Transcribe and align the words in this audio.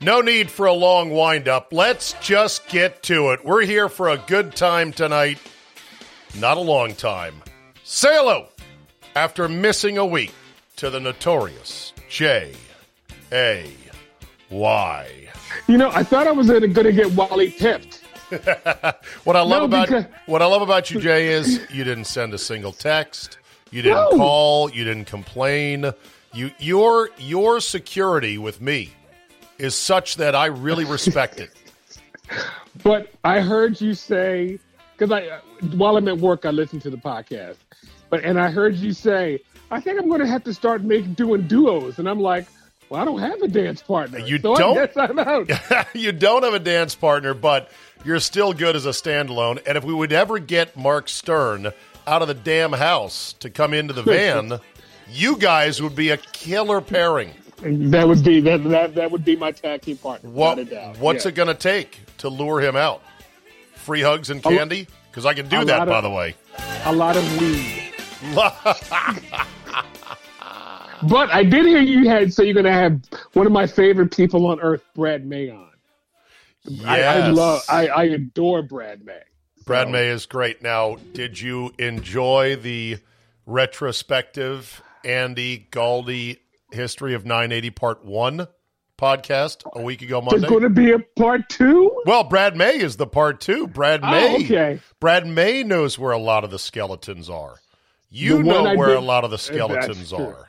No 0.00 0.20
need 0.22 0.50
for 0.50 0.66
a 0.66 0.72
long 0.72 1.10
windup. 1.10 1.72
Let's 1.72 2.14
just 2.22 2.66
get 2.68 3.02
to 3.04 3.30
it. 3.30 3.44
We're 3.44 3.62
here 3.66 3.88
for 3.88 4.08
a 4.08 4.16
good 4.16 4.56
time 4.56 4.92
tonight, 4.92 5.38
not 6.38 6.56
a 6.56 6.60
long 6.60 6.94
time. 6.94 7.42
Say 7.84 8.08
hello 8.14 8.48
after 9.14 9.46
missing 9.48 9.98
a 9.98 10.06
week 10.06 10.32
to 10.76 10.88
the 10.88 11.00
notorious 11.00 11.92
J 12.08 12.54
A 13.32 13.70
Y. 14.48 15.28
You 15.68 15.76
know, 15.76 15.90
I 15.90 16.02
thought 16.02 16.26
I 16.26 16.32
was 16.32 16.46
going 16.48 16.62
to 16.72 16.92
get 16.92 17.12
Wally 17.12 17.50
pipped. 17.50 18.02
What 19.24 19.34
I 19.36 19.40
love 19.42 19.62
No, 19.62 19.64
about 19.64 19.88
because- 19.88 20.04
what 20.26 20.40
I 20.40 20.46
love 20.46 20.62
about 20.62 20.90
you, 20.90 21.00
Jay, 21.00 21.28
is 21.28 21.60
you 21.70 21.82
didn't 21.84 22.04
send 22.04 22.32
a 22.32 22.38
single 22.38 22.72
text. 22.72 23.38
You 23.72 23.82
didn't 23.82 23.98
No. 23.98 24.10
call. 24.16 24.70
You 24.70 24.84
didn't 24.84 25.06
complain. 25.06 25.92
You 26.32 26.52
your 26.58 27.10
your 27.18 27.60
security 27.60 28.38
with 28.38 28.60
me 28.60 28.92
is 29.60 29.74
such 29.74 30.16
that 30.16 30.34
I 30.34 30.46
really 30.46 30.84
respect 30.84 31.40
it. 31.40 31.50
But 32.84 33.12
I 33.24 33.40
heard 33.40 33.80
you 33.80 33.94
say 33.94 34.60
because 34.96 35.10
I 35.10 35.40
while 35.74 35.96
I'm 35.96 36.06
at 36.06 36.18
work, 36.18 36.46
I 36.46 36.50
listen 36.50 36.78
to 36.80 36.90
the 36.90 36.96
podcast. 36.96 37.56
But 38.10 38.24
and 38.24 38.38
I 38.38 38.48
heard 38.48 38.76
you 38.76 38.92
say, 38.92 39.40
I 39.72 39.80
think 39.80 40.00
I'm 40.00 40.08
going 40.08 40.20
to 40.20 40.26
have 40.26 40.44
to 40.44 40.54
start 40.54 40.82
making 40.82 41.14
doing 41.14 41.48
duos, 41.48 41.98
and 41.98 42.08
I'm 42.08 42.20
like, 42.20 42.46
well, 42.88 43.00
I 43.00 43.04
don't 43.04 43.20
have 43.20 43.40
a 43.40 43.48
dance 43.48 43.82
partner. 43.82 44.18
You 44.18 44.38
so 44.38 44.54
don't? 44.56 44.78
I 44.78 44.86
guess 44.86 44.96
I'm 44.96 45.18
out. 45.18 45.94
you 45.94 46.12
don't 46.12 46.42
have 46.42 46.54
a 46.54 46.58
dance 46.60 46.94
partner, 46.94 47.34
but 47.34 47.70
you're 48.04 48.20
still 48.20 48.52
good 48.52 48.76
as 48.76 48.84
a 48.84 48.90
standalone. 48.90 49.62
And 49.66 49.78
if 49.78 49.84
we 49.84 49.94
would 49.94 50.12
ever 50.12 50.38
get 50.38 50.76
Mark 50.76 51.08
Stern 51.08 51.72
out 52.06 52.22
of 52.22 52.28
the 52.28 52.34
damn 52.34 52.72
house 52.72 53.34
to 53.34 53.48
come 53.48 53.74
into 53.74 53.92
the 53.92 54.02
van, 54.04 54.58
you 55.08 55.36
guys 55.36 55.80
would 55.80 55.94
be 55.94 56.10
a 56.10 56.16
killer 56.16 56.80
pairing. 56.80 57.32
That 57.62 58.06
would 58.08 58.24
be 58.24 58.40
that 58.40 58.64
that 58.64 58.94
that 58.94 59.10
would 59.10 59.24
be 59.24 59.36
my 59.36 59.52
tag 59.52 59.82
team 59.82 59.96
partner. 59.96 60.30
What, 60.30 60.58
without 60.58 60.72
a 60.72 60.74
doubt. 60.92 60.98
what's 60.98 61.24
Yeah. 61.24 61.30
it 61.30 61.34
going 61.34 61.48
to 61.48 61.54
take 61.54 62.00
to 62.18 62.28
lure 62.28 62.60
him 62.60 62.76
out? 62.76 63.02
Free 63.74 64.02
hugs 64.02 64.30
and 64.30 64.42
candy? 64.42 64.86
Because 65.10 65.26
I 65.26 65.34
can 65.34 65.48
do 65.48 65.64
that, 65.64 65.80
lot 65.80 65.88
by 65.88 66.00
the 66.00 66.10
way. 66.10 66.34
A 66.84 66.92
lot 66.92 67.16
of 67.16 67.40
weed. 67.40 67.92
But 71.02 71.30
I 71.30 71.44
did 71.44 71.64
hear 71.64 71.80
you 71.80 72.08
had 72.08 72.32
so 72.32 72.42
you're 72.42 72.54
going 72.54 72.66
to 72.66 72.72
have 72.72 73.00
one 73.32 73.46
of 73.46 73.52
my 73.52 73.66
favorite 73.66 74.14
people 74.14 74.46
on 74.46 74.60
earth, 74.60 74.82
Brad 74.94 75.24
May 75.24 75.48
on. 75.48 75.70
I, 76.84 77.02
I 77.02 77.28
love, 77.28 77.62
I, 77.70 77.88
I 77.88 78.04
adore 78.04 78.62
Brad 78.62 79.04
May. 79.04 79.22
Brad 79.64 79.88
May 79.88 80.08
is 80.08 80.26
great. 80.26 80.60
Now, 80.60 80.96
did 81.14 81.40
you 81.40 81.72
enjoy 81.78 82.56
the 82.56 82.98
retrospective 83.46 84.82
Andy 85.04 85.68
Galdi 85.72 86.38
History 86.72 87.14
of 87.14 87.24
980 87.24 87.70
Part 87.70 88.04
1 88.04 88.46
podcast 88.98 89.62
a 89.74 89.80
week 89.82 90.02
ago 90.02 90.20
Monday. 90.20 90.40
There's 90.40 90.50
going 90.50 90.62
to 90.62 90.68
be 90.70 90.92
a 90.92 90.98
part 91.18 91.48
two. 91.48 91.90
Well, 92.04 92.24
Brad 92.24 92.54
May 92.56 92.76
is 92.78 92.96
the 92.96 93.06
part 93.06 93.40
two. 93.40 93.66
Brad 93.66 94.00
Oh, 94.02 94.10
May. 94.10 94.44
okay. 94.44 94.80
Brad 95.00 95.26
May 95.26 95.62
knows 95.62 95.98
where 95.98 96.12
a 96.12 96.18
lot 96.18 96.44
of 96.44 96.50
the 96.50 96.58
skeletons 96.58 97.30
are. 97.30 97.56
You 98.10 98.42
know 98.42 98.74
where 98.76 98.88
did- 98.88 98.98
a 98.98 99.00
lot 99.00 99.24
of 99.24 99.30
the 99.30 99.38
skeletons 99.38 100.12
are. 100.12 100.48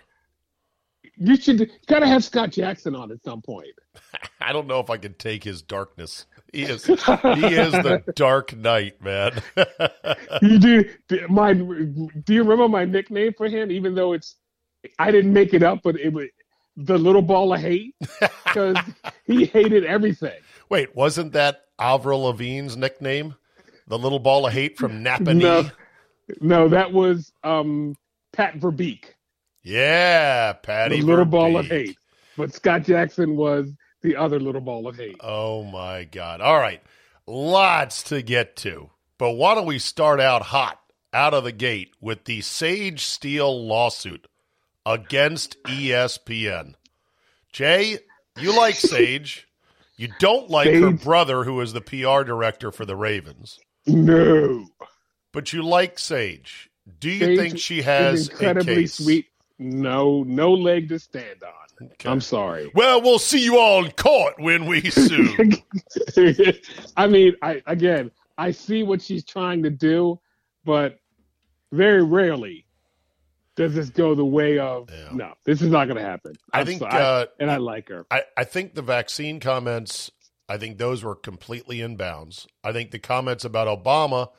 You 1.17 1.35
should 1.37 1.69
got 1.87 1.99
to 1.99 2.07
have 2.07 2.23
Scott 2.23 2.51
Jackson 2.51 2.95
on 2.95 3.11
at 3.11 3.23
some 3.23 3.41
point. 3.43 3.67
I 4.41 4.51
don't 4.53 4.65
know 4.67 4.79
if 4.79 4.89
I 4.89 4.97
can 4.97 5.13
take 5.13 5.43
his 5.43 5.61
darkness. 5.61 6.25
He 6.51 6.63
is 6.63 6.85
he 6.85 6.93
is 6.93 7.71
the 7.71 8.03
dark 8.15 8.55
knight, 8.55 9.01
man. 9.03 9.41
You 10.41 10.57
do 10.59 10.83
my. 11.29 11.53
Do 11.53 12.33
you 12.33 12.41
remember 12.41 12.67
my 12.67 12.85
nickname 12.85 13.33
for 13.37 13.47
him? 13.47 13.69
Even 13.71 13.93
though 13.93 14.13
it's, 14.13 14.35
I 14.99 15.11
didn't 15.11 15.33
make 15.33 15.53
it 15.53 15.63
up, 15.63 15.79
but 15.83 15.99
it 15.99 16.11
was 16.13 16.27
the 16.77 16.97
little 16.97 17.21
ball 17.21 17.53
of 17.53 17.59
hate 17.59 17.95
because 18.45 18.77
he 19.25 19.45
hated 19.45 19.85
everything. 19.85 20.39
Wait, 20.69 20.95
wasn't 20.95 21.33
that 21.33 21.61
Avril 21.79 22.21
Lavigne's 22.23 22.77
nickname? 22.77 23.35
The 23.87 23.97
little 23.99 24.19
ball 24.19 24.47
of 24.47 24.53
hate 24.53 24.77
from 24.77 25.03
Napa 25.03 25.33
No, 25.33 25.69
no, 26.39 26.69
that 26.69 26.93
was 26.93 27.31
um, 27.43 27.95
Pat 28.31 28.57
Verbeek, 28.59 29.05
Yeah, 29.63 30.53
Patty. 30.53 31.01
the 31.01 31.05
little 31.05 31.25
ball 31.25 31.57
of 31.57 31.65
hate. 31.67 31.97
But 32.37 32.53
Scott 32.53 32.83
Jackson 32.85 33.35
was 33.35 33.69
the 34.01 34.15
other 34.15 34.39
little 34.39 34.61
ball 34.61 34.87
of 34.87 34.95
hate. 34.95 35.17
Oh 35.19 35.63
my 35.63 36.05
God. 36.05 36.39
All 36.41 36.57
right. 36.57 36.81
Lots 37.27 38.03
to 38.03 38.21
get 38.21 38.55
to. 38.57 38.89
But 39.17 39.33
why 39.33 39.53
don't 39.55 39.65
we 39.67 39.77
start 39.77 40.19
out 40.19 40.41
hot 40.41 40.79
out 41.13 41.33
of 41.33 41.43
the 41.43 41.51
gate 41.51 41.93
with 41.99 42.23
the 42.23 42.39
Sage 42.41 43.03
Steele 43.03 43.67
lawsuit 43.67 44.25
against 44.85 45.61
ESPN? 45.63 46.75
Jay, 47.51 47.99
you 48.39 48.55
like 48.55 48.75
Sage. 48.79 49.47
You 49.97 50.09
don't 50.19 50.49
like 50.49 50.71
her 50.73 50.91
brother, 50.91 51.43
who 51.43 51.61
is 51.61 51.73
the 51.73 51.81
PR 51.81 52.23
director 52.23 52.71
for 52.71 52.85
the 52.85 52.95
Ravens, 52.95 53.59
No, 53.85 54.65
but 55.31 55.53
you 55.53 55.61
like 55.61 55.99
Sage. 55.99 56.69
Do 56.99 57.09
you 57.09 57.19
Sage 57.19 57.37
think 57.37 57.59
she 57.59 57.83
has 57.83 58.27
a 58.27 58.31
incredibly 58.31 58.75
case? 58.75 58.93
sweet. 58.95 59.27
No, 59.59 60.23
no 60.23 60.53
leg 60.53 60.89
to 60.89 60.97
stand 60.97 61.43
on. 61.43 61.85
Okay. 61.93 62.09
I'm 62.09 62.21
sorry. 62.21 62.71
Well, 62.73 63.01
we'll 63.01 63.19
see 63.19 63.43
you 63.43 63.59
all 63.59 63.85
in 63.85 63.91
court 63.91 64.39
when 64.39 64.65
we 64.65 64.81
sue. 64.89 65.35
I 66.97 67.07
mean, 67.07 67.35
I 67.43 67.61
again, 67.67 68.09
I 68.39 68.51
see 68.51 68.81
what 68.81 69.01
she's 69.03 69.23
trying 69.23 69.61
to 69.63 69.69
do, 69.69 70.19
but 70.65 70.97
very 71.71 72.03
rarely 72.03 72.65
does 73.55 73.73
this 73.75 73.89
go 73.89 74.15
the 74.15 74.25
way 74.25 74.57
of 74.59 74.89
Yeah. 74.91 75.09
no. 75.11 75.33
This 75.45 75.61
is 75.61 75.69
not 75.69 75.85
going 75.85 75.97
to 75.97 76.03
happen. 76.03 76.33
I 76.53 76.61
I'm 76.61 76.65
think, 76.65 76.79
so- 76.81 76.87
uh, 76.87 77.25
and 77.39 77.51
I 77.51 77.57
like 77.57 77.89
her. 77.89 78.05
I, 78.09 78.23
I 78.37 78.43
think 78.43 78.75
the 78.75 78.81
vaccine 78.81 79.39
comments, 79.39 80.09
I 80.49 80.57
think 80.57 80.77
those 80.77 81.03
were 81.03 81.15
completely 81.15 81.81
in 81.81 81.95
bounds. 81.97 82.47
I 82.63 82.71
think 82.71 82.91
the 82.91 82.99
comments 82.99 83.43
about 83.45 83.67
Obama 83.67 84.29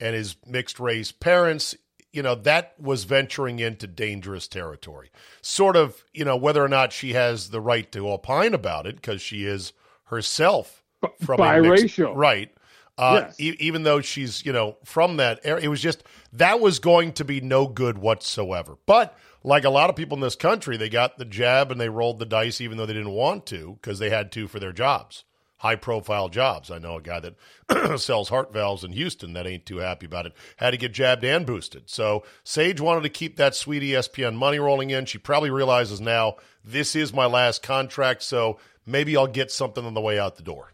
and 0.00 0.14
his 0.14 0.36
mixed 0.46 0.80
race 0.80 1.12
parents, 1.12 1.76
you 2.12 2.22
know, 2.22 2.34
that 2.36 2.74
was 2.80 3.04
venturing 3.04 3.58
into 3.58 3.86
dangerous 3.86 4.46
territory. 4.48 5.10
Sort 5.42 5.76
of, 5.76 6.04
you 6.12 6.24
know, 6.24 6.36
whether 6.36 6.62
or 6.64 6.68
not 6.68 6.92
she 6.92 7.12
has 7.12 7.50
the 7.50 7.60
right 7.60 7.90
to 7.92 8.08
opine 8.10 8.54
about 8.54 8.86
it 8.86 8.96
because 8.96 9.20
she 9.20 9.44
is 9.44 9.72
herself 10.04 10.82
from 11.22 11.40
a 11.40 11.60
mixed- 11.60 11.84
Biracial. 11.96 12.12
right? 12.14 12.52
Uh, 12.96 13.22
Yes. 13.24 13.40
e- 13.40 13.56
even 13.58 13.82
though 13.82 14.00
she's, 14.00 14.44
you 14.46 14.52
know, 14.52 14.76
from 14.84 15.16
that 15.16 15.40
area, 15.44 15.64
it 15.64 15.68
was 15.68 15.80
just 15.82 16.04
that 16.32 16.60
was 16.60 16.78
going 16.78 17.12
to 17.14 17.24
be 17.24 17.40
no 17.40 17.66
good 17.66 17.98
whatsoever. 17.98 18.76
But 18.86 19.16
like 19.42 19.64
a 19.64 19.70
lot 19.70 19.90
of 19.90 19.96
people 19.96 20.16
in 20.16 20.20
this 20.22 20.36
country, 20.36 20.76
they 20.76 20.88
got 20.88 21.18
the 21.18 21.24
jab 21.24 21.72
and 21.72 21.80
they 21.80 21.88
rolled 21.88 22.18
the 22.18 22.24
dice, 22.26 22.60
even 22.60 22.78
though 22.78 22.86
they 22.86 22.92
didn't 22.92 23.10
want 23.10 23.46
to, 23.46 23.78
because 23.80 23.98
they 23.98 24.10
had 24.10 24.30
to 24.32 24.46
for 24.46 24.60
their 24.60 24.72
jobs, 24.72 25.24
high 25.58 25.74
profile 25.76 26.28
jobs. 26.28 26.70
I 26.70 26.78
know 26.78 26.96
a 26.96 27.02
guy 27.02 27.20
that 27.20 27.98
sells 28.00 28.28
heart 28.28 28.52
valves 28.52 28.84
in 28.84 28.92
Houston 28.92 29.32
that 29.32 29.46
ain't 29.46 29.66
too 29.66 29.78
happy 29.78 30.06
about 30.06 30.26
it. 30.26 30.32
Had 30.58 30.70
to 30.70 30.76
get 30.76 30.92
jabbed 30.92 31.24
and 31.24 31.44
boosted. 31.44 31.90
So 31.90 32.22
Sage 32.44 32.80
wanted 32.80 33.02
to 33.02 33.08
keep 33.08 33.36
that 33.38 33.56
sweet 33.56 33.82
ESPN 33.82 34.34
money 34.36 34.60
rolling 34.60 34.90
in. 34.90 35.04
She 35.06 35.18
probably 35.18 35.50
realizes 35.50 36.00
now 36.00 36.36
this 36.64 36.94
is 36.94 37.12
my 37.12 37.26
last 37.26 37.60
contract, 37.62 38.22
so 38.22 38.58
maybe 38.86 39.16
I'll 39.16 39.26
get 39.26 39.50
something 39.50 39.84
on 39.84 39.94
the 39.94 40.00
way 40.00 40.16
out 40.18 40.36
the 40.36 40.42
door 40.44 40.72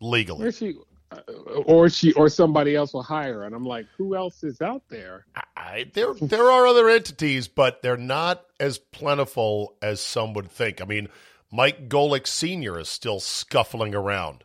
legally. 0.00 0.40
Where's 0.40 0.58
she? 0.58 0.74
Uh, 1.12 1.32
or 1.66 1.88
she 1.88 2.12
or 2.14 2.28
somebody 2.28 2.74
else 2.74 2.92
will 2.92 3.02
hire. 3.02 3.44
And 3.44 3.54
I'm 3.54 3.64
like, 3.66 3.86
who 3.96 4.14
else 4.16 4.42
is 4.42 4.60
out 4.60 4.82
there? 4.88 5.26
I, 5.56 5.90
there, 5.94 6.14
there 6.14 6.50
are 6.50 6.66
other 6.66 6.88
entities, 6.88 7.48
but 7.48 7.82
they're 7.82 7.96
not 7.96 8.44
as 8.60 8.78
plentiful 8.78 9.76
as 9.82 10.00
some 10.00 10.32
would 10.34 10.50
think. 10.50 10.80
I 10.80 10.84
mean, 10.84 11.08
Mike 11.50 11.88
Golic 11.88 12.26
Sr. 12.26 12.78
is 12.78 12.88
still 12.88 13.20
scuffling 13.20 13.94
around, 13.94 14.44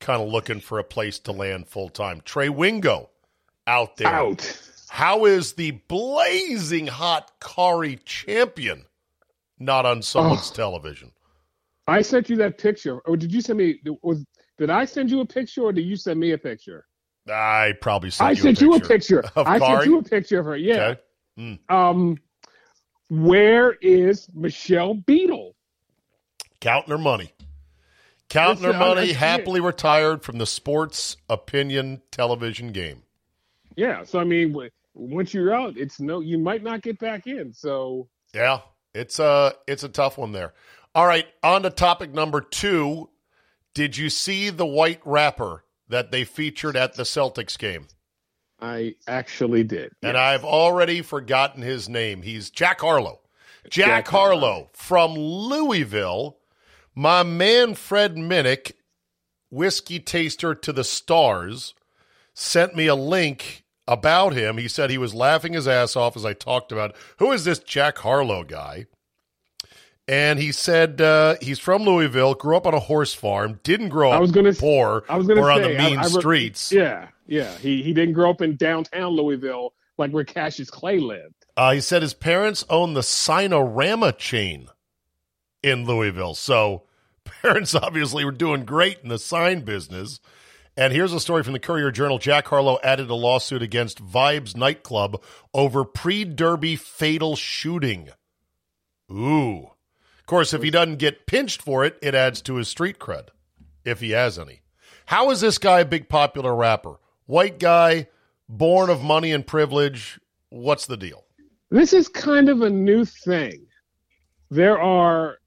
kind 0.00 0.20
of 0.22 0.28
looking 0.28 0.60
for 0.60 0.78
a 0.78 0.84
place 0.84 1.18
to 1.20 1.32
land 1.32 1.68
full 1.68 1.88
time. 1.88 2.20
Trey 2.24 2.48
Wingo 2.48 3.10
out 3.66 3.96
there. 3.96 4.08
Out. 4.08 4.60
How 4.88 5.24
is 5.26 5.52
the 5.52 5.70
blazing 5.70 6.88
hot 6.88 7.30
Cari 7.40 7.96
Champion 8.04 8.86
not 9.58 9.86
on 9.86 10.02
someone's 10.02 10.50
Oh. 10.50 10.54
television? 10.54 11.12
I 11.86 12.02
sent 12.02 12.28
you 12.30 12.36
that 12.36 12.58
picture, 12.58 12.98
or 13.00 13.16
did 13.16 13.32
you 13.32 13.40
send 13.40 13.58
me? 13.58 13.80
Was 14.02 14.24
did 14.60 14.70
I 14.70 14.84
send 14.84 15.10
you 15.10 15.20
a 15.20 15.26
picture, 15.26 15.62
or 15.62 15.72
did 15.72 15.86
you 15.86 15.96
send 15.96 16.20
me 16.20 16.32
a 16.32 16.38
picture? 16.38 16.84
I 17.28 17.72
probably 17.80 18.10
sent 18.10 18.28
I 18.28 18.30
you 18.32 18.36
sent 18.36 18.60
a 18.60 18.64
you 18.64 18.74
a 18.74 18.80
picture. 18.80 19.24
I 19.36 19.58
Cari? 19.58 19.76
sent 19.78 19.86
you 19.86 19.98
a 19.98 20.02
picture 20.02 20.38
of 20.40 20.44
her. 20.46 20.56
Yeah. 20.56 20.94
Okay. 21.38 21.58
Um, 21.70 22.18
where 23.08 23.72
is 23.80 24.28
Michelle 24.34 24.94
Beadle? 24.94 25.54
Counting 26.60 26.90
her 26.90 26.98
money. 26.98 27.32
Counting 28.28 28.64
her 28.64 28.70
Listen, 28.70 28.82
I- 28.82 28.84
I 28.84 28.94
money, 28.94 29.12
happily 29.12 29.60
retired 29.60 30.22
from 30.22 30.38
the 30.38 30.46
sports 30.46 31.16
opinion 31.28 32.02
television 32.10 32.72
game. 32.72 33.02
Yeah. 33.76 34.04
So 34.04 34.18
I 34.20 34.24
mean, 34.24 34.54
once 34.94 35.32
you're 35.32 35.54
out, 35.54 35.78
it's 35.78 36.00
no. 36.00 36.20
You 36.20 36.38
might 36.38 36.62
not 36.62 36.82
get 36.82 36.98
back 36.98 37.26
in. 37.26 37.52
So 37.54 38.08
Yeah, 38.34 38.60
it's 38.94 39.18
a 39.18 39.54
it's 39.66 39.84
a 39.84 39.88
tough 39.88 40.18
one 40.18 40.32
there. 40.32 40.52
All 40.94 41.06
right, 41.06 41.26
on 41.42 41.62
to 41.62 41.70
topic 41.70 42.12
number 42.12 42.40
two. 42.40 43.08
Did 43.80 43.96
you 43.96 44.10
see 44.10 44.50
the 44.50 44.66
white 44.66 45.00
rapper 45.06 45.64
that 45.88 46.10
they 46.10 46.24
featured 46.24 46.76
at 46.76 46.96
the 46.96 47.04
Celtics 47.04 47.58
game? 47.58 47.86
I 48.60 48.96
actually 49.08 49.64
did. 49.64 49.92
And 50.02 50.16
Yeah. 50.16 50.22
I've 50.22 50.44
already 50.44 51.00
forgotten 51.00 51.62
his 51.62 51.88
name. 51.88 52.20
He's 52.20 52.50
Jack 52.50 52.82
Harlow. 52.82 53.20
Jack, 53.70 53.86
Jack 53.86 54.08
Harlow. 54.08 54.38
Harlow. 54.38 54.70
from 54.74 55.14
Louisville. 55.14 56.36
My 56.94 57.22
man 57.22 57.74
Fred 57.74 58.16
Minnick, 58.16 58.72
whiskey 59.48 59.98
taster 59.98 60.54
to 60.54 60.74
the 60.74 60.84
stars, 60.84 61.72
sent 62.34 62.76
me 62.76 62.86
a 62.86 62.94
link 62.94 63.64
about 63.88 64.34
him. 64.34 64.58
He 64.58 64.68
said 64.68 64.90
he 64.90 64.98
was 64.98 65.14
laughing 65.14 65.54
his 65.54 65.66
ass 65.66 65.96
off 65.96 66.16
as 66.18 66.26
I 66.26 66.34
talked 66.34 66.70
about 66.70 66.94
who 67.18 67.32
is 67.32 67.46
this 67.46 67.60
Jack 67.60 67.96
Harlow 67.96 68.44
guy? 68.44 68.88
And 70.10 70.40
he 70.40 70.50
said 70.50 71.00
uh, 71.00 71.36
he's 71.40 71.60
from 71.60 71.84
Louisville, 71.84 72.34
grew 72.34 72.56
up 72.56 72.66
on 72.66 72.74
a 72.74 72.80
horse 72.80 73.14
farm, 73.14 73.60
didn't 73.62 73.90
grow 73.90 74.10
up 74.10 74.16
I 74.16 74.20
was 74.20 74.32
gonna 74.32 74.52
poor 74.52 75.04
I 75.08 75.16
was 75.16 75.28
to 75.28 75.34
or 75.34 75.44
say 75.44 75.52
on 75.52 75.62
the 75.62 75.76
I- 75.78 75.88
mean 75.88 75.98
I 76.00 76.02
re- 76.02 76.08
streets. 76.10 76.72
Yeah, 76.72 77.08
yeah. 77.28 77.56
He 77.58 77.84
he 77.84 77.92
didn't 77.94 78.14
grow 78.14 78.28
up 78.30 78.42
in 78.42 78.56
downtown 78.56 79.12
Louisville 79.12 79.72
like 79.98 80.10
where 80.10 80.24
Cassius 80.24 80.68
Clay 80.68 80.98
lived. 80.98 81.34
Uh, 81.56 81.74
he 81.74 81.80
said 81.80 82.02
his 82.02 82.12
parents 82.14 82.64
own 82.68 82.94
the 82.94 83.02
Signarama 83.02 84.10
chain 84.18 84.66
in 85.62 85.84
Louisville. 85.86 86.34
So 86.34 86.84
parents 87.42 87.76
obviously 87.76 88.24
were 88.24 88.32
doing 88.32 88.64
great 88.64 88.98
in 89.04 89.10
the 89.10 89.18
sign 89.18 89.60
business. 89.60 90.18
And 90.76 90.92
here's 90.92 91.12
a 91.12 91.20
story 91.20 91.44
from 91.44 91.52
the 91.52 91.58
Courier 91.60 91.92
Journal. 91.92 92.18
Jack 92.18 92.48
Harlow 92.48 92.78
added 92.82 93.10
a 93.10 93.14
lawsuit 93.14 93.62
against 93.62 94.02
Vibes 94.04 94.56
nightclub 94.56 95.22
over 95.54 95.84
pre-derby 95.84 96.74
fatal 96.74 97.36
shooting. 97.36 98.08
Ooh. 99.12 99.70
Of 100.30 100.32
course, 100.32 100.54
if 100.54 100.62
he 100.62 100.70
doesn't 100.70 101.00
get 101.00 101.26
pinched 101.26 101.60
for 101.60 101.84
it, 101.84 101.98
it 102.00 102.14
adds 102.14 102.40
to 102.42 102.54
his 102.54 102.68
street 102.68 103.00
cred, 103.00 103.30
if 103.84 103.98
he 103.98 104.12
has 104.12 104.38
any. 104.38 104.60
How 105.06 105.32
is 105.32 105.40
this 105.40 105.58
guy 105.58 105.80
a 105.80 105.84
big 105.84 106.08
popular 106.08 106.54
rapper? 106.54 107.00
White 107.26 107.58
guy, 107.58 108.06
born 108.48 108.90
of 108.90 109.02
money 109.02 109.32
and 109.32 109.44
privilege. 109.44 110.20
What's 110.48 110.86
the 110.86 110.96
deal? 110.96 111.24
This 111.70 111.92
is 111.92 112.06
kind 112.06 112.48
of 112.48 112.62
a 112.62 112.70
new 112.70 113.04
thing. 113.04 113.66
There 114.52 114.80
are 114.80 115.38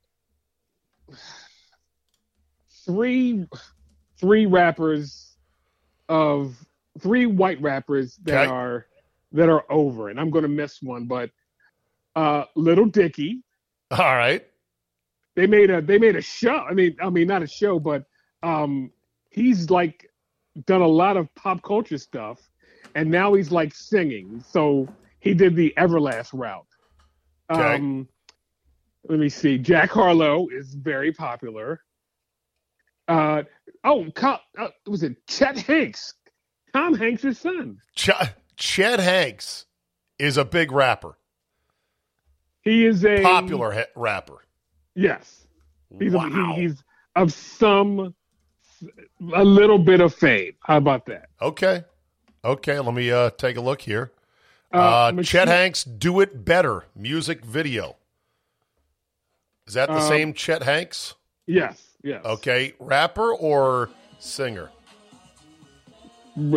three 2.86 3.48
three 4.20 4.46
rappers 4.48 5.38
of 6.10 6.58
three 7.00 7.26
white 7.26 7.62
rappers 7.62 8.18
that 8.24 8.42
Okay. 8.48 8.52
are 8.52 8.88
that 9.32 9.48
are 9.48 9.64
over, 9.72 10.10
and 10.10 10.20
I'm 10.20 10.30
going 10.30 10.44
to 10.44 10.50
miss 10.50 10.82
one, 10.82 11.06
but 11.06 11.30
uh, 12.18 12.44
Little 12.58 12.88
Dicky. 12.88 13.44
All 13.90 13.98
right. 14.18 14.46
They 15.36 15.48
made 15.48 15.70
a 15.70 15.82
they 15.82 15.98
made 15.98 16.16
a 16.16 16.22
show. 16.22 16.56
I 16.58 16.74
mean, 16.74 16.96
I 17.02 17.10
mean 17.10 17.28
not 17.28 17.42
a 17.44 17.48
show, 17.48 17.80
but 17.80 18.04
um, 18.44 18.92
he's 19.32 19.70
like 19.70 20.10
done 20.66 20.82
a 20.82 20.88
lot 20.88 21.18
of 21.18 21.34
pop 21.36 21.64
culture 21.64 21.98
stuff, 21.98 22.40
and 22.96 23.10
now 23.10 23.34
he's 23.34 23.52
like 23.52 23.74
singing. 23.74 24.44
So 24.48 24.88
he 25.20 25.34
did 25.34 25.56
the 25.56 25.74
Everlast 25.78 26.30
route. 26.34 26.66
Okay. 27.50 27.76
Um, 27.76 28.08
let 29.10 29.20
me 29.20 29.30
see. 29.30 29.58
Jack 29.58 29.90
Harlow 29.90 30.48
is 30.50 30.76
very 30.76 31.12
popular. 31.12 31.82
Uh, 33.08 33.44
oh, 33.84 34.06
uh, 34.22 34.68
was 34.88 35.04
it 35.04 35.18
Chet 35.28 35.58
Hanks? 35.58 36.14
Tom 36.74 36.94
Hanks' 36.94 37.38
son. 37.38 37.80
Ch- 37.96 38.10
Chet 38.56 39.00
Hanks 39.00 39.66
is 40.18 40.38
a 40.38 40.46
big 40.46 40.72
rapper, 40.72 41.18
He 42.62 42.86
is 42.86 43.04
a 43.04 43.22
popular 43.22 43.72
he- 43.72 43.84
rapper. 43.96 44.46
Yes, 44.96 45.46
he's 46.00 46.14
wow. 46.14 46.54
he, 46.56 46.62
he's 46.64 46.84
of 47.16 47.32
some 47.34 48.14
a 49.34 49.44
little 49.44 49.78
bit 49.80 50.02
of 50.02 50.14
fame. 50.14 50.54
How 50.62 50.78
about 50.78 51.06
that? 51.08 51.30
okay. 51.42 51.84
Okay. 52.46 52.78
Let 52.80 52.94
me 52.94 53.10
uh, 53.12 53.30
take 53.32 53.56
a 53.56 53.62
look 53.62 53.82
here. 53.82 54.12
Uh, 54.72 55.12
Machine- 55.16 55.24
Chet 55.24 55.48
Hanks, 55.48 55.84
Do 55.84 56.20
It 56.20 56.44
Better 56.44 56.84
music 56.96 57.46
video. 57.46 57.96
Is 59.66 59.76
that 59.76 59.88
the 59.88 59.96
Um, 59.96 60.02
same 60.08 60.34
Chet 60.34 60.64
Hanks? 60.64 61.14
Yes, 61.46 61.82
yes. 62.04 62.24
Okay. 62.26 62.74
Rapper 62.80 63.34
or 63.34 63.90
singer? 64.20 64.72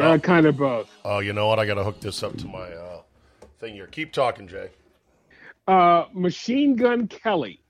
Uh, 0.01 0.19
kind 0.19 0.47
of 0.47 0.57
both. 0.57 0.89
Oh, 1.05 1.19
you 1.21 1.33
know 1.33 1.47
what? 1.49 1.59
I 1.59 1.67
got 1.67 1.75
to 1.75 1.85
hook 1.85 2.01
this 2.01 2.23
up 2.23 2.37
to 2.39 2.47
my 2.47 2.69
uh, 2.73 3.03
thing 3.61 3.75
here. 3.75 3.87
Keep 3.87 4.13
talking, 4.13 4.49
Jay. 4.49 4.71
Uh, 5.69 6.07
Machine 6.13 6.75
Gun 6.77 7.07
Kelly, 7.09 7.61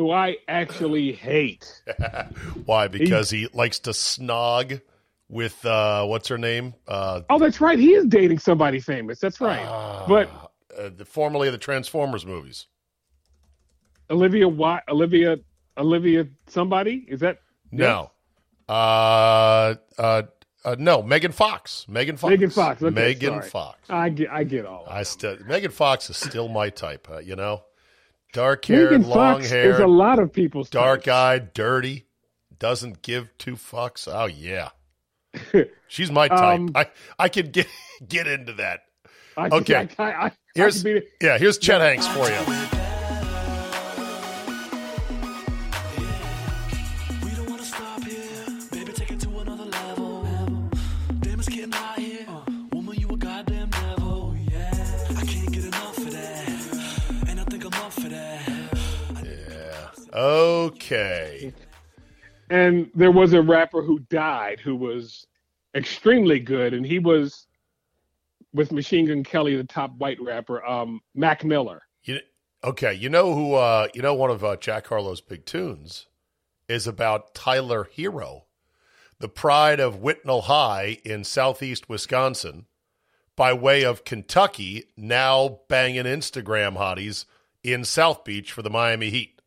who 0.00 0.10
I 0.10 0.38
actually 0.48 1.12
hate. 1.12 1.82
Why? 2.64 2.88
Because 2.88 3.28
he 3.28 3.48
likes 3.52 3.78
to 3.80 3.90
snog 3.90 4.80
with, 5.28 5.62
uh, 5.66 6.06
what's 6.06 6.28
her 6.28 6.38
name? 6.38 6.72
Uh, 6.88 7.20
Oh, 7.28 7.38
that's 7.38 7.60
right. 7.60 7.78
He 7.78 7.92
is 7.92 8.06
dating 8.06 8.38
somebody 8.38 8.80
famous. 8.80 9.18
That's 9.20 9.40
right. 9.42 9.62
but 10.08 10.30
uh, 10.76 10.88
the, 10.96 11.04
formerly 11.04 11.48
of 11.48 11.52
the 11.52 11.58
Transformers 11.58 12.24
movies. 12.24 12.66
Olivia 14.08 14.48
Watt, 14.48 14.84
Olivia, 14.88 15.38
Olivia, 15.76 16.26
somebody 16.46 17.04
is 17.06 17.20
that? 17.20 17.38
No. 17.70 18.10
Uh, 18.68 19.74
uh, 19.98 20.22
uh, 20.64 20.76
no, 20.78 21.02
Megan 21.02 21.32
Fox. 21.32 21.86
Megan 21.88 22.16
Fox. 22.16 22.30
Megan 22.30 22.50
Fox. 22.50 22.82
Okay, 22.82 22.94
Megan 22.94 23.34
sorry. 23.34 23.48
Fox. 23.50 23.78
I 23.90 24.08
get, 24.08 24.30
I 24.30 24.44
get 24.44 24.64
all. 24.66 24.86
I 24.88 25.02
still 25.02 25.36
Megan 25.46 25.70
Fox 25.70 26.08
is 26.10 26.16
still 26.16 26.48
my 26.48 26.70
type. 26.70 27.08
Uh, 27.10 27.18
you 27.18 27.36
know, 27.36 27.62
dark 28.32 28.64
haired, 28.64 28.92
Megan 28.92 29.08
long 29.08 29.42
hair, 29.42 29.70
is 29.72 29.78
a 29.80 29.86
lot 29.86 30.18
of 30.18 30.32
people. 30.32 30.64
dark 30.64 31.08
eyed, 31.08 31.52
dirty, 31.54 32.06
doesn't 32.58 33.02
give 33.02 33.28
two 33.38 33.56
fucks. 33.56 34.08
Oh 34.10 34.26
yeah, 34.26 34.70
she's 35.88 36.10
my 36.10 36.28
type. 36.28 36.58
Um, 36.60 36.70
I 36.74 36.88
I 37.18 37.28
could 37.28 37.52
get 37.52 37.66
get 38.08 38.26
into 38.26 38.54
that. 38.54 38.80
I, 39.36 39.48
Okay. 39.48 39.88
I, 39.98 40.04
I, 40.04 40.32
Here's 40.54 40.84
I 40.84 40.88
could 40.92 41.02
be, 41.02 41.26
yeah. 41.26 41.38
Here's 41.38 41.58
Chet 41.58 41.80
Hanks 41.80 42.06
for 42.08 42.28
you. 42.28 42.69
Okay. 60.20 61.52
and 62.50 62.90
there 62.94 63.10
was 63.10 63.32
a 63.32 63.40
rapper 63.40 63.80
who 63.80 64.00
died 64.10 64.60
who 64.60 64.76
was 64.76 65.26
extremely 65.74 66.38
good, 66.38 66.74
and 66.74 66.84
he 66.84 66.98
was 66.98 67.46
with 68.52 68.70
Machine 68.70 69.06
Gun 69.06 69.24
Kelly, 69.24 69.56
the 69.56 69.64
top 69.64 69.96
white 69.96 70.20
rapper, 70.20 70.64
um, 70.66 71.00
Mac 71.14 71.42
Miller. 71.44 71.82
You 72.04 72.18
okay? 72.62 72.92
You 72.92 73.08
know 73.08 73.34
who? 73.34 73.54
Uh, 73.54 73.88
you 73.94 74.02
know 74.02 74.14
one 74.14 74.30
of 74.30 74.44
uh, 74.44 74.56
Jack 74.56 74.88
Harlow's 74.88 75.22
big 75.22 75.46
tunes 75.46 76.06
is 76.68 76.86
about 76.86 77.34
Tyler 77.34 77.88
Herro, 77.96 78.42
the 79.18 79.28
pride 79.28 79.80
of 79.80 79.96
Whitnall 79.96 80.42
High 80.42 80.98
in 81.02 81.24
southeast 81.24 81.88
Wisconsin, 81.88 82.66
by 83.36 83.54
way 83.54 83.84
of 83.84 84.04
Kentucky, 84.04 84.84
now 84.96 85.60
banging 85.68 86.04
Instagram 86.04 86.76
hotties 86.76 87.24
in 87.62 87.84
South 87.84 88.22
Beach 88.22 88.52
for 88.52 88.62
the 88.62 88.70
Miami 88.70 89.08
Heat. 89.10 89.39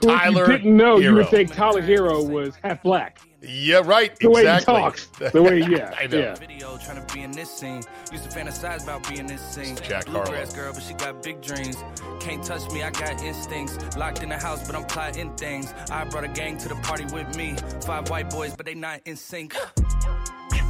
Who, 0.00 0.08
Tyler 0.08 0.44
if 0.44 0.48
you 0.48 0.56
didn't 0.58 0.76
know, 0.76 0.98
you 0.98 1.14
would 1.14 1.28
think 1.28 1.52
Tyler 1.52 1.82
Herro 1.82 2.28
was 2.28 2.56
half 2.62 2.82
black. 2.82 3.20
Yeah, 3.42 3.80
right. 3.84 4.14
The 4.18 4.28
way 4.30 4.46
he 4.46 4.60
talks. 4.60 5.06
The 5.32 5.42
way, 5.42 5.60
yeah, 5.60 5.94
I 5.98 6.06
know. 6.06 6.18
yeah. 6.18 6.34
Video 6.34 6.76
trying 6.78 7.04
to 7.04 7.14
be 7.14 7.22
in 7.22 7.30
this 7.30 7.50
scene. 7.50 7.82
Used 8.12 8.24
to 8.24 8.30
fantasize 8.38 8.82
about 8.82 9.08
being 9.08 9.26
this 9.26 9.40
scene. 9.40 9.76
Jack 9.76 10.06
Bluegrass 10.06 10.54
Harlow. 10.54 10.72
girl, 10.72 10.72
but 10.74 10.82
she 10.82 10.94
got 10.94 11.22
big 11.22 11.40
dreams. 11.40 11.76
Can't 12.20 12.44
touch 12.44 12.70
me, 12.70 12.82
I 12.82 12.90
got 12.90 13.22
instincts. 13.22 13.96
Locked 13.96 14.22
in 14.22 14.28
the 14.28 14.38
house, 14.38 14.66
but 14.66 14.76
I'm 14.76 14.84
plotting 14.84 15.34
things. 15.36 15.72
I 15.90 16.04
brought 16.04 16.24
a 16.24 16.28
gang 16.28 16.58
to 16.58 16.68
the 16.68 16.74
party 16.76 17.04
with 17.06 17.34
me. 17.36 17.56
Five 17.82 18.10
white 18.10 18.28
boys, 18.30 18.54
but 18.54 18.66
they 18.66 18.74
not 18.74 19.00
in 19.06 19.16
sync. 19.16 19.54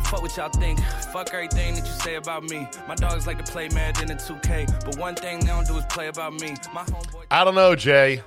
Fuck 0.04 0.22
what 0.22 0.36
y'all 0.36 0.48
think. 0.50 0.80
Fuck 1.12 1.32
everything 1.32 1.74
that 1.74 1.86
you 1.86 1.92
say 1.92 2.16
about 2.16 2.42
me. 2.44 2.66
My 2.88 2.94
dogs 2.96 3.26
like 3.26 3.44
to 3.44 3.52
play 3.52 3.68
Madden 3.68 4.10
and 4.10 4.20
2K, 4.20 4.84
but 4.84 4.98
one 4.98 5.14
thing 5.14 5.40
they 5.40 5.46
don't 5.46 5.66
do 5.66 5.76
is 5.76 5.84
play 5.86 6.08
about 6.08 6.34
me. 6.34 6.54
My 6.72 6.82
homeboy. 6.84 7.24
I 7.30 7.44
don't 7.44 7.54
know, 7.54 7.76
Jay. 7.76 8.22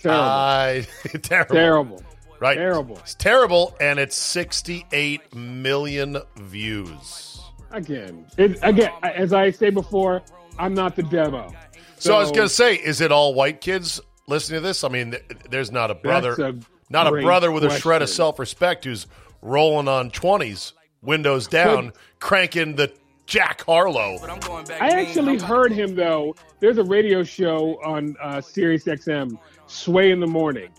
Terrible. 0.00 0.22
I- 0.22 0.86
terrible. 1.22 1.54
terrible. 1.54 2.02
Right. 2.40 2.56
Terrible. 2.56 2.98
It's 2.98 3.14
terrible, 3.14 3.76
and 3.80 3.98
it's 3.98 4.16
68 4.16 5.34
million 5.34 6.18
views. 6.36 7.40
Again, 7.70 8.26
it, 8.38 8.58
again, 8.62 8.90
as 9.02 9.32
I 9.34 9.50
say 9.50 9.68
before, 9.70 10.22
I'm 10.58 10.74
not 10.74 10.96
the 10.96 11.02
demo. 11.02 11.52
So, 11.98 12.16
I 12.16 12.18
was 12.18 12.30
going 12.30 12.48
to 12.48 12.54
say, 12.54 12.76
is 12.76 13.02
it 13.02 13.12
all 13.12 13.34
white 13.34 13.60
kids 13.60 14.00
listening 14.26 14.62
to 14.62 14.66
this? 14.66 14.84
I 14.84 14.88
mean, 14.88 15.16
there's 15.50 15.70
not 15.70 15.90
a 15.90 15.94
brother, 15.94 16.32
a 16.32 16.54
not 16.88 17.06
a 17.06 17.10
brother 17.20 17.52
with 17.52 17.62
a 17.64 17.78
shred 17.78 18.00
of 18.00 18.08
self-respect 18.08 18.84
who's 18.84 19.06
rolling 19.42 19.86
on 19.86 20.10
20s, 20.10 20.72
windows 21.02 21.46
down, 21.46 21.92
cranking 22.20 22.74
the 22.74 22.90
Jack 23.26 23.62
Harlow. 23.64 24.18
I'm 24.28 24.40
going 24.40 24.64
back 24.64 24.82
I 24.82 24.88
mean. 24.88 25.06
actually 25.06 25.38
heard 25.38 25.72
him 25.72 25.94
though. 25.94 26.34
There's 26.58 26.78
a 26.78 26.84
radio 26.84 27.22
show 27.22 27.80
on 27.84 28.16
uh, 28.20 28.40
Sirius 28.40 28.84
XM, 28.84 29.38
Sway 29.70 30.10
in 30.10 30.20
the 30.20 30.26
Morning, 30.26 30.70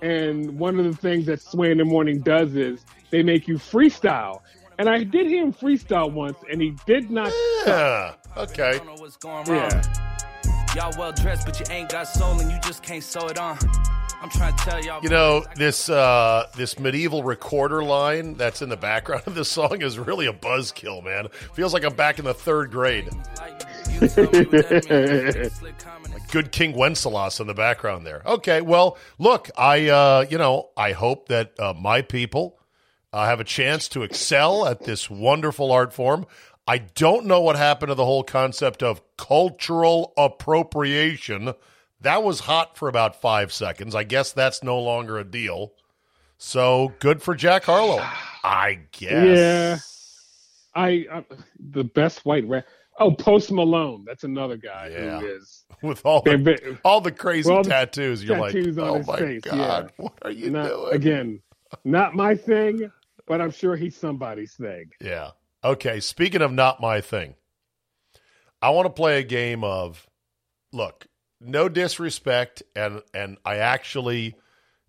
and 0.00 0.58
one 0.58 0.78
of 0.78 0.84
the 0.84 0.96
things 0.96 1.26
that 1.26 1.42
Sway 1.42 1.70
in 1.70 1.78
the 1.78 1.84
Morning 1.84 2.20
does 2.20 2.56
is 2.56 2.84
they 3.10 3.22
make 3.22 3.46
you 3.46 3.56
freestyle. 3.56 4.40
And 4.78 4.88
I 4.88 5.04
did 5.04 5.26
hear 5.26 5.44
him 5.44 5.52
freestyle 5.52 6.10
once, 6.10 6.38
and 6.50 6.62
he 6.62 6.74
did 6.86 7.10
not. 7.10 7.30
Yeah. 7.66 8.14
Okay. 8.36 8.78
don't 8.78 8.86
know 8.86 8.94
what's 8.94 9.16
going 9.16 9.44
wrong. 9.46 9.70
Yeah, 9.70 10.74
Y'all 10.74 10.92
well 10.98 11.12
dressed, 11.12 11.46
but 11.46 11.58
you 11.60 11.66
ain't 11.74 11.90
got 11.90 12.04
soul 12.04 12.40
and 12.40 12.50
you 12.50 12.58
just 12.60 12.82
can't 12.82 13.02
sew 13.02 13.26
it 13.26 13.38
on. 13.38 13.58
I'm 14.22 14.30
trying 14.30 14.54
to 14.54 14.64
tell 14.64 14.84
y'all. 14.84 15.02
You 15.02 15.08
know 15.08 15.44
this 15.56 15.90
uh, 15.90 16.46
this 16.54 16.78
medieval 16.78 17.24
recorder 17.24 17.82
line 17.82 18.34
that's 18.34 18.62
in 18.62 18.68
the 18.68 18.76
background 18.76 19.22
of 19.26 19.34
this 19.34 19.50
song 19.50 19.82
is 19.82 19.98
really 19.98 20.26
a 20.26 20.32
buzzkill, 20.32 21.02
man. 21.02 21.28
Feels 21.54 21.74
like 21.74 21.84
I'm 21.84 21.94
back 21.94 22.18
in 22.18 22.24
the 22.24 22.34
third 22.34 22.70
grade. 22.70 23.08
Good 26.30 26.52
King 26.52 26.72
Wenceslas 26.76 27.40
in 27.40 27.46
the 27.46 27.54
background 27.54 28.06
there. 28.06 28.22
Okay, 28.24 28.60
well, 28.60 28.96
look, 29.18 29.50
I 29.56 29.88
uh, 29.88 30.26
you 30.30 30.38
know 30.38 30.70
I 30.76 30.92
hope 30.92 31.28
that 31.28 31.58
uh, 31.58 31.74
my 31.74 32.02
people 32.02 32.58
uh, 33.12 33.26
have 33.26 33.40
a 33.40 33.44
chance 33.44 33.88
to 33.88 34.02
excel 34.02 34.66
at 34.66 34.84
this 34.84 35.10
wonderful 35.10 35.72
art 35.72 35.92
form. 35.92 36.26
I 36.66 36.78
don't 36.78 37.26
know 37.26 37.40
what 37.40 37.56
happened 37.56 37.90
to 37.90 37.94
the 37.94 38.04
whole 38.04 38.22
concept 38.22 38.82
of 38.82 39.02
cultural 39.16 40.12
appropriation. 40.16 41.54
That 42.00 42.22
was 42.22 42.40
hot 42.40 42.76
for 42.76 42.88
about 42.88 43.20
five 43.20 43.52
seconds. 43.52 43.94
I 43.94 44.04
guess 44.04 44.32
that's 44.32 44.62
no 44.62 44.78
longer 44.78 45.18
a 45.18 45.24
deal. 45.24 45.72
So 46.38 46.94
good 47.00 47.22
for 47.22 47.34
Jack 47.34 47.64
Harlow, 47.64 48.00
I 48.44 48.80
guess. 48.92 49.36
yeah. 49.36 49.78
I, 50.74 51.06
I 51.12 51.24
the 51.58 51.84
best 51.84 52.24
white 52.24 52.48
rap. 52.48 52.64
Oh, 52.98 53.12
Post 53.12 53.50
Malone. 53.52 54.04
That's 54.06 54.24
another 54.24 54.56
guy 54.56 54.88
Yeah. 54.92 55.20
who 55.20 55.26
is 55.26 55.64
With 55.82 56.04
all 56.04 56.20
the 56.22 56.36
Big- 56.36 56.78
all 56.84 57.00
the 57.00 57.12
crazy 57.12 57.48
the 57.54 57.62
tattoos, 57.62 58.22
you're 58.22 58.36
tattoos 58.38 58.76
like, 58.76 58.86
oh 58.90 59.02
my 59.06 59.18
face, 59.18 59.42
god, 59.42 59.56
yeah. 59.98 60.04
what 60.04 60.12
are 60.22 60.30
you 60.30 60.50
not 60.50 60.68
doing? 60.68 60.92
again, 60.94 61.42
not 61.84 62.14
my 62.14 62.34
thing, 62.34 62.90
but 63.26 63.40
I'm 63.40 63.50
sure 63.50 63.76
he's 63.76 63.96
somebody's 63.96 64.52
thing. 64.54 64.90
Yeah. 65.00 65.30
Okay. 65.64 66.00
Speaking 66.00 66.42
of 66.42 66.52
not 66.52 66.80
my 66.80 67.00
thing, 67.00 67.34
I 68.60 68.70
want 68.70 68.86
to 68.86 68.90
play 68.90 69.18
a 69.18 69.22
game 69.22 69.64
of 69.64 70.06
look, 70.72 71.06
no 71.40 71.68
disrespect, 71.70 72.62
and 72.76 73.02
and 73.14 73.38
I 73.46 73.56
actually 73.56 74.34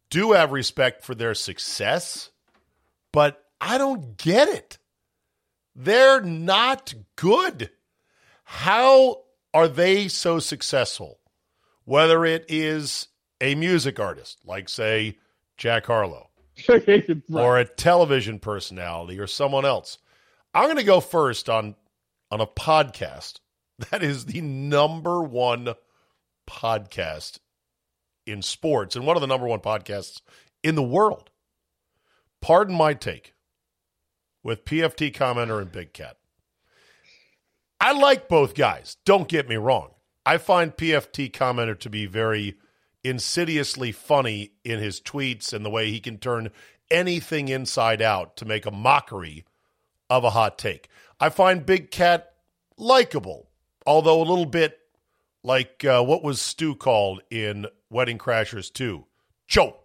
do 0.09 0.33
have 0.33 0.51
respect 0.51 1.05
for 1.05 1.15
their 1.15 1.33
success, 1.33 2.31
but 3.13 3.45
I 3.61 3.77
don't 3.77 4.17
get 4.17 4.49
it. 4.49 4.77
They're 5.73 6.19
not 6.19 6.93
good. 7.15 7.69
How 8.53 9.21
are 9.53 9.69
they 9.69 10.09
so 10.09 10.39
successful? 10.39 11.19
Whether 11.85 12.25
it 12.25 12.45
is 12.49 13.07
a 13.39 13.55
music 13.55 13.97
artist, 13.97 14.39
like 14.45 14.67
say 14.67 15.17
Jack 15.57 15.85
Harlow, 15.85 16.29
Right. 16.69 17.09
or 17.31 17.57
a 17.59 17.65
television 17.65 18.39
personality 18.39 19.19
or 19.19 19.25
someone 19.25 19.63
else. 19.65 19.99
I'm 20.53 20.65
going 20.65 20.75
to 20.75 20.83
go 20.83 20.99
first 20.99 21.49
on 21.49 21.75
on 22.29 22.41
a 22.41 22.45
podcast 22.45 23.39
that 23.89 24.03
is 24.03 24.25
the 24.25 24.41
number 24.41 25.21
one 25.23 25.73
podcast 26.45 27.39
in 28.27 28.41
sports 28.41 28.97
and 28.97 29.05
one 29.07 29.15
of 29.15 29.21
the 29.21 29.27
number 29.27 29.47
one 29.47 29.59
podcasts 29.61 30.19
in 30.61 30.75
the 30.75 30.83
world. 30.83 31.29
Pardon 32.41 32.75
my 32.75 32.93
take 32.93 33.33
with 34.43 34.65
PFT 34.65 35.13
commenter 35.15 35.61
and 35.61 35.71
Big 35.71 35.93
Cat. 35.93 36.17
I 37.81 37.93
like 37.93 38.29
both 38.29 38.53
guys. 38.53 38.97
Don't 39.05 39.27
get 39.27 39.49
me 39.49 39.55
wrong. 39.55 39.89
I 40.23 40.37
find 40.37 40.77
PFT 40.77 41.31
commenter 41.31 41.77
to 41.79 41.89
be 41.89 42.05
very 42.05 42.55
insidiously 43.03 43.91
funny 43.91 44.51
in 44.63 44.77
his 44.77 45.01
tweets 45.01 45.51
and 45.51 45.65
the 45.65 45.69
way 45.71 45.89
he 45.89 45.99
can 45.99 46.19
turn 46.19 46.51
anything 46.91 47.47
inside 47.47 47.99
out 47.99 48.37
to 48.37 48.45
make 48.45 48.67
a 48.67 48.71
mockery 48.71 49.45
of 50.11 50.23
a 50.23 50.29
hot 50.29 50.59
take. 50.59 50.89
I 51.19 51.29
find 51.29 51.65
Big 51.65 51.89
Cat 51.89 52.31
likable, 52.77 53.49
although 53.87 54.19
a 54.19 54.29
little 54.29 54.45
bit 54.45 54.77
like 55.43 55.83
uh, 55.83 56.03
what 56.03 56.23
was 56.23 56.39
Stu 56.39 56.75
called 56.75 57.23
in 57.31 57.65
Wedding 57.89 58.19
Crashers 58.19 58.71
2? 58.71 59.05
Cho 59.47 59.77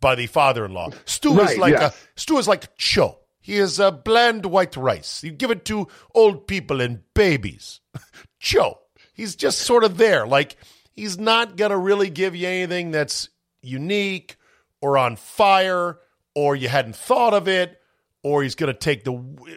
by 0.00 0.16
the 0.16 0.26
father-in-law. 0.26 0.90
Stu 1.04 1.38
is 1.40 1.56
like 1.56 1.72
yes. 1.72 1.94
a 1.94 2.20
Stu 2.20 2.38
is 2.38 2.48
like 2.48 2.76
Cho. 2.76 3.20
He 3.48 3.56
is 3.56 3.80
a 3.80 3.90
bland 3.90 4.44
white 4.44 4.76
rice. 4.76 5.24
You 5.24 5.30
give 5.30 5.50
it 5.50 5.64
to 5.64 5.88
old 6.14 6.46
people 6.46 6.82
and 6.82 7.00
babies. 7.14 7.80
Joe, 8.38 8.78
He's 9.18 9.34
just 9.34 9.58
sort 9.58 9.82
of 9.82 9.96
there. 9.96 10.28
Like 10.28 10.56
he's 10.94 11.18
not 11.18 11.56
going 11.56 11.72
to 11.72 11.76
really 11.76 12.08
give 12.08 12.36
you 12.36 12.46
anything 12.46 12.92
that's 12.92 13.28
unique 13.62 14.36
or 14.80 14.96
on 14.96 15.16
fire 15.16 15.98
or 16.36 16.54
you 16.54 16.68
hadn't 16.68 16.94
thought 16.94 17.34
of 17.34 17.48
it 17.48 17.80
or 18.22 18.44
he's 18.44 18.54
going 18.54 18.72
to 18.72 18.78
take 18.78 19.02
the 19.02 19.12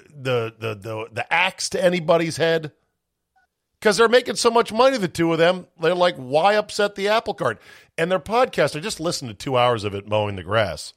the 0.10 0.55
the 0.57 0.75
the 0.75 1.07
the 1.12 1.31
axe 1.33 1.69
to 1.69 1.83
anybody's 1.83 2.38
head 2.38 2.71
because 3.79 3.98
they're 3.98 4.10
making 4.10 4.36
so 4.36 4.50
much 4.50 4.74
money. 4.74 4.98
The 4.98 5.07
two 5.07 5.31
of 5.31 5.38
them, 5.38 5.67
they're 5.79 5.93
like, 5.93 6.15
why 6.15 6.55
upset 6.55 6.95
the 6.95 7.10
apple 7.10 7.36
cart? 7.36 7.62
And 8.00 8.12
their 8.12 8.19
podcast, 8.19 8.75
I 8.75 8.79
just 8.79 9.00
listened 9.00 9.29
to 9.29 9.36
two 9.36 9.57
hours 9.57 9.83
of 9.83 9.93
it 9.93 10.07
mowing 10.07 10.38
the 10.38 10.43
grass, 10.43 10.93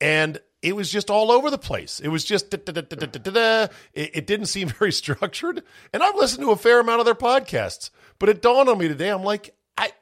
and 0.00 0.38
it 0.66 0.74
was 0.74 0.90
just 0.90 1.10
all 1.10 1.30
over 1.30 1.48
the 1.48 1.58
place. 1.58 2.00
It 2.00 2.08
was 2.08 2.24
just 2.24 2.50
da, 2.50 2.58
da, 2.58 2.80
da. 2.82 3.68
It, 3.94 4.10
it 4.16 4.26
didn't 4.26 4.46
seem 4.46 4.68
very 4.80 4.90
structured. 4.90 5.62
And 5.92 6.02
I've 6.02 6.16
listened 6.16 6.42
to 6.44 6.50
a 6.50 6.56
fair 6.56 6.80
amount 6.80 6.98
of 6.98 7.04
their 7.06 7.14
podcasts, 7.14 7.90
but 8.18 8.28
it 8.28 8.42
dawned 8.42 8.68
on 8.68 8.76
me 8.78 8.88
today. 8.88 9.10
I'm 9.10 9.22
like, 9.22 9.54
I, 9.78 9.92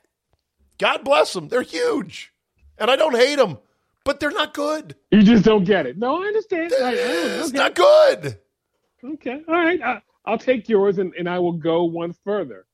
God 0.78 1.04
bless 1.04 1.35
them, 1.35 1.49
they're 1.49 1.61
huge, 1.62 2.33
and 2.78 2.90
I 2.90 2.97
don't 2.97 3.14
hate 3.14 3.37
them, 3.37 3.59
but 4.04 4.21
they're 4.21 4.30
not 4.30 4.54
good. 4.54 4.97
You 5.11 5.23
just 5.23 5.44
don't 5.44 5.64
get 5.64 5.85
it. 5.85 5.99
No, 5.99 6.23
I 6.23 6.26
understand. 6.28 6.73
I, 6.83 6.88
I 6.88 6.94
don't, 6.94 7.30
It's 7.40 7.49
okay. 7.50 7.59
not 7.59 7.75
good. 7.75 8.38
Okay. 9.04 9.42
All 9.47 9.54
right. 9.54 9.83
I, 9.83 10.02
I'll 10.25 10.38
take 10.38 10.66
yours 10.71 10.97
and, 10.97 11.12
and 11.18 11.28
I 11.28 11.38
will 11.40 11.52
go 11.52 11.85
one 11.85 12.14
further. 12.25 12.64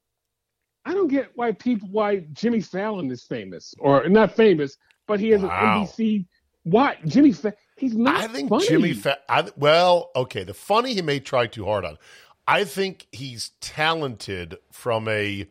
I 0.85 0.94
don't 0.94 1.09
get 1.09 1.30
why 1.35 1.50
people 1.52 1.88
why 1.90 2.20
Jimmy 2.32 2.61
Fallon 2.61 3.11
is 3.11 3.25
famous 3.25 3.75
or 3.80 4.09
not 4.09 4.37
famous, 4.37 4.76
but 5.09 5.18
he 5.18 5.30
has 5.30 5.42
Wow. 5.42 5.80
an 5.82 5.87
NBC. 5.88 6.26
Why 6.62 6.97
Jimmy? 7.06 7.32
Fa- 7.32 7.54
he's 7.81 7.97
not. 7.97 8.17
I 8.17 8.27
think 8.29 8.49
funny. 8.49 8.69
Jimmy. 8.69 8.93
Fa- 8.93 9.19
I, 9.29 9.49
well, 9.57 10.11
okay. 10.15 10.45
The 10.45 10.55
funny 10.55 10.95
he 10.95 11.03
may 11.03 11.21
try 11.21 11.47
too 11.47 11.65
hard 11.65 11.85
on. 11.85 11.99
I 12.47 12.65
think 12.65 13.07
he's 13.13 13.51
talented 13.61 14.57
from 14.73 15.09
a 15.09 15.47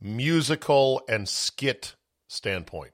musical 0.00 1.02
and 1.08 1.28
skit 1.28 1.94
standpoint, 2.28 2.92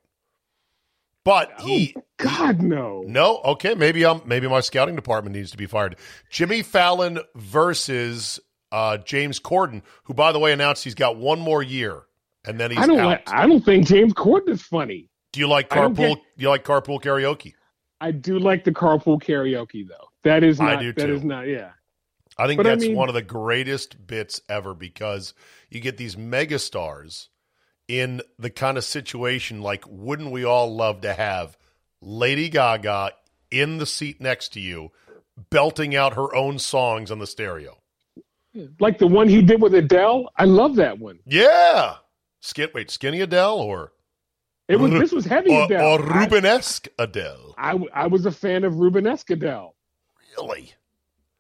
but 1.25 1.53
he 1.61 1.95
God 2.19 2.61
no. 2.61 3.05
no. 3.07 3.41
Okay, 3.45 3.75
maybe 3.75 4.05
I'm 4.05 4.21
maybe 4.27 4.49
my 4.49 4.61
scouting 4.61 4.97
department 4.97 5.37
needs 5.37 5.51
to 5.53 5.57
be 5.57 5.67
fired. 5.67 5.97
Jimmy 6.31 6.63
Fallon 6.63 7.19
versus 7.35 8.41
uh, 8.73 8.99
James 8.99 9.39
Corden, 9.41 9.83
who 10.05 10.15
by 10.15 10.33
the 10.33 10.39
way 10.39 10.53
announced 10.53 10.85
he's 10.85 10.95
got 10.95 11.17
one 11.17 11.39
more 11.39 11.63
year 11.63 12.03
and 12.45 12.59
then 12.59 12.71
he's 12.71 12.81
I 12.81 12.87
don't 12.87 12.99
out. 12.99 13.07
like. 13.07 13.31
I 13.33 13.47
don't 13.47 13.65
think 13.65 13.87
James 13.87 14.13
Corden 14.15 14.49
is 14.49 14.63
funny. 14.63 15.09
do 15.33 15.41
you 15.41 15.49
like 15.49 15.69
carpool? 15.69 15.97
get- 15.97 16.19
do 16.37 16.43
you 16.43 16.49
like 16.49 16.65
carpool 16.65 17.01
karaoke? 17.01 17.55
I 18.01 18.11
do 18.11 18.39
like 18.39 18.65
the 18.65 18.73
carpool 18.73 19.23
karaoke 19.23 19.87
though. 19.89 20.09
That 20.25 20.43
is 20.45 20.61
I 20.61 20.75
not. 20.75 20.81
do, 20.83 20.93
That 20.93 21.07
too. 21.07 21.15
is 21.15 21.25
not. 21.25 21.47
Yeah. 21.47 21.71
I 22.39 22.47
think 22.47 22.59
But 22.59 22.67
I 22.67 22.71
that's 22.71 22.83
mean- 22.85 22.97
one 22.97 23.09
of 23.09 23.15
the 23.15 23.23
greatest 23.23 24.07
bits 24.07 24.41
ever 24.49 24.75
because 24.75 25.33
you 25.71 25.81
get 25.81 25.97
these 25.97 26.17
megastars 26.17 27.29
in 27.89 28.21
the 28.39 28.51
kind 28.51 28.77
of 28.77 28.85
situation 28.85 29.63
like 29.63 29.85
wouldn't 29.89 30.31
we 30.33 30.45
all 30.45 30.75
love 30.75 31.01
to 31.03 31.15
have 31.15 31.57
Lady 32.03 32.49
Gaga 32.49 33.13
in 33.51 33.79
the 33.79 33.87
seat 33.87 34.21
next 34.21 34.53
to 34.55 34.61
you, 34.61 34.91
belting 35.51 35.95
out 35.97 36.15
her 36.15 36.35
own 36.35 36.59
songs 36.59 37.11
on 37.11 37.19
the 37.21 37.27
stereo. 37.27 37.79
Like 38.81 38.99
the 38.99 39.07
one 39.07 39.29
he 39.29 39.41
did 39.43 39.61
with 39.63 39.75
Adele. 39.75 40.31
I 40.37 40.45
love 40.45 40.77
that 40.77 40.99
one. 40.99 41.21
Yeah. 41.27 41.97
Skin, 42.41 42.69
wait, 42.75 42.91
Skinny 42.91 43.21
Adele 43.21 43.57
or 43.59 43.93
It 44.69 44.77
was 44.77 44.91
this 44.93 45.13
was 45.13 45.25
heavy 45.25 45.51
or, 45.51 45.65
Adele. 45.65 45.85
or 45.93 45.99
Rubenesque 45.99 46.89
Adele? 46.99 47.55
I, 47.57 47.79
I, 47.95 48.07
was 48.09 48.27
a 48.27 48.33
fan 48.33 48.65
of 48.65 48.75
Rubenesque 48.75 49.31
Adele. 49.31 49.75
Really? 50.37 50.73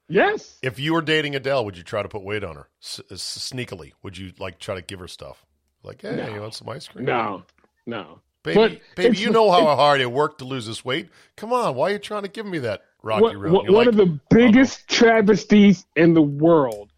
Yes. 0.08 0.58
If 0.62 0.78
you 0.78 0.94
were 0.94 1.02
dating 1.02 1.34
Adele, 1.34 1.64
would 1.64 1.76
you 1.76 1.82
try 1.82 2.02
to 2.02 2.08
put 2.08 2.22
weight 2.22 2.44
on 2.44 2.54
her 2.54 2.68
S- 2.82 3.00
sneakily? 3.10 3.92
Would 4.02 4.16
you 4.16 4.32
like 4.38 4.58
try 4.60 4.76
to 4.76 4.82
give 4.82 5.00
her 5.00 5.08
stuff? 5.08 5.44
Like, 5.82 6.02
hey, 6.02 6.14
No. 6.16 6.28
you 6.34 6.40
want 6.40 6.54
some 6.54 6.68
ice 6.68 6.86
cream? 6.86 7.04
No. 7.04 7.42
No. 7.86 8.20
Baby, 8.44 8.54
But 8.56 8.80
baby, 8.96 9.18
you 9.18 9.30
know 9.30 9.50
how 9.50 9.74
hard 9.74 10.00
it 10.00 10.10
worked 10.12 10.38
to 10.38 10.44
lose 10.44 10.66
this 10.66 10.84
weight. 10.84 11.08
Come 11.36 11.52
on, 11.52 11.74
why 11.74 11.90
are 11.90 11.92
you 11.94 11.98
trying 11.98 12.22
to 12.22 12.28
give 12.28 12.46
me 12.46 12.58
that 12.60 12.82
Rocky 13.02 13.22
What- 13.22 13.36
Road? 13.36 13.52
what- 13.52 13.64
one 13.64 13.74
like- 13.74 13.88
of 13.88 13.96
the 13.96 14.20
biggest 14.30 14.88
travesties 14.88 15.84
in 15.96 16.14
the 16.14 16.22
world. 16.22 16.92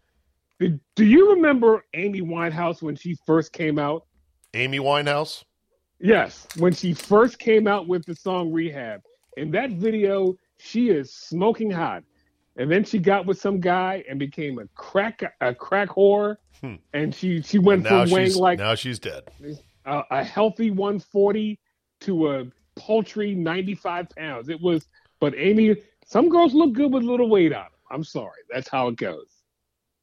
Did, 0.59 0.79
do 0.95 1.05
you 1.05 1.31
remember 1.33 1.83
Amy 1.95 2.21
Winehouse 2.21 2.81
when 2.83 2.95
she 2.95 3.15
first 3.25 3.51
came 3.53 3.79
out? 3.79 4.05
Amy 4.53 4.77
Winehouse. 4.79 5.43
Yes, 5.99 6.47
when 6.57 6.73
she 6.73 6.93
first 6.93 7.39
came 7.39 7.67
out 7.67 7.87
with 7.87 8.05
the 8.05 8.15
song 8.15 8.51
Rehab. 8.51 9.01
In 9.37 9.51
that 9.51 9.71
video, 9.71 10.35
she 10.57 10.89
is 10.89 11.13
smoking 11.13 11.71
hot. 11.71 12.03
And 12.55 12.69
then 12.69 12.83
she 12.83 12.99
got 12.99 13.25
with 13.25 13.39
some 13.39 13.59
guy 13.59 14.03
and 14.09 14.19
became 14.19 14.59
a 14.59 14.67
crack 14.75 15.21
a 15.39 15.53
crack 15.53 15.89
whore. 15.89 16.37
Hmm. 16.61 16.75
And 16.93 17.15
she 17.15 17.41
she 17.41 17.57
went 17.57 17.87
from 17.87 18.09
weighing 18.09 18.35
like 18.35 18.59
now 18.59 18.75
she's 18.75 18.99
dead. 18.99 19.23
a, 19.85 20.03
a 20.11 20.23
healthy 20.23 20.71
140 20.71 21.57
to 22.01 22.31
a 22.31 22.45
paltry 22.75 23.33
95 23.33 24.09
pounds. 24.09 24.49
It 24.49 24.59
was, 24.59 24.87
but 25.19 25.33
Amy, 25.37 25.77
some 26.05 26.27
girls 26.27 26.53
look 26.53 26.73
good 26.73 26.91
with 26.91 27.03
a 27.03 27.05
little 27.09 27.29
weight 27.29 27.53
on 27.53 27.63
them. 27.63 27.71
I'm 27.91 28.03
sorry, 28.03 28.41
that's 28.51 28.67
how 28.67 28.89
it 28.89 28.97
goes. 28.97 29.27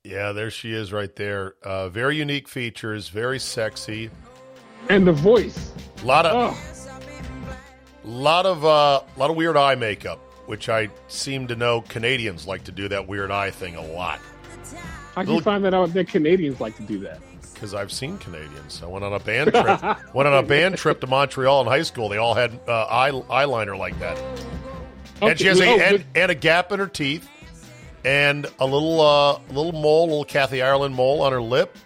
Yeah, 0.03 0.33
there 0.33 0.51
she 0.51 0.73
is 0.73 0.93
right 0.93 1.15
there. 1.15 1.55
Uh, 1.63 1.89
very 1.89 2.17
unique 2.17 2.49
features, 2.49 3.09
very 3.09 3.39
sexy. 3.39 4.11
And 4.89 5.07
the 5.07 5.13
voice, 5.13 5.73
A 6.03 6.07
lot 6.07 6.27
of 6.27 6.55
oh, 6.55 6.67
lot 8.05 8.47
of 8.47 8.65
uh, 8.65 9.03
lot 9.17 9.31
of 9.31 9.37
weird 9.37 9.57
eye 9.57 9.75
makeup, 9.75 10.19
which 10.47 10.69
I 10.69 10.89
seem 11.09 11.49
to 11.49 11.57
know 11.57 11.81
Canadians 11.83 12.47
like 12.47 12.65
to 12.65 12.73
do 12.73 12.89
that 12.89 13.09
weird 13.09 13.31
eye 13.31 13.51
thing 13.51 13.77
a 13.77 13.85
lot. 13.85 14.21
how 15.15 15.25
do 15.25 15.35
you 15.35 15.41
find 15.41 15.65
that 15.65 15.75
out 15.75 15.93
that 15.95 16.09
Canadians 16.09 16.61
like 16.61 16.77
to 16.77 16.83
do 16.83 16.99
that? 17.01 17.21
Because 17.53 17.75
I've 17.75 17.91
seen 17.91 18.19
Canadians. 18.19 18.83
I 18.83 18.87
went 18.87 19.05
on 19.05 19.13
a 19.13 19.19
band 19.19 19.53
trip. 19.53 19.83
went 20.15 20.29
on 20.29 20.45
a 20.45 20.47
band 20.47 20.77
trip 20.77 21.01
to 21.01 21.07
Montreal 21.07 21.63
in 21.63 21.67
high 21.67 21.83
school. 21.83 22.09
They 22.09 22.19
all 22.19 22.35
had 22.35 22.59
uh, 22.69 22.85
eye, 22.85 23.11
eyeliner 23.11 23.77
like 23.77 23.99
that, 23.99 24.19
and 25.21 25.39
she 25.39 25.47
has 25.47 25.61
a 25.61 25.67
oh, 25.67 25.79
and, 25.81 26.05
and 26.15 26.31
a 26.31 26.35
gap 26.35 26.71
in 26.71 26.79
her 26.79 26.87
teeth, 26.87 27.29
and 28.05 28.47
a 28.61 28.67
little 28.67 29.01
uh, 29.01 29.41
little 29.49 29.73
mole, 29.73 30.07
little 30.07 30.25
Kathy 30.25 30.63
Ireland 30.63 30.95
mole 30.95 31.23
on 31.23 31.33
her 31.33 31.43
lip. 31.43 31.77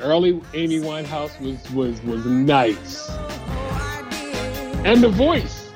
Early 0.00 0.40
Amy 0.54 0.80
Winehouse 0.80 1.38
was 1.40 1.70
was 1.72 2.02
was 2.02 2.24
nice, 2.26 3.08
and 4.84 5.02
the 5.02 5.08
voice. 5.08 5.66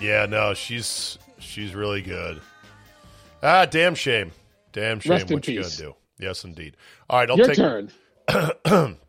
Yeah, 0.00 0.26
no, 0.26 0.54
she's 0.54 1.18
she's 1.38 1.74
really 1.74 2.02
good. 2.02 2.40
Ah, 3.42 3.66
damn 3.66 3.94
shame, 3.94 4.30
damn 4.72 5.00
shame. 5.00 5.12
Rest 5.12 5.30
what 5.30 5.46
you 5.48 5.60
gonna 5.62 5.74
do? 5.74 5.94
Yes, 6.18 6.44
indeed. 6.44 6.76
All 7.10 7.18
right, 7.18 7.30
I'll 7.30 7.36
Your 7.36 7.46
take. 7.48 7.56
turn. 7.56 7.90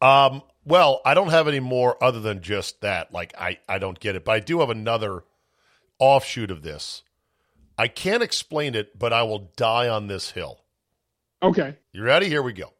Um, 0.00 0.42
well, 0.64 1.00
I 1.04 1.14
don't 1.14 1.30
have 1.30 1.48
any 1.48 1.60
more 1.60 2.02
other 2.02 2.20
than 2.20 2.42
just 2.42 2.80
that. 2.80 3.12
Like, 3.12 3.34
I, 3.38 3.58
I 3.68 3.78
don't 3.78 3.98
get 3.98 4.16
it, 4.16 4.24
but 4.24 4.32
I 4.32 4.40
do 4.40 4.60
have 4.60 4.70
another 4.70 5.24
offshoot 5.98 6.50
of 6.50 6.62
this. 6.62 7.02
I 7.76 7.88
can't 7.88 8.22
explain 8.22 8.74
it, 8.74 8.98
but 8.98 9.12
I 9.12 9.22
will 9.22 9.50
die 9.56 9.88
on 9.88 10.06
this 10.06 10.30
hill. 10.30 10.60
Okay. 11.42 11.76
You 11.92 12.02
ready? 12.02 12.28
Here 12.28 12.42
we 12.42 12.52
go. 12.52 12.72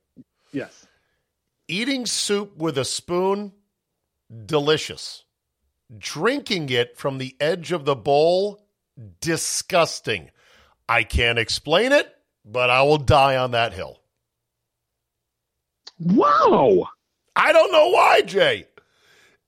Yes. 0.52 0.86
Eating 1.68 2.06
soup 2.06 2.56
with 2.56 2.78
a 2.78 2.84
spoon, 2.84 3.52
delicious. 4.46 5.24
Drinking 5.96 6.70
it 6.70 6.96
from 6.96 7.18
the 7.18 7.36
edge 7.40 7.72
of 7.72 7.84
the 7.84 7.96
bowl, 7.96 8.66
disgusting. 9.20 10.30
I 10.88 11.02
can't 11.02 11.38
explain 11.38 11.92
it, 11.92 12.14
but 12.44 12.70
I 12.70 12.82
will 12.82 12.98
die 12.98 13.36
on 13.36 13.50
that 13.50 13.72
hill. 13.72 14.00
Wow. 15.98 16.88
I 17.36 17.52
don't 17.52 17.72
know 17.72 17.88
why, 17.90 18.22
Jay. 18.22 18.66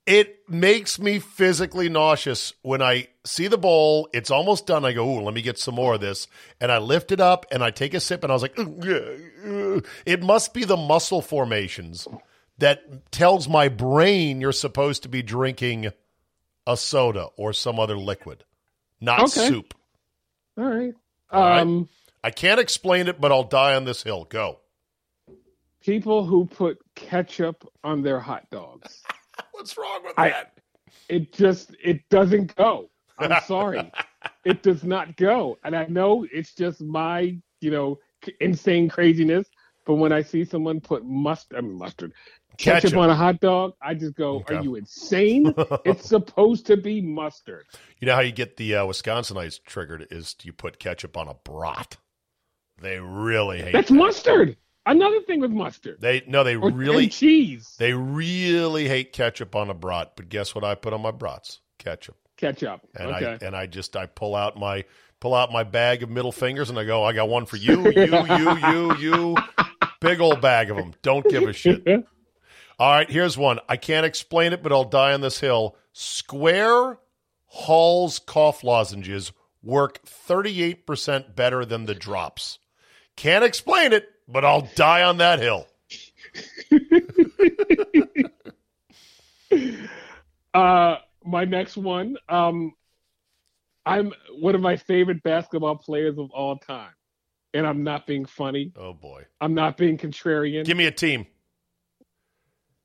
It 0.07 0.49
makes 0.49 1.01
me 1.01 1.18
physically 1.18 1.88
nauseous 1.88 2.53
when 2.62 2.81
I 2.81 3.09
see 3.25 3.49
the 3.49 3.59
bowl. 3.59 4.09
It's 4.14 4.31
almost 4.31 4.66
done. 4.66 4.85
I 4.85 4.92
go, 4.92 5.05
ooh, 5.09 5.20
let 5.20 5.35
me 5.35 5.42
get 5.42 5.59
some 5.59 5.75
more 5.75 5.94
of 5.94 6.01
this. 6.01 6.29
And 6.61 6.70
I 6.70 6.79
lift 6.79 7.11
it 7.11 7.20
up 7.20 7.44
and 7.51 7.62
I 7.64 7.70
take 7.72 7.92
a 7.92 7.99
sip 7.99 8.22
and 8.22 8.31
I 8.31 8.35
was 8.35 8.42
like, 8.42 8.55
it 10.07 10.22
must 10.22 10.55
be 10.55 10.64
the 10.64 10.77
muscle 10.77 11.22
formations 11.22 12.07
that 12.59 13.11
tells 13.11 13.49
my 13.49 13.68
brain 13.68 14.40
you're 14.40 14.53
supposed 14.53 15.03
to 15.03 15.09
be 15.09 15.22
drinking 15.22 15.90
a 16.68 16.77
soda 16.77 17.29
or 17.37 17.53
some 17.53 17.81
other 17.81 17.96
liquid, 17.99 18.44
not 19.01 19.22
Okay. 19.22 19.49
soup. 19.49 19.75
All 20.57 20.64
right. 20.64 20.94
All 21.33 21.40
right. 21.42 21.61
Um, 21.62 21.88
I 22.22 22.31
can't 22.31 22.61
explain 22.61 23.09
it, 23.09 23.20
but 23.20 23.33
I'll 23.33 23.42
die 23.44 23.75
on 23.75 23.85
this 23.85 24.05
hill. 24.05 24.25
Go. 24.25 24.61
People 25.87 26.27
who 26.27 26.44
put 26.46 26.79
ketchup 26.94 27.66
on 27.85 28.03
their 28.03 28.20
hot 28.20 28.44
dogs. 28.51 29.03
What's 29.53 29.77
wrong 29.79 30.03
with 30.05 30.14
I- 30.18 30.31
that? 30.31 30.53
It 31.09 31.33
just 31.33 31.75
it 31.83 32.09
doesn't 32.11 32.55
go. 32.57 32.90
I'm 33.18 33.40
sorry. 33.46 33.90
it 34.44 34.62
does 34.62 34.83
not 34.85 35.16
go. 35.16 35.57
And 35.64 35.75
I 35.77 35.87
know 35.87 36.27
it's 36.33 36.53
just 36.55 36.81
my, 36.83 37.37
you 37.61 37.70
know, 37.70 37.99
insane 38.40 38.88
craziness, 38.88 39.46
but 39.87 39.94
when 39.94 40.12
I 40.12 40.22
see 40.22 40.44
someone 40.44 40.81
put 40.81 41.05
mustard, 41.05 41.59
I 41.59 41.61
mean 41.61 41.79
mustard, 41.79 42.12
ketchup, 42.59 42.83
Ketchup. 42.90 42.99
on 42.99 43.11
a 43.11 43.14
hot 43.14 43.40
dog, 43.40 43.75
I 43.81 43.94
just 43.94 44.16
go, 44.16 44.37
Okay. 44.40 44.57
"Are 44.57 44.62
you 44.62 44.75
insane? 44.75 45.55
it's 45.85 46.09
supposed 46.09 46.66
to 46.66 46.77
be 46.77 47.01
mustard." 47.01 47.66
You 48.01 48.07
know 48.07 48.14
how 48.16 48.20
you 48.22 48.33
get 48.33 48.57
the 48.57 48.75
uh, 48.77 48.85
Wisconsinites 48.85 49.61
triggered 49.64 50.09
is 50.11 50.35
you 50.42 50.53
put 50.53 50.79
ketchup 50.81 51.16
on 51.16 51.29
a 51.29 51.35
brat. 51.35 51.96
They 52.83 52.99
really 52.99 53.62
hate 53.62 53.72
That's 53.72 53.88
that. 53.90 53.94
mustard. 53.94 54.57
Another 54.87 55.20
thing 55.22 55.40
with 55.40 55.51
mustard. 55.51 56.01
They 56.01 56.22
no, 56.27 56.44
they 56.44 56.55
Or, 56.55 56.70
really 56.70 57.09
cheese. 57.09 57.75
they 57.79 57.92
really 57.92 58.88
hate 58.88 59.12
ketchup 59.12 59.57
on 59.57 59.68
a 59.68 59.75
brat. 59.75 60.12
But 60.16 60.29
guess 60.29 60.55
what? 60.55 60.64
I 60.64 60.77
put 60.77 60.92
on 60.92 61.03
my 61.03 61.11
brats? 61.11 61.61
Ketchup. 61.79 62.16
Ketchup. 62.37 62.81
And 62.94 63.11
okay. 63.11 63.38
I 63.40 63.46
and 63.46 63.57
I 63.57 63.66
just 63.66 63.96
I 63.96 64.07
pull 64.07 64.35
out 64.37 64.57
my 64.57 64.85
pull 65.20 65.35
out 65.35 65.51
my 65.53 65.64
bag 65.64 66.03
of 66.03 66.11
middle 66.11 66.33
fingers 66.33 66.70
and 66.70 66.79
I 66.79 66.85
go, 66.85 67.03
I 67.03 67.12
got 67.12 67.29
one 67.29 67.46
for 67.46 67.57
you, 67.57 67.90
you, 67.90 68.27
you, 68.27 68.57
you, 68.59 68.96
you. 68.96 69.37
Big 70.01 70.20
old 70.20 70.40
bag 70.40 70.70
of 70.70 70.77
them. 70.77 70.94
Don't 71.03 71.29
give 71.29 71.44
a 71.44 71.53
shit. 71.53 71.83
All 72.79 72.92
right, 72.92 73.11
here's 73.11 73.38
one. 73.38 73.59
I 73.68 73.79
can't 73.79 74.05
explain 74.05 74.53
it, 74.53 74.62
but 74.62 74.70
I'll 74.70 74.85
die 74.85 75.14
on 75.14 75.22
this 75.22 75.40
hill. 75.40 75.77
Square 75.94 76.99
Hall's 77.46 78.18
cough 78.18 78.62
lozenges 78.62 79.33
work 79.62 80.05
38% 80.05 81.35
better 81.35 81.64
than 81.64 81.87
the 81.87 81.94
drops. 81.94 82.59
Can't 83.16 83.44
explain 83.44 83.94
it, 83.94 84.07
but 84.29 84.45
I'll 84.45 84.69
die 84.75 85.03
on 85.03 85.19
that 85.19 85.39
hill. 85.41 85.67
Uh, 90.55 90.97
my 91.25 91.45
next 91.45 91.77
one. 91.77 92.17
Um, 92.29 92.73
I'm 93.85 94.12
one 94.39 94.55
of 94.55 94.61
my 94.61 94.77
favorite 94.77 95.23
basketball 95.23 95.77
players 95.77 96.19
of 96.19 96.31
all 96.31 96.57
time, 96.57 96.93
and 97.55 97.67
I'm 97.67 97.85
not 97.85 98.07
being 98.07 98.25
funny. 98.25 98.73
Oh 98.77 98.95
boy. 98.95 99.27
I'm 99.41 99.55
not 99.55 99.77
being 99.77 99.99
contrarian. 99.99 100.65
Give 100.65 100.77
me 100.77 100.87
a 100.87 100.91
team. 100.91 101.27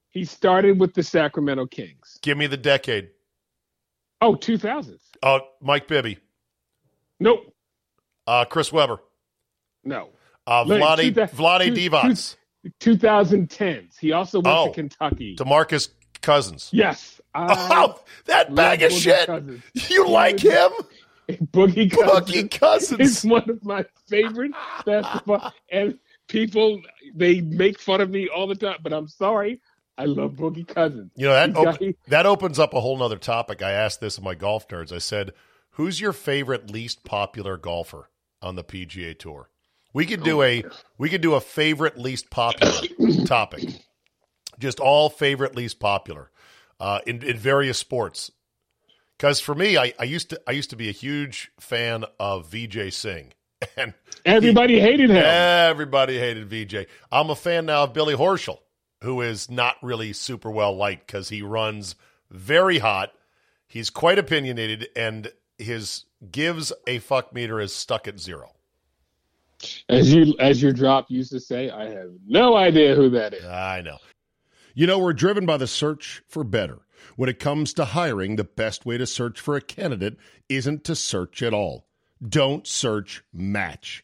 he 0.09 0.25
started 0.25 0.79
with 0.79 0.93
the 0.93 1.01
Sacramento 1.03 1.65
Kings. 1.67 2.19
Give 2.21 2.37
me 2.37 2.45
the 2.47 2.57
decade. 2.57 3.09
Oh, 4.19 4.35
2000s. 4.35 4.99
Oh, 5.23 5.39
Mike 5.61 5.87
Bibby. 5.87 6.19
Nope. 7.19 7.55
Uh, 8.27 8.45
Chris 8.45 8.71
Webber. 8.71 8.99
No. 9.83 10.09
Uh, 10.47 10.63
Vlade, 10.65 11.13
Divac. 11.13 12.35
2010s. 12.79 13.97
He 13.99 14.11
also 14.11 14.39
went 14.41 14.55
Oh. 14.57 14.67
to 14.67 14.73
Kentucky. 14.73 15.35
DeMarcus 15.35 15.89
Cousins. 16.21 16.69
yes. 16.71 17.19
Oh, 17.33 17.97
that 18.25 18.53
bag 18.53 18.83
of 18.83 18.91
Boogie 18.91 19.01
shit. 19.01 19.25
Cousins. 19.27 19.63
You 19.89 20.07
like 20.09 20.39
him? 20.39 20.69
Boogie 21.29 21.89
Cousins. 21.89 22.29
Boogie 22.29 22.51
Cousins. 22.59 22.99
is 22.99 23.23
one 23.23 23.49
of 23.49 23.63
my 23.63 23.85
favorite 24.09 24.51
basketball. 24.85 25.53
And 25.71 25.97
people 26.27 26.81
they 27.15 27.39
make 27.39 27.79
fun 27.79 28.01
of 28.01 28.09
me 28.09 28.27
all 28.27 28.47
the 28.47 28.55
time, 28.55 28.79
but 28.83 28.91
I'm 28.91 29.07
sorry. 29.07 29.61
I 29.97 30.05
love 30.05 30.33
Boogie 30.33 30.67
Cousins. 30.67 31.11
You 31.15 31.27
know 31.27 31.33
that 31.33 31.55
op- 31.55 31.95
that 32.07 32.25
opens 32.25 32.59
up 32.59 32.73
a 32.73 32.81
whole 32.81 32.97
nother 32.97 33.17
topic. 33.17 33.61
I 33.61 33.71
asked 33.71 34.01
this 34.01 34.17
of 34.17 34.23
my 34.25 34.35
golf 34.35 34.67
nerds. 34.67 34.91
I 34.91 34.97
said, 34.97 35.31
"Who's 35.71 36.01
your 36.01 36.11
favorite 36.13 36.69
least 36.69 37.05
popular 37.05 37.55
golfer 37.55 38.09
on 38.41 38.55
the 38.55 38.63
PGA 38.63 39.17
Tour?" 39.17 39.49
We 39.93 40.05
could 40.05 40.23
do 40.23 40.41
a 40.41 40.63
we 40.97 41.09
could 41.09 41.21
do 41.21 41.33
a 41.35 41.41
favorite 41.41 41.97
least 41.97 42.29
popular 42.29 42.73
topic. 43.25 43.63
Just 44.59 44.79
all 44.79 45.09
favorite 45.09 45.55
least 45.55 45.79
popular 45.79 46.31
uh, 46.79 46.99
in 47.05 47.23
in 47.23 47.37
various 47.37 47.77
sports. 47.77 48.31
Because 49.17 49.39
for 49.39 49.53
me, 49.53 49.77
I, 49.77 49.93
I 49.99 50.03
used 50.03 50.29
to 50.31 50.41
I 50.47 50.51
used 50.51 50.71
to 50.71 50.75
be 50.75 50.89
a 50.89 50.93
huge 50.93 51.51
fan 51.59 52.05
of 52.19 52.49
Vijay 52.49 52.91
Singh, 52.91 53.33
and 53.77 53.93
Everybody 54.25 54.79
hated 54.79 55.09
him. 55.09 55.17
everybody 55.17 56.17
hated 56.17 56.49
Vijay. 56.49 56.87
I'm 57.11 57.29
a 57.29 57.35
fan 57.35 57.65
now 57.67 57.83
of 57.83 57.93
Billy 57.93 58.15
Horschel, 58.15 58.59
who 59.03 59.21
is 59.21 59.49
not 59.49 59.75
really 59.81 60.13
super 60.13 60.49
well 60.49 60.75
liked 60.75 61.05
because 61.07 61.29
he 61.29 61.41
runs 61.41 61.95
very 62.29 62.79
hot. 62.79 63.11
He's 63.67 63.89
quite 63.89 64.17
opinionated, 64.19 64.89
and 64.95 65.31
his 65.57 66.05
gives 66.31 66.73
a 66.87 66.99
fuck 66.99 67.33
meter 67.33 67.59
is 67.59 67.73
stuck 67.73 68.07
at 68.07 68.19
zero. 68.19 68.51
As 69.89 70.13
you 70.13 70.35
as 70.39 70.61
your 70.61 70.73
drop 70.73 71.09
used 71.09 71.31
to 71.31 71.39
say, 71.39 71.69
I 71.69 71.89
have 71.89 72.11
no 72.27 72.55
idea 72.55 72.95
who 72.95 73.09
that 73.11 73.33
is. 73.33 73.45
I 73.45 73.81
know. 73.81 73.97
You 74.73 74.87
know, 74.87 74.99
we're 74.99 75.13
driven 75.13 75.45
by 75.45 75.57
the 75.57 75.67
search 75.67 76.23
for 76.27 76.43
better. 76.43 76.79
When 77.15 77.29
it 77.29 77.39
comes 77.39 77.73
to 77.73 77.85
hiring, 77.85 78.35
the 78.35 78.43
best 78.43 78.85
way 78.85 78.97
to 78.97 79.05
search 79.05 79.39
for 79.39 79.55
a 79.55 79.61
candidate 79.61 80.17
isn't 80.47 80.83
to 80.85 80.95
search 80.95 81.41
at 81.41 81.53
all. 81.53 81.87
Don't 82.27 82.67
search, 82.67 83.23
match 83.33 84.03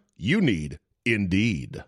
You 0.23 0.39
need 0.39 0.77
Indeed. 1.03 1.83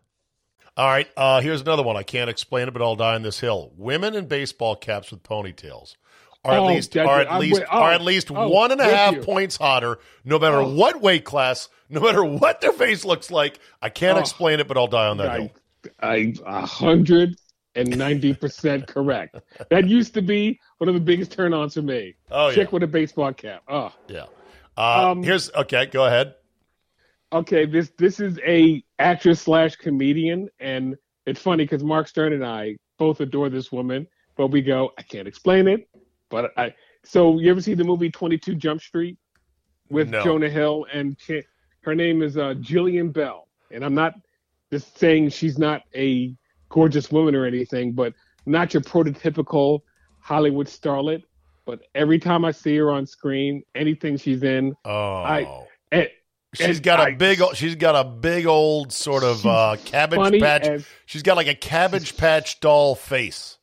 All 0.76 0.88
right, 0.88 1.08
uh, 1.16 1.40
here's 1.42 1.62
another 1.62 1.84
one. 1.84 1.96
I 1.98 2.02
can't 2.02 2.32
explain 2.32 2.68
it, 2.68 2.72
but 2.74 2.82
I'll 2.82 2.96
die 2.96 3.14
on 3.14 3.22
this 3.22 3.40
hill. 3.40 3.72
Women 3.78 4.16
in 4.16 4.26
baseball 4.26 4.76
caps 4.76 5.12
with 5.12 5.22
ponytails 5.22 5.96
are 6.44 6.56
Oh, 6.58 6.66
at 6.68 6.74
least 6.74 6.98
are 6.98 7.20
at 7.22 7.40
least 7.40 7.60
with- 7.62 7.70
oh, 7.72 7.78
are 7.80 7.92
at 7.92 8.02
least 8.02 8.32
oh, 8.32 8.50
one 8.50 8.72
and 8.72 8.82
a 8.82 8.86
with 8.86 8.94
half 8.94 9.14
you. 9.14 9.22
points 9.22 9.56
hotter, 9.58 10.00
no 10.26 10.40
matter 10.40 10.58
Oh. 10.62 10.74
what 10.74 11.00
weight 11.00 11.26
class, 11.26 11.70
no 11.90 12.00
matter 12.02 12.26
what 12.26 12.60
their 12.60 12.72
face 12.74 13.06
looks 13.06 13.30
like. 13.30 13.60
I 13.84 13.90
can't 13.90 14.18
Oh. 14.18 14.22
explain 14.22 14.60
it, 14.60 14.68
but 14.68 14.78
I'll 14.78 14.88
die 14.88 15.08
on 15.10 15.18
that 15.18 15.40
hill. 15.40 15.52
I, 16.00 16.08
I 16.08 16.34
a 16.62 16.66
hundred 16.66 17.36
and 17.76 17.96
ninety 17.96 18.34
percent 18.34 18.88
correct. 18.88 19.36
That 19.70 19.88
used 19.88 20.16
to 20.16 20.24
be 20.24 20.60
one 20.80 20.88
of 20.90 20.96
the 20.96 21.02
biggest 21.02 21.32
turn-ons 21.34 21.76
for 21.76 21.84
me. 21.84 22.16
Oh, 22.32 22.48
yeah. 22.48 22.56
Chick 22.56 22.72
with 22.72 22.82
a 22.82 22.88
baseball 22.88 23.32
cap. 23.34 23.62
Oh, 23.68 23.94
Yeah. 24.08 24.26
Uh, 24.76 25.12
Um, 25.12 25.22
here's 25.22 25.54
okay. 25.54 25.86
Go 25.86 26.06
ahead. 26.08 26.34
Okay. 27.34 27.66
This 27.66 27.92
this 27.98 28.20
is 28.20 28.40
a 28.46 28.84
actress 29.00 29.42
slash 29.42 29.76
comedian, 29.76 30.50
and 30.60 30.96
it's 31.26 31.42
funny 31.42 31.64
because 31.66 31.84
Mark 31.84 32.08
Stern 32.08 32.34
and 32.34 32.46
I 32.46 32.78
both 32.98 33.20
adore 33.20 33.50
this 33.50 33.72
woman, 33.72 34.08
but 34.38 34.48
we 34.48 34.62
go, 34.62 34.92
I 34.98 35.02
can't 35.02 35.28
explain 35.28 35.68
it. 35.68 35.88
But 36.30 36.52
I 36.58 36.74
so 37.04 37.40
you 37.40 37.52
ever 37.52 37.62
see 37.62 37.74
the 37.74 37.84
movie 37.84 38.10
Twenty 38.10 38.38
Two 38.38 38.56
Jump 38.56 38.82
Street 38.82 39.18
with 39.90 40.10
No. 40.10 40.24
Jonah 40.24 40.50
Hill 40.50 40.86
and 40.94 41.18
Ch- 41.18 41.46
her 41.82 41.96
name 41.96 42.22
is 42.22 42.38
uh, 42.38 42.54
Jillian 42.60 43.12
Bell, 43.12 43.48
and 43.72 43.84
I'm 43.84 43.94
not 43.96 44.14
just 44.72 44.98
saying 44.98 45.30
she's 45.30 45.58
not 45.60 45.82
a 45.96 46.34
gorgeous 46.70 47.12
woman 47.12 47.36
or 47.36 47.46
anything, 47.46 47.92
but 47.92 48.14
not 48.46 48.74
your 48.74 48.82
prototypical 48.82 49.82
Hollywood 50.20 50.68
starlet. 50.68 51.24
But 51.66 51.82
every 51.96 52.20
time 52.20 52.44
I 52.44 52.52
see 52.52 52.76
her 52.78 52.92
on 52.92 53.06
screen, 53.06 53.64
anything 53.76 54.18
she's 54.18 54.44
in, 54.44 54.74
Oh, 54.84 55.68
eh, 55.92 56.08
she's 56.54 56.78
and 56.78 56.84
got 56.84 57.08
a 57.12 57.16
big. 57.16 57.42
o- 57.42 57.54
She's 57.54 57.76
got 57.76 57.96
a 57.96 58.08
big 58.08 58.46
old 58.46 58.92
sort 58.94 59.24
of 59.24 59.46
uh, 59.46 59.76
cabbage 59.86 60.40
patch. 60.42 60.68
as- 60.68 60.86
she's 61.06 61.24
got 61.24 61.36
like 61.38 61.48
a 61.48 61.56
cabbage 61.56 62.16
patch 62.18 62.60
doll 62.60 62.96
face. 62.96 63.58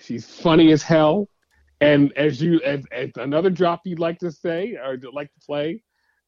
she's 0.00 0.26
funny 0.28 0.72
as 0.72 0.82
hell. 0.82 1.28
And 1.80 2.12
as 2.16 2.40
you, 2.40 2.60
as, 2.62 2.84
as 2.92 3.10
another 3.16 3.50
drop 3.50 3.80
you'd 3.84 3.98
like 3.98 4.20
to 4.20 4.30
say 4.30 4.76
or 4.76 4.96
like 5.12 5.32
to 5.34 5.40
play, 5.44 5.82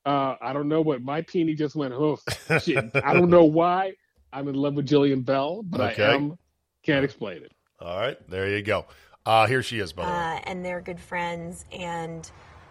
uh, 0.04 0.34
I 0.42 0.52
don't 0.52 0.68
know 0.68 0.80
what 0.80 1.00
my 1.02 1.22
peenie 1.22 1.54
just 1.54 1.76
went 1.76 1.94
hoof. 1.94 2.20
Shit, 2.60 2.90
I 2.96 3.14
don't 3.14 3.30
know 3.30 3.44
why. 3.60 3.92
I'm 4.32 4.48
in 4.48 4.56
love 4.56 4.74
with 4.74 4.88
Jillian 4.88 5.24
Bell, 5.24 5.62
but 5.62 5.92
Okay. 5.92 6.04
I 6.04 6.14
am 6.14 6.36
can't 6.84 7.04
explain 7.04 7.44
it. 7.44 7.52
All 7.80 7.96
right, 7.96 8.18
there 8.28 8.48
you 8.48 8.62
go. 8.62 8.86
Uh, 9.24 9.46
here 9.46 9.62
she 9.62 9.78
is, 9.78 9.92
by 9.92 10.04
the 10.04 10.10
way. 10.10 10.16
uh, 10.16 10.40
and 10.50 10.64
they're 10.64 10.80
good 10.80 10.98
friends. 11.00 11.64
And 11.72 12.28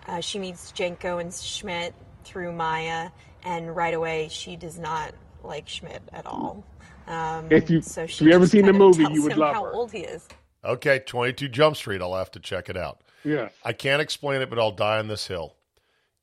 uh, 0.07 0.19
she 0.19 0.38
meets 0.38 0.73
Jenko 0.73 1.21
and 1.21 1.33
Schmidt 1.33 1.95
through 2.23 2.51
Maya, 2.53 3.09
and 3.43 3.75
right 3.75 3.93
away 3.93 4.27
she 4.31 4.55
does 4.55 4.79
not 4.79 5.13
like 5.43 5.67
Schmidt 5.67 6.01
at 6.13 6.25
all. 6.25 6.63
Um, 7.07 7.47
If 7.51 7.69
you- 7.69 7.81
so 7.81 8.03
if 8.03 8.21
you 8.21 8.31
ever 8.31 8.47
seen 8.47 8.65
the 8.65 8.73
movie, 8.73 9.03
you 9.12 9.21
would 9.23 9.33
him 9.33 9.39
love 9.39 9.53
how 9.55 9.65
her. 9.65 9.73
old 9.73 9.91
he 9.91 9.99
is. 9.99 10.27
Okay, 10.63 10.99
22 10.99 11.49
Jump 11.49 11.75
Street. 11.75 12.01
I'll 12.01 12.15
have 12.15 12.31
to 12.31 12.39
check 12.39 12.69
it 12.69 12.77
out. 12.77 13.01
Yeah. 13.25 13.49
I 13.63 13.73
can't 13.73 14.01
explain 14.01 14.41
it, 14.41 14.49
but 14.49 14.57
I'll 14.59 14.71
die 14.71 14.99
on 14.99 15.07
this 15.09 15.27
hill. 15.27 15.55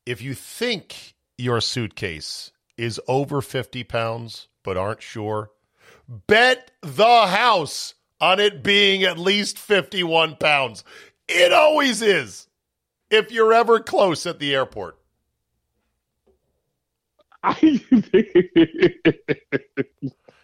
If 0.05 0.21
you 0.21 0.33
think 0.33 1.13
your 1.37 1.61
suitcase 1.61 2.51
is 2.77 2.99
over 3.07 3.41
50 3.41 3.83
pounds 3.83 4.47
but 4.63 4.77
aren't 4.77 5.01
sure, 5.03 5.51
bet 6.07 6.71
the 6.81 7.27
house 7.27 7.93
on 8.19 8.39
it 8.39 8.63
being 8.63 9.03
at 9.03 9.17
least 9.19 9.57
51 9.59 10.35
pounds. 10.37 10.83
It 11.27 11.53
always 11.53 12.01
is. 12.01 12.47
If 13.11 13.31
you're 13.31 13.53
ever 13.53 13.79
close 13.79 14.25
at 14.25 14.39
the 14.39 14.55
airport. 14.55 14.97
I, 17.43 17.81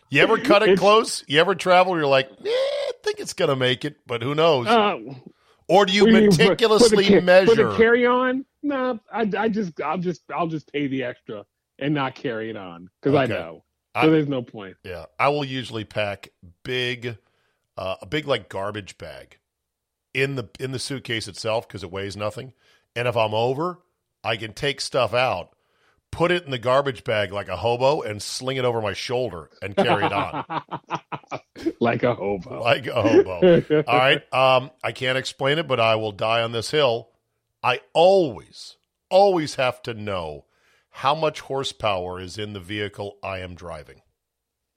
You 0.09 0.21
ever 0.21 0.37
cut 0.37 0.61
it 0.63 0.69
It's- 0.69 0.79
close? 0.79 1.23
You 1.27 1.39
ever 1.41 1.53
travel? 1.53 1.97
You're 1.97 2.07
like, 2.07 2.29
eh, 2.31 2.35
I 2.47 2.91
think 3.03 3.19
it's 3.19 3.33
gonna 3.33 3.57
make 3.57 3.83
it, 3.83 3.97
but 4.07 4.21
who 4.23 4.33
knows? 4.35 4.65
uh, 4.67 4.97
or 5.67 5.85
do 5.85 5.91
you 5.91 6.05
what 6.05 6.13
mean, 6.13 6.31
for- 6.31 6.43
meticulously 6.43 7.05
the, 7.07 7.19
ca- 7.19 7.25
measure? 7.25 7.55
for 7.55 7.71
the 7.71 7.75
carry 7.77 8.05
on? 8.05 8.45
No, 8.63 8.99
I, 9.11 9.29
I 9.37 9.49
just, 9.49 9.81
I'll 9.81 9.97
just, 9.97 10.21
I'll 10.33 10.47
just 10.47 10.71
pay 10.71 10.87
the 10.87 11.03
extra 11.03 11.45
and 11.79 11.93
not 11.93 12.15
carry 12.15 12.49
it 12.49 12.55
on 12.55 12.89
because 13.01 13.15
I 13.15 13.23
Okay. 13.25 13.33
know. 13.33 13.63
I- 13.95 14.07
there's 14.07 14.27
no 14.29 14.41
point. 14.41 14.77
Yeah, 14.83 15.05
I 15.19 15.27
will 15.29 15.43
usually 15.43 15.83
pack 15.83 16.29
big, 16.63 17.17
uh, 17.77 17.95
a 18.01 18.05
big 18.05 18.27
like 18.27 18.47
garbage 18.47 18.97
bag 18.97 19.39
in 20.13 20.35
the 20.35 20.47
in 20.59 20.71
the 20.71 20.79
suitcase 20.79 21.27
itself 21.27 21.67
because 21.67 21.83
it 21.83 21.91
weighs 21.91 22.15
nothing. 22.15 22.53
And 22.95 23.09
if 23.09 23.17
I'm 23.17 23.33
over, 23.33 23.79
I 24.23 24.37
can 24.37 24.53
take 24.53 24.79
stuff 24.79 25.13
out, 25.13 25.49
put 26.17 26.31
it 26.31 26.43
in 26.45 26.49
the 26.51 26.57
garbage 26.57 27.03
bag 27.03 27.31
like 27.31 27.47
a 27.47 27.55
hobo, 27.55 28.01
and 28.01 28.21
sling 28.21 28.57
it 28.57 28.65
over 28.65 28.81
my 28.81 28.93
shoulder 28.93 29.51
and 29.61 29.75
carry 29.75 30.03
it 30.05 30.11
on 30.11 30.43
like 31.79 32.01
a 32.01 32.15
hobo. 32.15 32.59
like 32.61 32.87
a 32.87 33.01
hobo. 33.01 33.83
All 33.87 33.97
right, 33.97 34.33
um, 34.33 34.71
I 34.83 34.91
can't 34.93 35.17
explain 35.17 35.59
it, 35.59 35.67
but 35.67 35.79
I 35.79 35.95
will 35.95 36.11
die 36.11 36.41
on 36.41 36.51
this 36.53 36.71
hill. 36.71 37.09
I 37.61 37.81
always, 37.93 38.77
always 39.11 39.55
have 39.55 39.81
to 39.83 39.93
know 39.93 40.45
how 40.89 41.13
much 41.13 41.41
horsepower 41.41 42.19
is 42.19 42.39
in 42.39 42.53
the 42.53 42.59
vehicle 42.59 43.17
I 43.21 43.39
am 43.39 43.53
driving. 43.53 44.01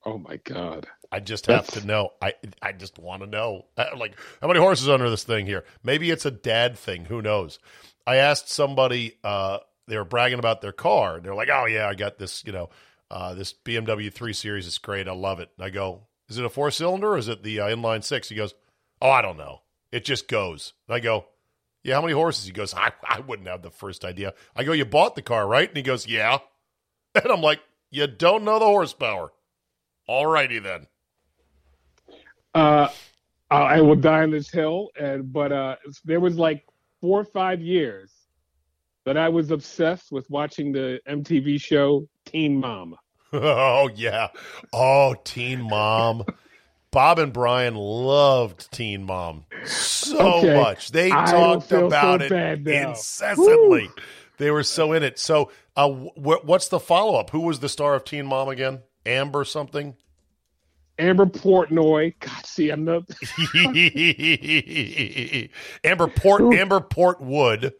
Oh 0.04 0.18
my 0.18 0.36
god. 0.44 0.86
I 1.12 1.20
just 1.20 1.46
have 1.46 1.66
to 1.68 1.86
know. 1.86 2.10
I 2.22 2.34
I 2.62 2.72
just 2.72 2.98
want 2.98 3.22
to 3.22 3.26
know. 3.26 3.66
Uh, 3.76 3.86
Like 3.96 4.14
how 4.42 4.46
many 4.48 4.60
horses 4.60 4.88
under 4.88 5.08
this 5.10 5.24
thing 5.24 5.46
here? 5.46 5.64
Maybe 5.82 6.10
it's 6.10 6.26
a 6.26 6.30
dad 6.30 6.76
thing. 6.78 7.06
Who 7.06 7.20
knows? 7.22 7.58
I 8.06 8.16
asked 8.16 8.48
somebody. 8.50 9.18
Uh, 9.24 9.58
they 9.90 9.98
were 9.98 10.04
bragging 10.04 10.38
about 10.38 10.60
their 10.60 10.72
car. 10.72 11.20
They're 11.20 11.34
like, 11.34 11.50
"Oh 11.50 11.66
yeah, 11.66 11.88
I 11.88 11.94
got 11.94 12.18
this. 12.18 12.44
You 12.46 12.52
know, 12.52 12.70
uh, 13.10 13.34
this 13.34 13.52
BMW 13.52 14.12
3 14.12 14.32
Series 14.32 14.66
is 14.66 14.78
great. 14.78 15.08
I 15.08 15.12
love 15.12 15.40
it." 15.40 15.50
And 15.58 15.64
I 15.64 15.70
go, 15.70 16.06
"Is 16.28 16.38
it 16.38 16.44
a 16.44 16.48
four 16.48 16.70
cylinder 16.70 17.12
or 17.12 17.18
is 17.18 17.28
it 17.28 17.42
the 17.42 17.60
uh, 17.60 17.66
inline 17.66 18.04
six? 18.04 18.28
He 18.28 18.36
goes, 18.36 18.54
"Oh, 19.02 19.10
I 19.10 19.20
don't 19.20 19.36
know. 19.36 19.62
It 19.92 20.04
just 20.04 20.28
goes." 20.28 20.72
And 20.88 20.94
I 20.94 21.00
go, 21.00 21.26
"Yeah, 21.82 21.96
how 21.96 22.02
many 22.02 22.14
horses?" 22.14 22.46
He 22.46 22.52
goes, 22.52 22.72
"I 22.72 22.92
I 23.04 23.20
wouldn't 23.20 23.48
have 23.48 23.62
the 23.62 23.70
first 23.70 24.04
idea." 24.04 24.34
I 24.54 24.64
go, 24.64 24.72
"You 24.72 24.84
bought 24.84 25.16
the 25.16 25.22
car, 25.22 25.46
right?" 25.46 25.68
And 25.68 25.76
he 25.76 25.82
goes, 25.82 26.06
"Yeah." 26.06 26.38
And 27.12 27.32
I'm 27.32 27.40
like, 27.40 27.60
"You 27.90 28.06
don't 28.06 28.44
know 28.44 28.60
the 28.60 28.66
horsepower." 28.66 29.32
All 30.06 30.26
righty 30.26 30.60
then. 30.60 30.86
Uh, 32.54 32.88
I 33.50 33.80
will 33.80 33.96
die 33.96 34.22
on 34.22 34.30
this 34.30 34.50
hill. 34.50 34.90
And 34.98 35.32
but 35.32 35.52
uh, 35.52 35.76
there 36.04 36.20
was 36.20 36.38
like 36.38 36.64
four 37.00 37.20
or 37.20 37.24
five 37.24 37.60
years 37.60 38.12
that 39.04 39.16
I 39.16 39.28
was 39.28 39.50
obsessed 39.50 40.12
with 40.12 40.28
watching 40.30 40.72
the 40.72 41.00
MTV 41.08 41.60
show 41.60 42.06
Teen 42.26 42.58
Mom. 42.58 42.96
Oh 43.32 43.88
yeah. 43.94 44.30
Oh, 44.72 45.14
Teen 45.22 45.62
Mom. 45.62 46.24
Bob 46.90 47.20
and 47.20 47.32
Brian 47.32 47.76
loved 47.76 48.72
Teen 48.72 49.04
Mom 49.04 49.44
so 49.64 50.38
Okay. 50.38 50.56
much. 50.56 50.90
They 50.90 51.12
I 51.12 51.30
talked 51.30 51.68
feel 51.68 51.82
so 51.82 51.86
about 51.86 52.22
it 52.22 52.32
incessantly. 52.66 53.86
Woo. 53.86 54.02
They 54.38 54.50
were 54.50 54.64
so 54.64 54.92
in 54.92 55.04
it. 55.04 55.20
So, 55.20 55.52
uh, 55.76 55.88
wh- 55.88 56.44
what's 56.44 56.66
the 56.68 56.80
follow 56.80 57.20
up? 57.20 57.30
Who 57.30 57.42
was 57.42 57.60
the 57.60 57.68
star 57.68 57.94
of 57.94 58.04
Teen 58.04 58.26
Mom 58.26 58.48
again? 58.48 58.80
Amber 59.06 59.44
something. 59.44 59.94
Amber 60.98 61.26
Portnoy. 61.26 62.14
God, 62.18 62.46
see, 62.46 62.70
I'm 62.70 62.84
not. 62.84 63.04
Amber 65.84 66.08
Port. 66.08 66.52
Amber 66.54 66.80
Portwood. 66.80 67.72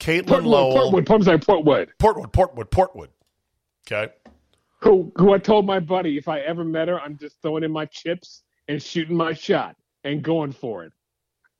Caitlin 0.00 0.24
Portwood, 0.24 0.46
Lowell. 0.46 0.92
Portwood, 0.92 1.10
I'm 1.10 1.22
sorry, 1.22 1.38
Portwood. 1.38 1.88
Portwood. 1.98 2.32
Portwood. 2.32 2.70
Portwood. 2.70 3.08
Okay. 3.86 4.12
Who, 4.80 5.12
who 5.16 5.32
I 5.32 5.38
told 5.38 5.66
my 5.66 5.80
buddy 5.80 6.18
if 6.18 6.28
I 6.28 6.40
ever 6.40 6.64
met 6.64 6.88
her, 6.88 7.00
I'm 7.00 7.16
just 7.16 7.40
throwing 7.40 7.64
in 7.64 7.72
my 7.72 7.86
chips 7.86 8.42
and 8.68 8.82
shooting 8.82 9.16
my 9.16 9.32
shot 9.32 9.76
and 10.04 10.22
going 10.22 10.52
for 10.52 10.84
it. 10.84 10.92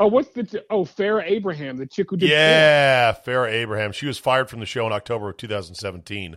Oh, 0.01 0.09
what's 0.09 0.31
the 0.31 0.65
oh 0.71 0.85
Farrah 0.85 1.25
Abraham, 1.25 1.77
the 1.77 1.87
chick 1.87 2.09
who 2.11 2.17
did 2.17 2.29
Yeah, 2.29 3.13
Farrah 3.13 3.53
Abraham. 3.53 3.93
She 3.93 4.07
was 4.07 4.19
fired 4.19 4.51
from 4.51 4.61
the 4.61 4.67
show 4.67 4.87
in 4.87 4.93
October 4.93 5.31
of 5.31 5.37
2017 5.37 6.37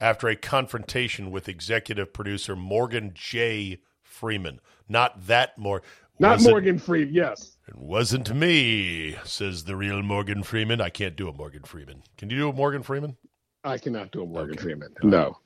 after 0.00 0.28
a 0.28 0.36
confrontation 0.36 1.30
with 1.30 1.48
executive 1.48 2.12
producer 2.12 2.56
Morgan 2.56 3.12
J. 3.14 3.78
Freeman. 4.02 4.60
Not 4.88 5.26
that 5.26 5.56
more. 5.56 5.82
not 6.18 6.42
Morgan 6.42 6.78
Freeman. 6.78 7.14
Yes, 7.14 7.55
It 7.68 7.76
wasn't 7.76 8.32
me, 8.34 9.16
says 9.24 9.64
the 9.64 9.74
real 9.76 10.02
Morgan 10.02 10.42
Freeman. 10.42 10.80
I 10.80 10.88
can't 10.88 11.16
do 11.16 11.28
a 11.28 11.32
Morgan 11.32 11.64
Freeman. 11.64 12.02
Can 12.16 12.30
you 12.30 12.36
do 12.36 12.48
a 12.48 12.52
Morgan 12.52 12.82
Freeman? 12.82 13.16
I 13.64 13.78
cannot 13.78 14.12
do 14.12 14.22
a 14.22 14.26
Morgan 14.26 14.56
Freeman. 14.56 14.94
No, 15.02 15.38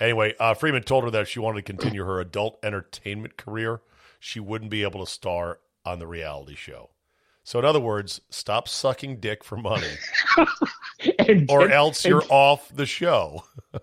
Anyway, 0.00 0.34
uh, 0.40 0.54
Freeman 0.54 0.82
told 0.82 1.04
her 1.04 1.10
that 1.10 1.22
if 1.22 1.28
she 1.28 1.40
wanted 1.40 1.58
to 1.58 1.62
continue 1.72 2.04
her 2.04 2.20
adult 2.20 2.58
entertainment 2.62 3.36
career, 3.36 3.82
she 4.18 4.40
wouldn't 4.40 4.70
be 4.70 4.82
able 4.82 5.04
to 5.04 5.10
star 5.10 5.60
on 5.84 5.98
the 5.98 6.06
reality 6.06 6.54
show. 6.54 6.88
So, 7.44 7.58
in 7.58 7.64
other 7.66 7.80
words, 7.80 8.20
stop 8.30 8.66
sucking 8.66 9.20
dick 9.20 9.44
for 9.44 9.56
money, 9.56 9.90
and, 11.18 11.50
or 11.50 11.64
and- 11.64 11.72
else 11.72 12.04
you're 12.04 12.24
off 12.30 12.74
the 12.74 12.86
show. 12.86 13.44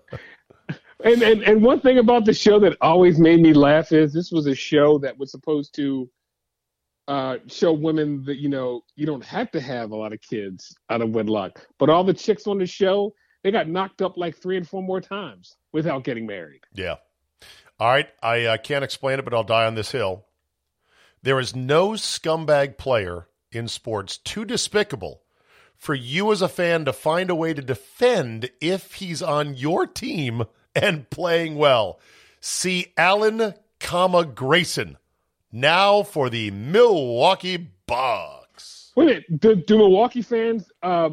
And, 1.04 1.22
and 1.22 1.44
and 1.44 1.62
one 1.62 1.78
thing 1.78 1.98
about 1.98 2.24
the 2.24 2.34
show 2.34 2.58
that 2.58 2.76
always 2.80 3.20
made 3.20 3.40
me 3.40 3.52
laugh 3.52 3.92
is 3.92 4.12
this 4.12 4.32
was 4.32 4.48
a 4.48 4.54
show 4.54 4.98
that 4.98 5.16
was 5.16 5.30
supposed 5.30 5.72
to 5.76 6.10
uh, 7.08 7.38
show 7.48 7.72
women 7.72 8.22
that 8.26 8.36
you 8.36 8.48
know 8.48 8.82
you 8.94 9.06
don't 9.06 9.24
have 9.24 9.50
to 9.50 9.60
have 9.60 9.90
a 9.90 9.96
lot 9.96 10.12
of 10.12 10.20
kids 10.20 10.76
out 10.90 11.02
of 11.02 11.10
wedlock, 11.10 11.66
but 11.78 11.90
all 11.90 12.04
the 12.04 12.14
chicks 12.14 12.46
on 12.46 12.58
the 12.58 12.66
show 12.66 13.12
they 13.42 13.50
got 13.50 13.68
knocked 13.68 14.02
up 14.02 14.16
like 14.16 14.36
three 14.36 14.56
and 14.56 14.68
four 14.68 14.82
more 14.82 15.00
times 15.00 15.56
without 15.72 16.04
getting 16.04 16.26
married. 16.26 16.60
Yeah. 16.74 16.96
All 17.78 17.88
right. 17.88 18.08
I 18.22 18.44
uh, 18.44 18.56
can't 18.58 18.84
explain 18.84 19.18
it, 19.18 19.24
but 19.24 19.34
I'll 19.34 19.44
die 19.44 19.66
on 19.66 19.74
this 19.74 19.92
hill. 19.92 20.26
There 21.22 21.40
is 21.40 21.54
no 21.54 21.90
scumbag 21.90 22.78
player 22.78 23.28
in 23.50 23.68
sports 23.68 24.18
too 24.18 24.44
despicable 24.44 25.22
for 25.76 25.94
you 25.94 26.32
as 26.32 26.42
a 26.42 26.48
fan 26.48 26.84
to 26.84 26.92
find 26.92 27.30
a 27.30 27.34
way 27.34 27.54
to 27.54 27.62
defend 27.62 28.50
if 28.60 28.94
he's 28.94 29.22
on 29.22 29.54
your 29.54 29.86
team 29.86 30.44
and 30.74 31.08
playing 31.08 31.56
well. 31.56 32.00
See 32.40 32.92
Allen, 32.96 33.54
comma 33.80 34.24
Grayson 34.24 34.98
now 35.52 36.02
for 36.02 36.30
the 36.30 36.50
Milwaukee 36.50 37.70
Bucks. 37.86 38.92
Wait 38.96 39.04
a 39.04 39.06
minute, 39.06 39.40
do, 39.40 39.54
do 39.56 39.78
Milwaukee 39.78 40.22
fans 40.22 40.70
uh, 40.82 41.10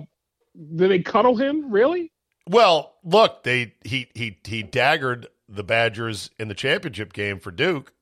do 0.75 0.87
they 0.87 0.99
cuddle 0.99 1.35
him 1.35 1.71
really? 1.71 2.11
Well, 2.47 2.95
look, 3.03 3.43
they 3.43 3.73
he 3.83 4.09
he 4.13 4.37
he 4.43 4.63
daggered 4.63 5.27
the 5.49 5.63
Badgers 5.63 6.29
in 6.39 6.47
the 6.47 6.53
championship 6.53 7.13
game 7.13 7.39
for 7.39 7.51
Duke, 7.51 7.93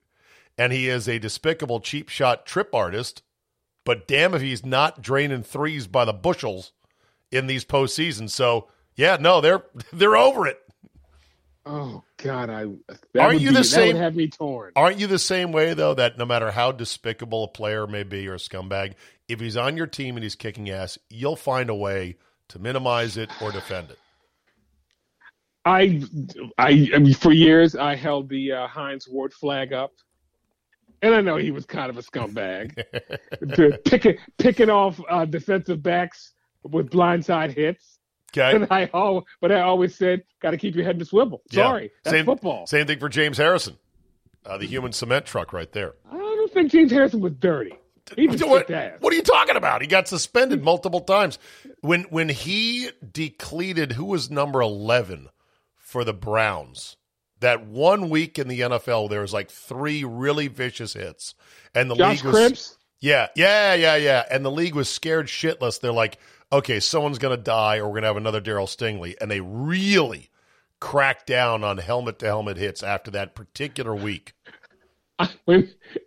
and 0.58 0.74
he 0.74 0.90
is 0.90 1.08
a 1.08 1.20
despicable 1.20 1.80
cheap 1.80 2.10
shot 2.10 2.46
trip 2.46 2.74
artist. 2.74 3.24
But 3.86 4.08
damn 4.08 4.34
if 4.34 4.42
he's 4.42 4.66
not 4.66 5.02
draining 5.02 5.44
threes 5.44 5.88
by 5.88 6.06
the 6.06 6.14
bushels 6.14 6.72
in 7.32 7.48
these 7.48 7.66
postseasons. 7.66 8.30
So 8.30 8.70
yeah, 8.96 9.18
no, 9.20 9.42
they're 9.42 9.64
they're 9.94 10.18
over 10.18 10.48
it. 10.48 10.60
Oh 11.66 12.04
God, 12.18 12.50
I 12.50 12.66
Aren't 13.18 13.40
you 13.40 13.50
be- 13.50 13.56
the 13.56 13.64
same- 13.64 13.96
have 13.96 14.16
me 14.16 14.28
torn. 14.28 14.74
Aren't 14.76 15.00
you 15.00 15.08
the 15.08 15.20
same 15.20 15.52
way 15.52 15.74
though? 15.74 15.94
That 15.94 16.18
no 16.18 16.26
matter 16.26 16.52
how 16.52 16.72
despicable 16.72 17.46
a 17.46 17.48
player 17.48 17.88
may 17.88 18.04
be 18.04 18.28
or 18.28 18.34
a 18.34 18.38
scumbag, 18.38 18.96
if 19.30 19.40
he's 19.40 19.56
on 19.56 19.78
your 19.78 19.88
team 19.88 20.18
and 20.18 20.24
he's 20.24 20.36
kicking 20.36 20.70
ass, 20.70 20.98
you'll 21.10 21.38
find 21.38 21.70
a 21.70 21.76
way 21.76 22.18
to 22.50 22.60
minimize 22.60 23.16
it 23.16 23.30
or 23.42 23.52
defend 23.52 23.92
it. 23.92 24.00
I, 25.66 26.04
I, 26.58 26.90
I 26.94 27.00
mean, 27.00 27.14
for 27.14 27.32
years 27.32 27.76
I 27.76 27.96
held 27.96 28.28
the 28.28 28.52
uh, 28.52 28.68
Hines 28.68 29.08
Ward 29.08 29.34
flag 29.34 29.72
up, 29.72 29.94
and 31.02 31.16
I 31.16 31.22
know 31.22 31.38
he 31.38 31.52
was 31.52 31.66
kind 31.66 31.90
of 31.90 31.98
a 31.98 32.02
scumbag, 32.02 32.76
to 33.56 33.78
picking 33.86 34.18
picking 34.38 34.70
off 34.70 35.00
uh, 35.10 35.24
defensive 35.24 35.82
backs 35.82 36.34
with 36.64 36.90
blindside 36.90 37.54
hits. 37.56 38.00
Okay. 38.36 38.56
And 38.56 38.68
I 38.72 38.90
all, 38.94 39.26
but 39.42 39.52
I 39.52 39.62
always 39.62 39.96
said, 39.96 40.24
got 40.42 40.52
to 40.52 40.58
keep 40.58 40.76
your 40.76 40.84
head 40.86 40.96
in 40.96 41.00
the 41.00 41.06
swivel. 41.06 41.42
Yeah. 41.52 41.66
Sorry, 41.68 41.92
that's 42.04 42.16
same, 42.16 42.26
football. 42.26 42.66
Same 42.68 42.88
thing 42.88 43.00
for 43.00 43.10
James 43.10 43.38
Harrison, 43.38 43.78
uh, 44.46 44.58
the 44.58 44.66
human 44.66 44.92
cement 44.92 45.26
truck 45.26 45.54
right 45.54 45.72
there. 45.72 45.94
I 46.12 46.16
don't 46.18 46.52
think 46.52 46.72
James 46.72 46.92
Harrison 46.92 47.22
was 47.22 47.34
dirty. 47.34 47.74
He 48.16 48.28
just 48.28 48.44
What, 48.48 48.70
what 49.00 49.14
are 49.14 49.16
you 49.16 49.22
talking 49.22 49.56
about? 49.56 49.82
He 49.82 49.88
got 49.88 50.08
suspended 50.08 50.64
multiple 50.64 51.02
times. 51.02 51.40
When 51.82 52.04
when 52.04 52.30
he 52.30 52.90
decleated 53.12 53.94
who 53.94 54.06
was 54.06 54.30
number 54.30 54.62
eleven 54.62 55.30
for 55.78 56.04
the 56.04 56.14
Browns, 56.14 56.98
that 57.40 57.66
one 57.66 58.10
week 58.10 58.40
in 58.40 58.48
the 58.48 58.62
NFL, 58.62 59.10
there 59.10 59.22
was 59.22 59.34
like 59.34 59.50
three 59.52 60.04
really 60.04 60.48
vicious 60.48 60.94
hits, 60.94 61.36
and 61.76 61.90
the 61.90 61.96
Josh 61.96 62.24
league 62.24 62.34
was 62.34 62.52
Cribbs. 62.52 62.76
yeah, 63.00 63.28
yeah, 63.36 63.74
yeah, 63.74 63.96
yeah, 63.96 64.24
and 64.30 64.44
the 64.44 64.52
league 64.52 64.76
was 64.76 64.90
scared 64.90 65.28
shitless. 65.28 65.80
They're 65.80 65.92
like, 65.92 66.18
okay, 66.54 66.80
someone's 66.80 67.20
gonna 67.20 67.38
die, 67.38 67.78
or 67.78 67.88
we're 67.90 67.96
gonna 67.96 68.08
have 68.08 68.18
another 68.18 68.42
Darryl 68.42 68.68
Stingley, 68.68 69.16
and 69.20 69.30
they 69.30 69.42
really 69.42 70.30
cracked 70.80 71.28
down 71.28 71.64
on 71.64 71.78
helmet 71.80 72.20
to 72.20 72.28
helmet 72.28 72.58
hits 72.58 72.84
after 72.84 73.12
that 73.12 73.36
particular 73.36 73.96
week. 73.96 74.34
I, 75.20 75.30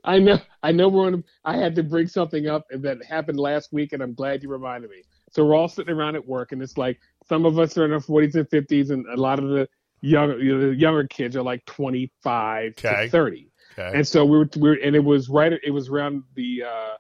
I 0.05 0.19
know, 0.19 0.39
I 0.63 0.73
know 0.73 0.89
we're 0.89 1.07
on. 1.07 1.25
I 1.45 1.57
had 1.57 1.75
to 1.77 1.83
bring 1.83 2.09
something 2.09 2.49
up 2.49 2.67
that 2.71 3.05
happened 3.05 3.39
last 3.39 3.73
week, 3.73 3.93
and 3.93 4.03
I'm 4.03 4.15
glad 4.15 4.43
you 4.43 4.49
reminded 4.49 4.91
me. 4.91 5.03
So 5.31 5.45
we're 5.45 5.55
all 5.55 5.69
sitting 5.69 5.95
around 5.95 6.17
at 6.17 6.27
work, 6.27 6.53
and 6.53 6.63
it's 6.63 6.77
like 6.77 6.99
some 7.29 7.47
of 7.47 7.59
us 7.59 7.77
are 7.79 7.85
in 7.85 7.93
our 7.93 8.01
40s 8.01 8.35
and 8.35 8.49
50s, 8.49 8.91
and 8.91 9.07
a 9.07 9.17
lot 9.17 9.39
of 9.39 9.49
the 9.49 9.69
younger, 10.01 10.39
you 10.39 10.57
know, 10.59 10.69
the 10.69 10.77
younger 10.77 11.07
kids 11.07 11.37
are 11.37 11.43
like 11.43 11.65
25 11.67 12.75
Okay. 12.79 12.87
to 12.87 13.09
30. 13.11 13.51
Okay, 13.79 13.91
And 13.93 14.07
so 14.07 14.25
we 14.25 14.39
were, 14.39 14.49
we 14.57 14.71
were, 14.71 14.79
and 14.83 14.97
it 14.97 15.05
was 15.05 15.29
right. 15.29 15.53
It 15.53 15.71
was 15.71 15.89
around 15.89 16.25
the 16.35 16.65
uh, 16.65 16.95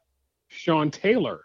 Sean 0.48 0.90
Taylor 0.90 1.40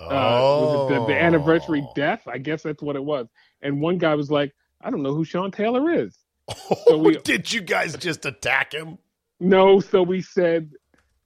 uh, 0.00 0.06
was 0.08 0.90
it 0.90 0.94
the, 0.94 1.06
the 1.06 1.20
anniversary 1.22 1.82
Oh. 1.86 1.92
death. 1.94 2.22
I 2.26 2.38
guess 2.38 2.62
that's 2.62 2.82
what 2.82 2.96
it 2.96 3.04
was. 3.04 3.26
And 3.62 3.80
one 3.80 3.98
guy 3.98 4.14
was 4.14 4.30
like, 4.30 4.52
"I 4.80 4.90
don't 4.90 5.02
know 5.02 5.14
who 5.14 5.24
Sean 5.24 5.50
Taylor 5.50 5.90
is." 5.92 6.16
So 6.88 6.98
we- 6.98 7.18
Did 7.18 7.52
you 7.52 7.60
guys 7.60 7.96
just 7.96 8.24
attack 8.26 8.72
him? 8.72 8.98
No, 9.40 9.80
so 9.80 10.02
we 10.02 10.22
said 10.22 10.70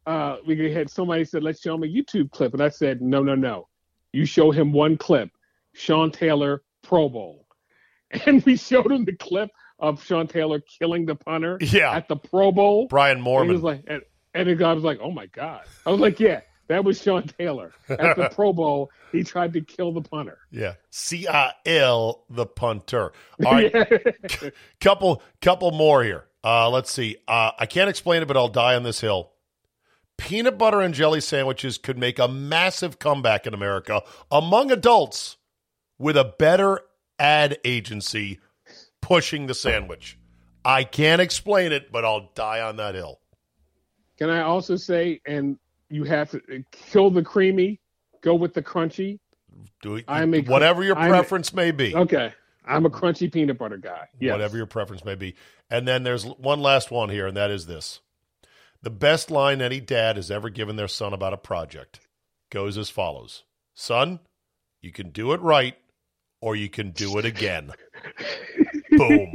uh, 0.06 0.37
we 0.46 0.72
had 0.72 0.88
somebody 0.90 1.24
said, 1.24 1.42
"Let's 1.42 1.61
show 1.61 1.74
him 1.74 1.83
a 1.83 1.87
YouTube 1.87 2.30
clip," 2.30 2.52
and 2.54 2.62
I 2.62 2.68
said, 2.70 3.00
"No, 3.02 3.22
no, 3.22 3.35
no. 3.35 3.68
You 4.12 4.24
show 4.24 4.50
him 4.50 4.72
one 4.72 4.96
clip, 4.96 5.30
Sean 5.74 6.11
Taylor 6.11 6.62
Pro 6.83 7.09
Bowl," 7.09 7.46
and 8.26 8.44
we 8.44 8.56
showed 8.56 8.90
him 8.90 9.04
the 9.04 9.14
clip 9.14 9.50
of 9.78 10.02
Sean 10.04 10.26
Taylor 10.26 10.61
killing 10.78 11.06
the 11.06 11.14
punter 11.14 11.59
Yeah. 11.61 11.92
at 11.92 12.09
the 12.09 12.16
Pro 12.16 12.50
Bowl. 12.52 12.87
Brian 12.88 13.18
And 13.18 13.26
he 13.26 13.33
Moorman. 13.33 13.52
was 13.52 13.62
like, 13.62 13.85
and, 13.87 14.02
and 14.35 14.48
the 14.48 14.54
guy 14.54 14.72
was 14.72 14.83
like, 14.85 14.98
"Oh 15.02 15.11
my 15.12 15.26
god!" 15.26 15.62
I 15.87 15.90
was 15.90 16.00
like, 16.00 16.18
"Yeah, 16.18 16.40
that 16.70 16.85
was 16.85 17.02
Sean 17.02 17.24
Taylor 17.38 17.72
at 17.88 18.16
the 18.16 18.30
Pro 18.35 18.52
Bowl. 18.52 18.90
He 19.12 19.22
tried 19.24 19.52
to 19.52 19.61
kill 19.61 19.92
the 19.92 20.00
punter." 20.00 20.38
yeah, 20.50 20.74
C 20.90 21.28
I 21.28 21.52
L 21.66 22.24
the 22.30 22.46
punter. 22.46 23.12
All 23.44 23.52
right, 23.52 23.72
Yeah. 24.42 24.50
couple 24.80 25.22
couple 25.42 25.72
more 25.72 26.02
here. 26.02 26.24
Uh, 26.42 26.70
let's 26.70 26.90
see. 26.90 27.16
Uh, 27.28 27.50
I 27.59 27.66
can't 27.66 27.90
explain 27.90 28.22
it, 28.22 28.26
but 28.28 28.37
I'll 28.37 28.48
die 28.48 28.74
on 28.74 28.83
this 28.83 29.00
hill. 29.00 29.33
Peanut 30.16 30.56
butter 30.59 30.80
and 30.80 30.94
jelly 30.94 31.20
sandwiches 31.20 31.76
could 31.78 31.98
make 31.98 32.18
a 32.18 32.28
massive 32.28 32.98
comeback 32.98 33.46
in 33.46 33.54
America 33.54 34.02
among 34.30 34.70
adults 34.70 35.37
with 35.98 36.16
a 36.16 36.35
better 36.38 36.80
ad 37.18 37.59
agency 37.64 38.38
pushing 39.02 39.46
the 39.46 39.54
sandwich. 39.54 40.18
I 40.64 40.85
can't 40.85 41.20
explain 41.22 41.72
it, 41.72 41.90
but 41.90 42.04
I'll 42.04 42.30
die 42.35 42.61
on 42.61 42.76
that 42.76 42.94
hill. 42.94 43.18
Can 44.18 44.28
I 44.30 44.42
also 44.42 44.76
say, 44.76 45.20
and 45.26 45.59
you 45.90 46.05
have 46.05 46.31
to 46.31 46.38
uh, 46.38 46.59
kill 46.72 47.11
the 47.11 47.22
creamy, 47.22 47.81
go 48.22 48.35
with 48.35 48.55
the 48.55 48.62
crunchy. 48.62 49.18
Do 49.83 49.96
it, 49.96 50.05
I'm 50.09 50.33
a- 50.35 50.40
whatever 50.42 50.83
your 50.83 50.96
I'm 50.96 51.11
preference 51.11 51.53
may 51.53 51.70
be. 51.70 51.94
Okay. 51.94 52.33
I'm 52.64 52.87
a 52.87 52.90
crunchy 52.90 53.33
peanut 53.33 53.59
butter 53.59 53.79
guy. 53.79 54.09
Yes. 54.20 54.33
whatever 54.33 54.57
your 54.57 54.66
preference 54.66 55.05
may 55.05 55.14
be. 55.16 55.35
And 55.70 55.88
then 55.88 56.03
there's 56.03 56.24
one 56.24 56.61
last 56.61 56.90
one 56.90 57.09
here, 57.09 57.26
and 57.26 57.37
that 57.37 57.50
is 57.50 57.66
this. 57.66 58.00
The 58.83 58.90
best 58.90 59.31
line 59.31 59.61
any 59.61 59.81
dad 59.81 60.16
has 60.16 60.31
ever 60.31 60.48
given 60.48 60.76
their 60.76 60.88
son 60.88 61.12
about 61.12 61.33
a 61.35 61.38
project 61.38 62.00
goes 62.50 62.79
as 62.79 62.90
follows 62.90 63.44
Son, 63.74 64.20
you 64.81 64.92
can 64.92 65.11
do 65.11 65.33
it 65.33 65.40
right 65.40 65.76
or 66.40 66.57
you 66.57 66.68
can 66.68 66.90
do 66.90 67.18
it 67.18 67.24
again. 67.24 67.72
Boom. 69.08 69.32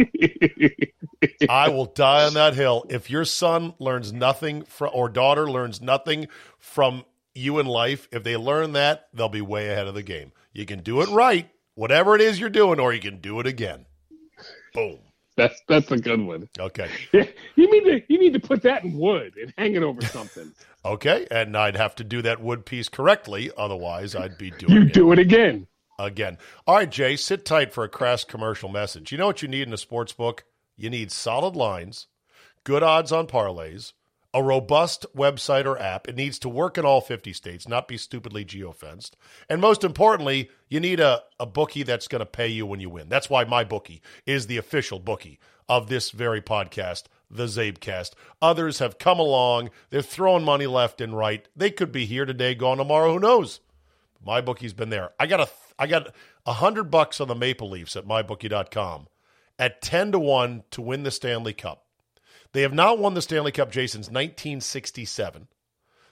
I 1.49 1.69
will 1.69 1.85
die 1.85 2.25
on 2.25 2.33
that 2.35 2.53
hill. 2.55 2.85
If 2.89 3.09
your 3.09 3.25
son 3.25 3.73
learns 3.79 4.13
nothing 4.13 4.63
from, 4.63 4.91
or 4.93 5.09
daughter 5.09 5.49
learns 5.49 5.81
nothing 5.81 6.27
from 6.57 7.05
you 7.33 7.59
in 7.59 7.65
life, 7.65 8.07
if 8.11 8.23
they 8.23 8.37
learn 8.37 8.73
that, 8.73 9.07
they'll 9.13 9.29
be 9.29 9.41
way 9.41 9.69
ahead 9.69 9.87
of 9.87 9.93
the 9.93 10.03
game. 10.03 10.31
You 10.53 10.65
can 10.65 10.81
do 10.83 11.01
it 11.01 11.09
right, 11.09 11.49
whatever 11.75 12.15
it 12.15 12.21
is 12.21 12.39
you're 12.39 12.49
doing, 12.49 12.79
or 12.79 12.93
you 12.93 13.01
can 13.01 13.19
do 13.19 13.39
it 13.39 13.47
again. 13.47 13.85
Boom. 14.73 14.99
That's 15.37 15.61
that's 15.67 15.91
a 15.91 15.97
good 15.97 16.21
one. 16.21 16.49
Okay. 16.59 16.89
Yeah, 17.13 17.25
you 17.55 17.69
need 17.69 17.83
to 17.83 18.13
you 18.13 18.19
need 18.19 18.33
to 18.33 18.39
put 18.39 18.61
that 18.63 18.83
in 18.83 18.97
wood 18.97 19.35
and 19.41 19.53
hang 19.57 19.75
it 19.75 19.83
over 19.83 20.01
something. 20.05 20.53
Okay. 20.83 21.27
And 21.29 21.57
I'd 21.57 21.75
have 21.75 21.95
to 21.95 22.03
do 22.03 22.21
that 22.21 22.41
wood 22.41 22.65
piece 22.65 22.89
correctly. 22.89 23.51
Otherwise, 23.57 24.15
I'd 24.15 24.37
be 24.37 24.51
doing 24.51 24.71
you 24.73 24.81
it 24.83 24.93
do 24.93 25.11
it 25.11 25.19
again. 25.19 25.67
Again. 25.97 26.37
All 26.67 26.75
right, 26.75 26.89
Jay, 26.89 27.15
sit 27.15 27.45
tight 27.45 27.73
for 27.73 27.83
a 27.83 27.89
crass 27.89 28.23
commercial 28.23 28.69
message. 28.69 29.11
You 29.11 29.17
know 29.17 29.27
what 29.27 29.41
you 29.41 29.47
need 29.47 29.67
in 29.67 29.73
a 29.73 29.77
sports 29.77 30.13
book? 30.13 30.45
You 30.75 30.89
need 30.89 31.11
solid 31.11 31.55
lines, 31.55 32.07
good 32.63 32.83
odds 32.83 33.11
on 33.11 33.27
parlays, 33.27 33.93
a 34.33 34.43
robust 34.43 35.05
website 35.15 35.65
or 35.65 35.79
app. 35.79 36.09
It 36.09 36.17
needs 36.17 36.37
to 36.39 36.49
work 36.49 36.77
in 36.77 36.83
all 36.83 36.99
50 36.99 37.31
states, 37.31 37.69
not 37.69 37.87
be 37.87 37.97
stupidly 37.97 38.43
geofenced. 38.43 39.11
And 39.49 39.61
most 39.61 39.85
importantly, 39.85 40.49
you 40.67 40.81
need 40.81 40.99
a, 40.99 41.23
a 41.39 41.45
bookie 41.45 41.83
that's 41.83 42.09
going 42.09 42.19
to 42.19 42.25
pay 42.25 42.49
you 42.49 42.65
when 42.65 42.81
you 42.81 42.89
win. 42.89 43.07
That's 43.07 43.29
why 43.29 43.45
my 43.45 43.63
bookie 43.63 44.01
is 44.25 44.47
the 44.47 44.57
official 44.57 44.99
bookie 44.99 45.39
of 45.69 45.87
this 45.87 46.11
very 46.11 46.41
podcast, 46.41 47.03
the 47.31 47.45
Zabecast. 47.45 48.11
Others 48.41 48.79
have 48.79 48.99
come 48.99 49.19
along. 49.19 49.69
They're 49.89 50.01
throwing 50.01 50.43
money 50.43 50.67
left 50.67 50.99
and 50.99 51.15
right. 51.15 51.47
They 51.55 51.71
could 51.71 51.93
be 51.93 52.05
here 52.05 52.25
today, 52.25 52.55
gone 52.55 52.77
tomorrow. 52.77 53.13
Who 53.13 53.19
knows? 53.19 53.61
My 54.23 54.41
bookie's 54.41 54.73
been 54.73 54.89
there. 54.89 55.11
I 55.17 55.27
got 55.27 55.39
a 55.39 55.45
I 55.77 55.87
got 55.87 56.13
a 56.45 56.53
hundred 56.53 56.85
bucks 56.85 57.19
on 57.19 57.27
the 57.27 57.35
Maple 57.35 57.69
Leafs 57.69 57.95
at 57.95 58.07
mybookie.com 58.07 59.07
at 59.57 59.81
ten 59.81 60.11
to 60.11 60.19
one 60.19 60.63
to 60.71 60.81
win 60.81 61.03
the 61.03 61.11
Stanley 61.11 61.53
Cup. 61.53 61.85
They 62.53 62.61
have 62.61 62.73
not 62.73 62.99
won 62.99 63.13
the 63.13 63.21
Stanley 63.21 63.51
Cup, 63.51 63.71
Jason, 63.71 64.03
since 64.03 64.13
1967. 64.13 65.47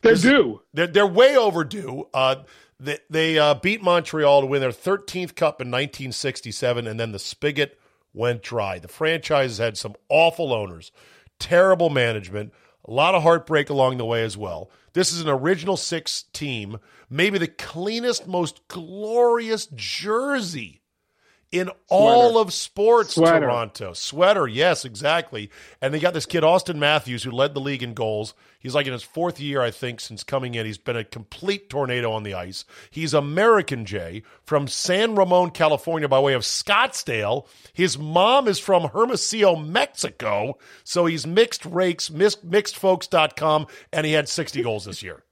They're 0.02 0.16
due. 0.16 0.62
They're, 0.74 0.88
they're 0.88 1.08
way 1.08 1.38
overdue. 1.38 2.08
Uh, 2.14 2.44
they 2.80 3.00
they 3.10 3.40
uh, 3.40 3.54
beat 3.56 3.82
Montreal 3.82 4.42
to 4.42 4.48
win 4.48 4.60
their 4.60 4.72
13th 4.72 5.36
cup 5.36 5.62
in 5.62 5.70
1967, 5.70 6.86
and 6.86 7.00
then 7.00 7.14
the 7.14 7.20
spigot 7.20 7.80
went 8.14 8.44
dry. 8.44 8.80
The 8.80 8.90
franchise 8.90 9.52
has 9.52 9.58
had 9.60 9.78
some 9.78 9.96
awful 10.10 10.54
owners, 10.54 10.92
terrible 11.40 11.90
management, 11.90 12.54
a 12.86 12.92
lot 12.92 13.16
of 13.16 13.24
heartbreak 13.24 13.70
along 13.70 13.98
the 13.98 14.06
way 14.06 14.24
as 14.24 14.38
well. 14.38 14.70
This 14.94 15.12
is 15.12 15.22
an 15.22 15.30
original 15.30 15.78
six 15.78 16.26
team, 16.34 16.80
maybe 17.10 17.38
the 17.38 17.48
cleanest, 17.48 18.28
most 18.28 18.68
glorious 18.68 19.68
jersey 19.68 20.83
in 21.54 21.70
all 21.88 22.40
of 22.40 22.52
sports 22.52 23.14
Sweater. 23.14 23.42
Toronto. 23.42 23.94
Sweater, 23.94 24.48
yes, 24.48 24.86
exactly. 24.86 25.52
And 25.82 25.94
they 25.94 26.00
got 26.00 26.16
this 26.16 26.26
kid, 26.26 26.44
Auston 26.44 26.78
Matthews, 26.78 27.22
who 27.22 27.30
led 27.30 27.54
the 27.54 27.62
league 27.62 27.84
in 27.84 27.94
goals. 27.94 28.34
He's 28.60 28.74
like 28.74 28.88
in 28.88 28.94
his 28.94 29.04
fourth 29.04 29.40
year, 29.40 29.62
I 29.62 29.70
think, 29.70 30.00
since 30.00 30.24
coming 30.24 30.56
in. 30.56 30.66
He's 30.66 30.80
been 30.80 30.98
a 30.98 31.04
complete 31.04 31.70
tornado 31.70 32.12
on 32.12 32.24
the 32.24 32.34
ice. 32.34 32.66
He's 32.90 33.14
American 33.14 33.86
Jay 33.86 34.24
from 34.44 34.68
San 34.68 35.14
Ramon, 35.14 35.52
California, 35.52 36.10
by 36.10 36.20
way 36.20 36.34
of 36.34 36.42
Scottsdale. 36.42 37.46
His 37.72 38.00
mom 38.00 38.48
is 38.48 38.58
from 38.58 38.86
Hermosillo, 38.86 39.56
Mexico. 39.56 40.58
So 40.84 41.06
he's 41.06 41.28
mixed 41.28 41.66
rakes, 41.66 42.10
mixed, 42.10 42.50
mixedfolks.com, 42.50 43.68
and 43.92 44.06
he 44.08 44.14
had 44.14 44.28
60 44.28 44.64
goals 44.64 44.86
this 44.86 45.04
year. 45.04 45.24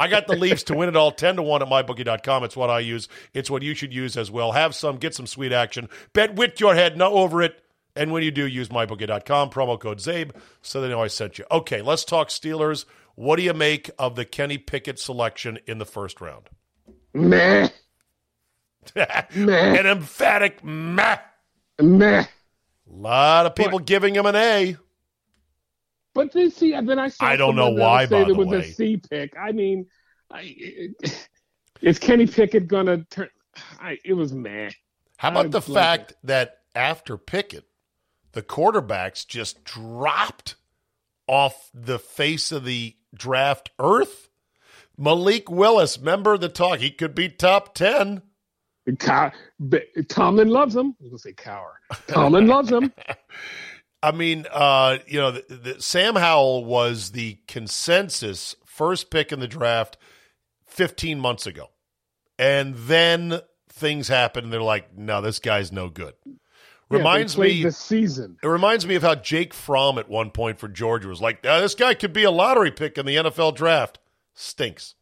I 0.00 0.08
got 0.08 0.26
the 0.26 0.34
Leafs 0.34 0.62
to 0.64 0.74
win 0.74 0.88
it 0.88 0.96
all 0.96 1.12
10 1.12 1.36
to 1.36 1.42
1 1.42 1.60
at 1.60 1.68
mybookie.com. 1.68 2.42
It's 2.44 2.56
what 2.56 2.70
I 2.70 2.78
use. 2.78 3.06
It's 3.34 3.50
what 3.50 3.62
you 3.62 3.74
should 3.74 3.92
use 3.92 4.16
as 4.16 4.30
well. 4.30 4.52
Have 4.52 4.74
some, 4.74 4.96
get 4.96 5.14
some 5.14 5.26
sweet 5.26 5.52
action. 5.52 5.90
Bet 6.14 6.36
with 6.36 6.58
your 6.58 6.74
head, 6.74 6.96
not 6.96 7.12
over 7.12 7.42
it. 7.42 7.62
And 7.94 8.10
when 8.10 8.22
you 8.22 8.30
do, 8.30 8.46
use 8.46 8.70
mybookie.com, 8.70 9.50
promo 9.50 9.78
code 9.78 9.98
ZABE, 9.98 10.30
so 10.62 10.80
they 10.80 10.88
know 10.88 11.02
I 11.02 11.08
sent 11.08 11.38
you. 11.38 11.44
Okay, 11.50 11.82
let's 11.82 12.04
talk 12.04 12.28
Steelers. 12.28 12.86
What 13.14 13.36
do 13.36 13.42
you 13.42 13.52
make 13.52 13.90
of 13.98 14.16
the 14.16 14.24
Kenny 14.24 14.56
Pickett 14.56 14.98
selection 14.98 15.58
in 15.66 15.76
the 15.76 15.84
first 15.84 16.22
round? 16.22 16.48
Meh, 17.12 17.68
meh. 18.96 19.24
An 19.34 19.86
emphatic 19.86 20.64
meh. 20.64 21.18
meh. 21.78 22.24
A 22.24 22.26
lot 22.88 23.44
of 23.44 23.54
people 23.54 23.80
giving 23.80 24.14
him 24.14 24.24
an 24.24 24.36
A. 24.36 24.76
But 26.14 26.32
then 26.32 26.50
see, 26.50 26.72
and 26.74 26.88
then 26.88 26.98
I 26.98 27.08
saw 27.08 27.24
I 27.24 27.36
don't 27.36 27.56
know 27.56 27.70
why, 27.70 28.06
say 28.06 28.22
by 28.22 28.28
the 28.28 28.34
was 28.34 28.48
way. 28.48 28.58
a 28.58 28.64
C 28.64 28.96
pick. 28.96 29.34
I 29.38 29.52
mean, 29.52 29.86
I, 30.30 30.56
is 31.80 31.98
Kenny 31.98 32.26
Pickett 32.26 32.68
gonna 32.68 33.04
turn? 33.10 33.28
I, 33.80 33.98
it 34.04 34.14
was 34.14 34.32
meh. 34.32 34.70
How 35.18 35.30
about 35.30 35.46
I 35.46 35.48
the 35.48 35.62
fact 35.62 36.14
that 36.24 36.58
after 36.74 37.16
Pickett, 37.16 37.64
the 38.32 38.42
quarterbacks 38.42 39.26
just 39.26 39.64
dropped 39.64 40.56
off 41.26 41.70
the 41.74 41.98
face 41.98 42.52
of 42.52 42.64
the 42.64 42.96
draft 43.14 43.70
earth? 43.78 44.28
Malik 44.96 45.50
Willis, 45.50 45.98
remember 45.98 46.36
the 46.36 46.48
talk? 46.48 46.78
He 46.78 46.90
could 46.90 47.14
be 47.14 47.28
top 47.28 47.74
10. 47.74 48.22
Cow, 48.98 49.30
Tomlin 50.08 50.48
loves 50.48 50.74
him. 50.74 50.96
I 51.00 51.04
was 51.04 51.10
gonna 51.10 51.18
say 51.18 51.32
Cowher. 51.32 51.74
Tomlin 52.08 52.46
loves 52.46 52.70
him. 52.70 52.92
I 54.02 54.12
mean, 54.12 54.46
uh, 54.50 54.98
you 55.06 55.18
know, 55.18 55.32
the, 55.32 55.44
the, 55.48 55.82
Sam 55.82 56.16
Howell 56.16 56.64
was 56.64 57.10
the 57.10 57.38
consensus 57.46 58.56
first 58.64 59.10
pick 59.10 59.30
in 59.30 59.40
the 59.40 59.48
draft 59.48 59.96
15 60.66 61.20
months 61.20 61.46
ago. 61.46 61.70
And 62.38 62.74
then 62.74 63.40
things 63.68 64.08
happen 64.08 64.44
and 64.44 64.52
they're 64.52 64.62
like, 64.62 64.96
no, 64.96 65.20
this 65.20 65.38
guy's 65.38 65.70
no 65.70 65.90
good. 65.90 66.14
Reminds 66.90 67.36
yeah, 67.36 67.42
me 67.42 67.62
the 67.62 67.72
season. 67.72 68.36
It 68.42 68.48
reminds 68.48 68.84
me 68.84 68.96
of 68.96 69.02
how 69.02 69.14
Jake 69.14 69.54
Fromm 69.54 69.96
at 69.96 70.08
one 70.08 70.30
point 70.30 70.58
for 70.58 70.66
Georgia 70.66 71.06
was 71.06 71.20
like, 71.20 71.38
"Ah, 71.44 71.60
this 71.60 71.76
guy 71.76 71.94
could 71.94 72.12
be 72.12 72.24
a 72.24 72.32
lottery 72.32 72.72
pick 72.72 72.98
in 72.98 73.06
the 73.06 73.14
NFL 73.14 73.54
draft. 73.54 74.00
Stinks. 74.34 74.96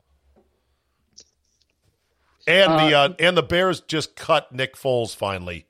And 2.47 2.73
the 2.73 2.95
uh, 2.95 3.15
and 3.19 3.39
the 3.39 3.43
Bears 3.43 3.81
just 3.81 4.17
cut 4.17 4.53
Nick 4.53 4.75
Foles 4.75 5.17
finally. 5.17 5.67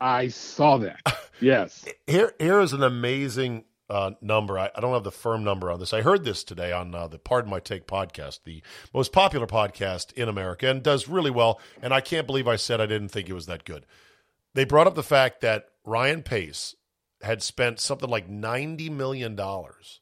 I 0.00 0.28
saw 0.28 0.78
that. 0.78 1.00
Yes. 1.40 1.84
Here 2.06 2.34
here 2.38 2.60
is 2.60 2.72
an 2.72 2.82
amazing 2.82 3.64
uh, 3.88 4.12
number. 4.20 4.58
I, 4.58 4.70
I 4.74 4.80
don't 4.80 4.94
have 4.94 5.04
the 5.04 5.10
firm 5.10 5.42
number 5.42 5.70
on 5.70 5.80
this. 5.80 5.92
I 5.92 6.02
heard 6.02 6.24
this 6.24 6.44
today 6.44 6.70
on 6.70 6.94
uh, 6.94 7.08
the 7.08 7.18
Pardon 7.18 7.50
My 7.50 7.60
Take 7.60 7.86
podcast, 7.86 8.40
the 8.44 8.62
most 8.94 9.12
popular 9.12 9.46
podcast 9.46 10.12
in 10.12 10.28
America, 10.28 10.68
and 10.68 10.82
does 10.82 11.08
really 11.08 11.30
well. 11.30 11.60
And 11.82 11.92
I 11.92 12.00
can't 12.00 12.26
believe 12.26 12.46
I 12.46 12.56
said 12.56 12.80
I 12.80 12.86
didn't 12.86 13.08
think 13.08 13.28
it 13.28 13.34
was 13.34 13.46
that 13.46 13.64
good. 13.64 13.86
They 14.54 14.64
brought 14.64 14.86
up 14.86 14.94
the 14.94 15.02
fact 15.02 15.40
that 15.40 15.68
Ryan 15.84 16.22
Pace 16.22 16.76
had 17.22 17.42
spent 17.42 17.80
something 17.80 18.08
like 18.08 18.28
ninety 18.28 18.88
million 18.90 19.34
dollars 19.34 20.00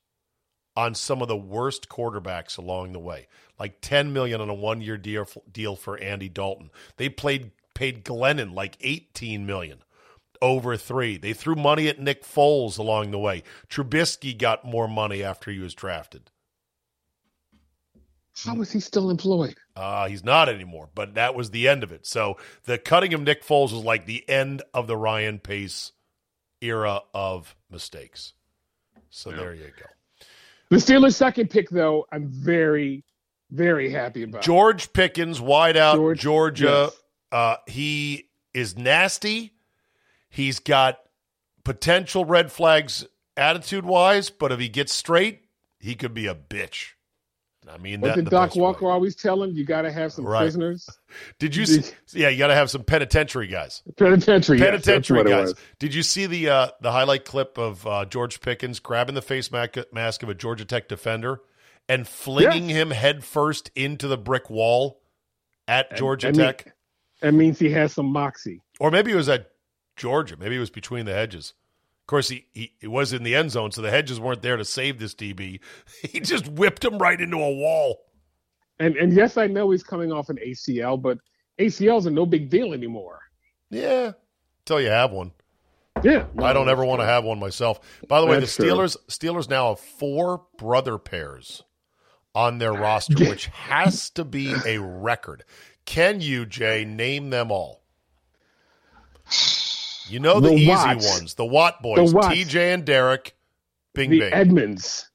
on 0.77 0.95
some 0.95 1.23
of 1.23 1.29
the 1.29 1.37
worst 1.37 1.89
quarterbacks 1.89 2.57
along 2.59 2.93
the 2.93 2.99
way, 2.99 3.27
like 3.59 3.81
ten 3.81 4.13
million 4.13 4.41
on 4.41 4.51
a 4.51 4.55
one-year 4.55 4.97
deal 4.99 5.27
deal 5.51 5.77
for 5.77 5.99
Andy 5.99 6.29
Dalton. 6.29 6.71
They 6.97 7.09
played 7.09 7.53
paid 7.75 8.05
Glennon 8.05 8.55
like 8.55 8.77
eighteen 8.81 9.47
million 9.47 9.83
over 10.43 10.77
three. 10.77 11.17
They 11.17 11.33
threw 11.33 11.55
money 11.55 11.89
at 11.89 12.01
Nick 12.01 12.23
Foles 12.25 12.79
along 12.79 13.11
the 13.11 13.19
way. 13.19 13.43
Trubisky 13.69 14.37
got 14.37 14.65
more 14.65 14.89
money 14.89 15.23
after 15.23 15.51
he 15.51 15.59
was 15.59 15.75
drafted. 15.75 16.31
How 18.45 18.61
is 18.61 18.71
he 18.71 18.79
still 18.79 19.11
employed? 19.11 19.57
Uh, 19.75 20.09
he's 20.09 20.23
not 20.23 20.49
anymore, 20.49 20.89
but 20.95 21.15
that 21.15 21.35
was 21.35 21.51
the 21.51 21.67
end 21.67 21.83
of 21.83 21.91
it. 21.91 22.07
So 22.07 22.37
the 22.65 22.79
cutting 22.79 23.13
of 23.13 23.21
Nick 23.21 23.45
Foles 23.45 23.73
was 23.73 23.85
like 23.85 24.07
the 24.07 24.29
end 24.29 24.63
of 24.73 24.87
the 24.87 24.97
Ryan 24.97 25.41
Pace 25.41 25.91
era 26.61 27.01
of 27.13 27.57
mistakes. 27.71 28.35
So 29.11 29.31
there 29.31 29.55
you 29.55 29.65
go. 29.65 29.87
The 30.71 30.77
Steelers' 30.77 31.15
second 31.15 31.49
pick, 31.51 31.71
though, 31.71 32.07
I'm 32.13 32.29
very, 32.29 33.03
very 33.51 33.91
happy 33.91 34.23
about. 34.23 34.43
George 34.43 34.93
Pickens, 34.93 35.41
wide 35.41 35.77
out, 35.77 35.97
George- 35.97 36.21
Georgia. 36.21 36.65
yes. 36.93 37.03
Uh, 37.33 37.57
he 37.67 38.29
is 38.55 38.77
nasty. 38.77 39.53
He's 40.31 40.59
got 40.59 40.99
potential 41.65 42.25
red 42.25 42.51
flags 42.53 43.07
attitude 43.37 43.85
wise, 43.85 44.31
but 44.31 44.53
if 44.53 44.59
he 44.61 44.69
gets 44.69 44.93
straight, 44.93 45.43
he 45.79 45.95
could 45.95 46.15
be 46.15 46.27
a 46.27 46.35
bitch. 46.35 46.91
I 47.71 47.77
mean, 47.77 48.01
What 48.01 48.09
that 48.09 48.19
in 48.19 48.25
did 48.25 48.27
the 48.27 48.31
Doc 48.31 48.57
Walker 48.57 48.87
way. 48.87 48.93
always 48.93 49.15
tell 49.15 49.43
him? 49.43 49.55
You 49.55 49.65
got 49.67 49.83
to 49.83 49.93
have 49.93 50.11
some 50.13 50.25
Right. 50.25 50.41
prisoners. 50.41 50.89
Did 51.39 51.55
you 51.55 51.67
see? 51.67 51.93
Yeah, 52.19 52.31
you 52.31 52.39
got 52.39 52.47
to 52.47 52.55
have 52.55 52.71
some 52.71 52.83
penitentiary 52.83 53.47
guys. 53.47 53.83
Penitentiary. 53.99 54.59
penitentiary 54.59 55.21
it 55.21 55.27
guys. 55.27 55.53
Did 55.79 55.93
you 55.93 56.03
see 56.03 56.25
the 56.25 56.49
uh, 56.49 56.69
the 56.81 56.93
highlight 56.93 57.27
clip 57.27 57.59
of 57.59 57.87
uh, 57.87 58.07
George 58.07 58.41
Pickens 58.41 58.81
grabbing 58.81 59.15
the 59.15 59.21
face 59.23 59.51
mask 59.53 60.23
of 60.23 60.29
a 60.31 60.35
Georgia 60.35 60.65
Tech 60.65 60.89
defender 60.89 61.43
and 61.91 62.09
flinging 62.09 62.71
Yes. 62.71 62.79
him 62.79 62.91
headfirst 62.91 63.71
into 63.75 64.09
the 64.09 64.17
brick 64.17 64.49
wall 64.49 65.03
at 65.67 65.95
Georgia 65.95 66.29
I 66.29 66.31
mean- 66.33 66.41
Tech? 66.41 66.75
That 67.21 67.35
means 67.35 67.59
he 67.59 67.69
has 67.73 67.93
some 67.93 68.07
moxie. 68.07 68.63
Or 68.81 68.91
maybe 68.91 69.11
it 69.13 69.17
was 69.17 69.29
at 69.29 69.51
Georgia. 69.99 70.37
Maybe 70.39 70.57
it 70.57 70.61
was 70.61 70.71
between 70.71 71.05
the 71.05 71.13
hedges. 71.13 71.53
Of 72.03 72.07
course, 72.07 72.31
he, 72.31 72.47
he, 72.53 72.73
he 72.81 72.87
was 72.87 73.13
in 73.13 73.23
the 73.23 73.35
end 73.35 73.51
zone, 73.51 73.71
so 73.71 73.83
the 73.83 73.91
hedges 73.91 74.19
weren't 74.19 74.41
there 74.41 74.57
to 74.57 74.65
save 74.65 74.99
this 74.99 75.15
DB. 75.15 75.61
He 76.03 76.21
just 76.21 76.49
whipped 76.49 76.85
him 76.85 76.99
right 76.99 77.21
into 77.21 77.37
a 77.37 77.53
wall. 77.53 77.99
And 78.81 78.97
and 78.97 79.13
yes, 79.13 79.37
I 79.37 79.47
know 79.49 79.71
he's 79.71 79.83
coming 79.83 80.13
off 80.13 80.29
an 80.29 80.39
ACL, 80.39 81.01
but 81.03 81.19
ACLs 81.59 82.07
are 82.07 82.11
no 82.11 82.25
big 82.25 82.49
deal 82.49 82.73
anymore. 82.73 83.19
Yeah, 83.71 84.13
until 84.61 84.81
you 84.81 84.89
have 84.89 85.11
one. 85.11 85.33
Yeah, 86.03 86.27
I 86.39 86.53
don't 86.53 86.69
ever 86.69 86.85
want 86.85 87.01
to 87.01 87.07
have 87.07 87.25
one 87.25 87.41
myself. 87.41 87.81
By 88.07 88.21
the 88.21 88.27
way, 88.27 88.39
the 88.39 88.47
true. 88.47 88.67
Steelers 88.67 88.97
Steelers 89.09 89.49
now 89.51 89.71
have 89.71 89.81
four 89.81 90.45
brother 90.57 90.97
pairs 90.97 91.65
on 92.35 92.59
their 92.59 92.73
roster, 92.87 93.29
which 93.29 93.47
has 93.47 94.11
to 94.11 94.25
be 94.25 94.55
a 94.65 94.79
record. 94.81 95.45
Can 95.85 96.21
you, 96.21 96.47
Jay, 96.47 96.85
name 96.85 97.31
them 97.31 97.51
all? 97.51 97.83
You 100.09 100.21
know 100.21 100.41
the, 100.41 100.49
The 100.51 100.55
easy 100.55 100.69
Watts. 100.69 101.09
ones, 101.19 101.35
the 101.35 101.45
Watt 101.45 101.83
boys, 101.83 102.13
Watts. 102.15 102.29
TJ 102.29 102.75
and 102.75 102.85
Derek. 102.85 103.35
Bing 103.95 104.11
The 104.11 104.21
bing. 104.21 104.33
Edmunds. 104.33 105.11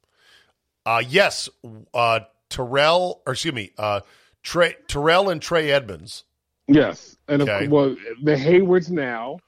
uh, 0.85 1.01
yes, 1.07 1.49
uh, 1.93 2.21
Terrell, 2.49 3.21
or 3.25 3.33
excuse 3.33 3.53
me, 3.53 3.71
uh, 3.77 4.01
Trey, 4.43 4.75
Terrell 4.87 5.29
and 5.29 5.41
Trey 5.41 5.71
Edmonds. 5.71 6.23
Yes, 6.67 7.17
and 7.27 7.41
of 7.41 7.49
Okay. 7.49 7.67
well, 7.67 7.95
the 8.21 8.37
Heywards 8.37 8.89
now. 8.91 9.39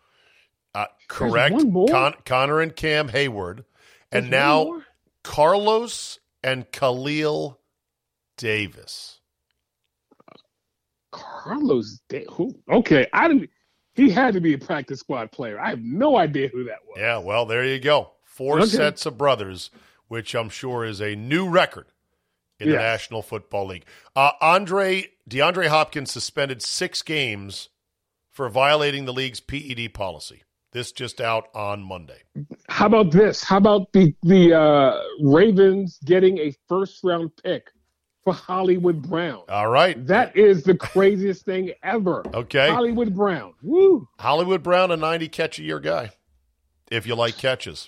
Uh, 0.73 0.85
correct. 1.07 1.55
Con- 1.89 2.15
Connor 2.25 2.59
and 2.61 2.75
Cam 2.75 3.09
Heyward, 3.09 3.63
and 4.11 4.25
There's 4.25 4.31
now? 4.31 4.81
Carlos 5.23 6.19
and 6.43 6.69
Khalil 6.71 7.59
Davis. 8.37 9.19
Carlos. 11.11 11.99
Da- 12.09 12.25
who? 12.29 12.53
Okay, 12.69 13.07
I 13.13 13.27
didn't. 13.27 13.49
He 13.95 14.09
had 14.09 14.33
to 14.33 14.41
be 14.41 14.53
a 14.53 14.57
practice 14.57 14.99
squad 14.99 15.31
player. 15.31 15.59
I 15.59 15.69
have 15.69 15.81
no 15.81 16.17
idea 16.17 16.49
who 16.49 16.65
that 16.65 16.79
was. 16.87 16.97
Yeah, 16.99 17.17
well, 17.17 17.45
there 17.45 17.63
you 17.65 17.79
go. 17.79 18.11
Four 18.23 18.59
Okay. 18.59 18.67
sets 18.67 19.05
of 19.05 19.17
brothers, 19.17 19.69
which 20.07 20.35
I'm 20.35 20.49
sure 20.49 20.83
is 20.85 21.01
a 21.01 21.15
new 21.15 21.47
record 21.49 21.87
in 22.59 22.69
the 22.69 22.75
National 22.75 23.21
Football 23.21 23.67
League. 23.67 23.85
Uh, 24.15 24.31
Andre 24.41 25.07
DeAndre 25.29 25.67
Hopkins 25.67 26.11
suspended 26.11 26.61
six 26.61 27.01
games 27.01 27.69
for 28.31 28.49
violating 28.49 29.05
the 29.05 29.13
league's 29.13 29.39
PED 29.39 29.93
policy. 29.93 30.43
This 30.71 30.91
just 30.91 31.21
out 31.21 31.47
on 31.55 31.81
Monday. 31.83 32.23
How 32.67 32.87
about 32.87 33.11
this? 33.11 33.41
How 33.43 33.57
about 33.57 33.93
the 33.93 34.13
the 34.23 34.53
uh, 34.53 34.99
Ravens 35.21 35.99
getting 36.03 36.37
a 36.39 36.53
first 36.67 36.99
round 37.01 37.31
pick 37.41 37.69
for 38.25 38.33
Hollywood 38.33 39.01
Brown? 39.03 39.43
All 39.47 39.69
right. 39.69 40.05
That 40.07 40.35
is 40.35 40.63
the 40.63 40.75
craziest 40.75 41.45
thing 41.45 41.71
ever. 41.83 42.23
Okay. 42.33 42.69
Hollywood 42.69 43.15
Brown. 43.15 43.53
Woo. 43.61 44.09
Hollywood 44.19 44.63
Brown, 44.63 44.91
a 44.91 44.97
90 44.97 45.29
catch 45.29 45.59
a 45.59 45.63
year 45.63 45.79
guy, 45.79 46.09
if 46.91 47.07
you 47.07 47.15
like 47.15 47.37
catches. 47.37 47.87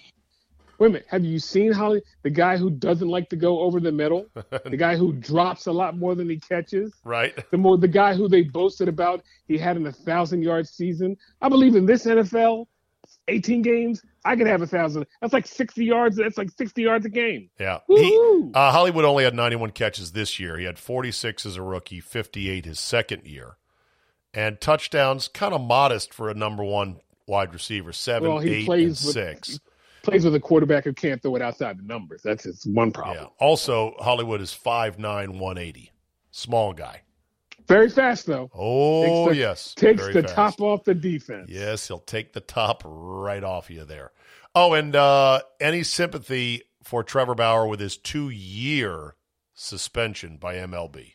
Wait 0.79 0.87
a 0.87 0.89
minute. 0.91 1.07
Have 1.09 1.25
you 1.25 1.39
seen 1.39 1.71
Holly? 1.71 2.03
The 2.21 2.29
guy 2.29 2.55
who 2.55 2.69
doesn't 2.69 3.07
like 3.07 3.29
to 3.29 3.35
go 3.35 3.61
over 3.61 3.79
the 3.79 3.91
middle, 3.91 4.27
the 4.63 4.77
guy 4.77 4.95
who 4.95 5.11
drops 5.13 5.65
a 5.65 5.71
lot 5.71 5.97
more 5.97 6.13
than 6.13 6.29
he 6.29 6.39
catches, 6.39 6.93
Right? 7.03 7.33
the 7.49 7.57
more 7.57 7.79
the 7.79 7.87
guy 7.87 8.13
who 8.13 8.27
they 8.29 8.43
boasted 8.43 8.87
about 8.87 9.23
he 9.47 9.57
had 9.57 9.75
an 9.75 9.87
a 9.87 9.91
thousand 9.91 10.43
yard 10.43 10.67
season. 10.67 11.17
I 11.41 11.49
believe 11.49 11.75
in 11.75 11.87
this 11.87 12.05
NFL, 12.05 12.67
18 13.27 13.61
games, 13.61 14.01
I 14.25 14.35
could 14.35 14.47
have 14.47 14.61
a 14.61 14.67
thousand. 14.67 15.05
That's 15.21 15.33
like 15.33 15.47
60 15.47 15.83
yards. 15.83 16.15
That's 16.15 16.37
like 16.37 16.49
60 16.51 16.81
yards 16.81 17.05
a 17.05 17.09
game. 17.09 17.49
Yeah. 17.59 17.79
He, 17.87 18.49
uh, 18.53 18.71
Hollywood 18.71 19.05
only 19.05 19.23
had 19.23 19.33
91 19.35 19.71
catches 19.71 20.11
this 20.13 20.39
year. 20.39 20.57
He 20.57 20.65
had 20.65 20.79
46 20.79 21.45
as 21.45 21.55
a 21.55 21.61
rookie, 21.61 21.99
58 21.99 22.65
his 22.65 22.79
second 22.79 23.25
year. 23.25 23.57
And 24.33 24.59
touchdowns, 24.61 25.27
kind 25.27 25.53
of 25.53 25.61
modest 25.61 26.13
for 26.13 26.29
a 26.29 26.33
number 26.33 26.63
one 26.63 26.97
wide 27.25 27.53
receiver, 27.53 27.91
seven, 27.91 28.29
Well, 28.29 28.41
eight, 28.41 28.65
plays 28.65 29.01
and 29.01 29.07
with- 29.07 29.13
six. 29.39 29.59
Plays 30.03 30.23
with 30.23 30.35
a 30.35 30.39
quarterback 30.39 30.85
who 30.85 30.93
can't 30.93 31.21
throw 31.21 31.35
it 31.35 31.41
outside 31.41 31.77
the 31.79 31.83
numbers. 31.83 32.21
That's 32.23 32.45
his 32.45 32.65
one 32.65 32.93
problem. 32.93 33.17
Yeah. 33.17 33.27
Also, 33.45 33.93
Hollywood 33.99 34.39
is 34.39 34.53
5'9", 34.53 35.37
180. 35.37 35.91
Small 36.31 36.71
guy. 36.71 37.01
Very 37.67 37.89
fast 37.89 38.25
though. 38.25 38.49
Oh, 38.53 39.25
Takes 39.27 39.29
the- 39.35 39.39
yes. 39.41 39.73
Takes 39.75 40.01
Very 40.01 40.13
the 40.13 40.21
fast. 40.23 40.35
top 40.35 40.61
off 40.61 40.83
the 40.85 40.95
defense. 40.95 41.49
Yes, 41.49 41.87
he'll 41.87 41.99
take 41.99 42.33
the 42.33 42.39
top 42.41 42.81
right 42.85 43.43
off 43.43 43.69
you 43.69 43.83
there. 43.85 44.11
Oh, 44.55 44.73
and 44.73 44.95
uh, 44.95 45.41
any 45.59 45.83
sympathy 45.83 46.63
for 46.83 47.03
Trevor 47.03 47.35
Bauer 47.35 47.67
with 47.67 47.79
his 47.79 47.97
two-year 47.97 49.15
suspension 49.53 50.37
by 50.37 50.55
MLB? 50.55 51.13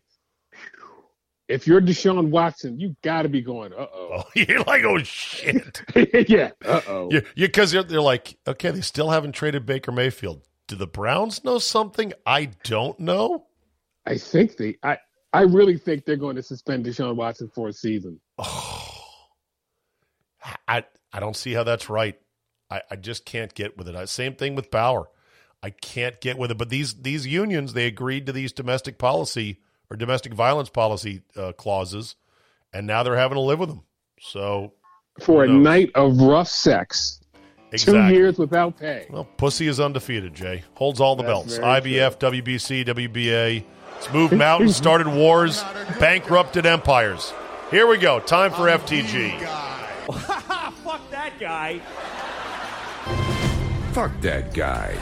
If 1.48 1.66
you're 1.66 1.80
Deshaun 1.80 2.30
Watson, 2.30 2.78
you 2.80 2.96
got 3.02 3.22
to 3.22 3.28
be 3.28 3.40
going. 3.42 3.72
Uh 3.72 3.86
Oh, 3.94 4.24
you're 4.34 4.62
like, 4.62 4.84
oh 4.84 4.98
shit. 4.98 5.82
yeah. 6.28 6.50
Uh 6.64 6.80
oh. 6.86 7.08
Yeah, 7.10 7.20
because 7.34 7.72
they're, 7.72 7.82
they're 7.82 8.00
like, 8.00 8.36
okay, 8.46 8.70
they 8.70 8.80
still 8.82 9.10
haven't 9.10 9.32
traded 9.32 9.66
Baker 9.66 9.90
Mayfield. 9.92 10.42
Do 10.68 10.76
the 10.76 10.86
Browns 10.86 11.42
know 11.44 11.58
something 11.58 12.12
I 12.26 12.50
don't 12.64 12.98
know? 13.00 13.46
I 14.06 14.18
think 14.18 14.56
they. 14.56 14.76
I. 14.82 14.98
I 15.32 15.42
really 15.42 15.78
think 15.78 16.04
they're 16.04 16.16
going 16.16 16.36
to 16.36 16.42
suspend 16.42 16.84
Deshaun 16.84 17.16
Watson 17.16 17.50
for 17.54 17.68
a 17.68 17.72
season. 17.72 18.20
I 20.68 20.84
I 21.12 21.20
don't 21.20 21.36
see 21.36 21.52
how 21.52 21.62
that's 21.62 21.88
right. 21.88 22.18
I, 22.70 22.82
I 22.90 22.96
just 22.96 23.24
can't 23.24 23.54
get 23.54 23.76
with 23.76 23.88
it. 23.88 23.94
I, 23.94 24.06
same 24.06 24.34
thing 24.34 24.54
with 24.54 24.70
Bauer. 24.70 25.08
I 25.62 25.70
can't 25.70 26.20
get 26.20 26.38
with 26.38 26.50
it. 26.50 26.58
But 26.58 26.70
these 26.70 26.94
these 27.02 27.26
unions, 27.26 27.72
they 27.72 27.86
agreed 27.86 28.26
to 28.26 28.32
these 28.32 28.52
domestic 28.52 28.98
policy 28.98 29.60
or 29.90 29.96
domestic 29.96 30.34
violence 30.34 30.68
policy 30.70 31.22
uh, 31.36 31.52
clauses, 31.52 32.16
and 32.72 32.86
now 32.86 33.02
they're 33.02 33.16
having 33.16 33.36
to 33.36 33.42
live 33.42 33.58
with 33.58 33.68
them. 33.68 33.82
So 34.20 34.72
For 35.20 35.44
a 35.44 35.48
knows? 35.48 35.62
night 35.62 35.90
of 35.94 36.20
rough 36.20 36.48
sex, 36.48 37.20
exactly. 37.70 38.08
two 38.08 38.14
years 38.14 38.38
without 38.38 38.78
pay. 38.78 39.06
Well, 39.10 39.24
pussy 39.36 39.68
is 39.68 39.78
undefeated, 39.78 40.34
Jay. 40.34 40.64
Holds 40.74 41.00
all 41.00 41.14
the 41.14 41.22
That's 41.22 41.58
belts. 41.58 41.58
IBF, 41.58 42.18
WBC, 42.18 42.86
WBA. 42.86 43.64
It's 44.02 44.12
moved 44.12 44.36
mountains, 44.36 44.74
started 44.74 45.06
wars, 45.06 45.62
bankrupted 46.00 46.66
empires. 46.66 47.32
Here 47.70 47.86
we 47.86 47.98
go. 47.98 48.18
Time 48.18 48.50
for 48.50 48.62
FTG. 48.62 49.38
Fuck 50.82 51.08
that 51.12 51.38
guy. 51.38 51.78
Fuck 53.92 54.20
that 54.22 54.52
guy. 54.54 54.98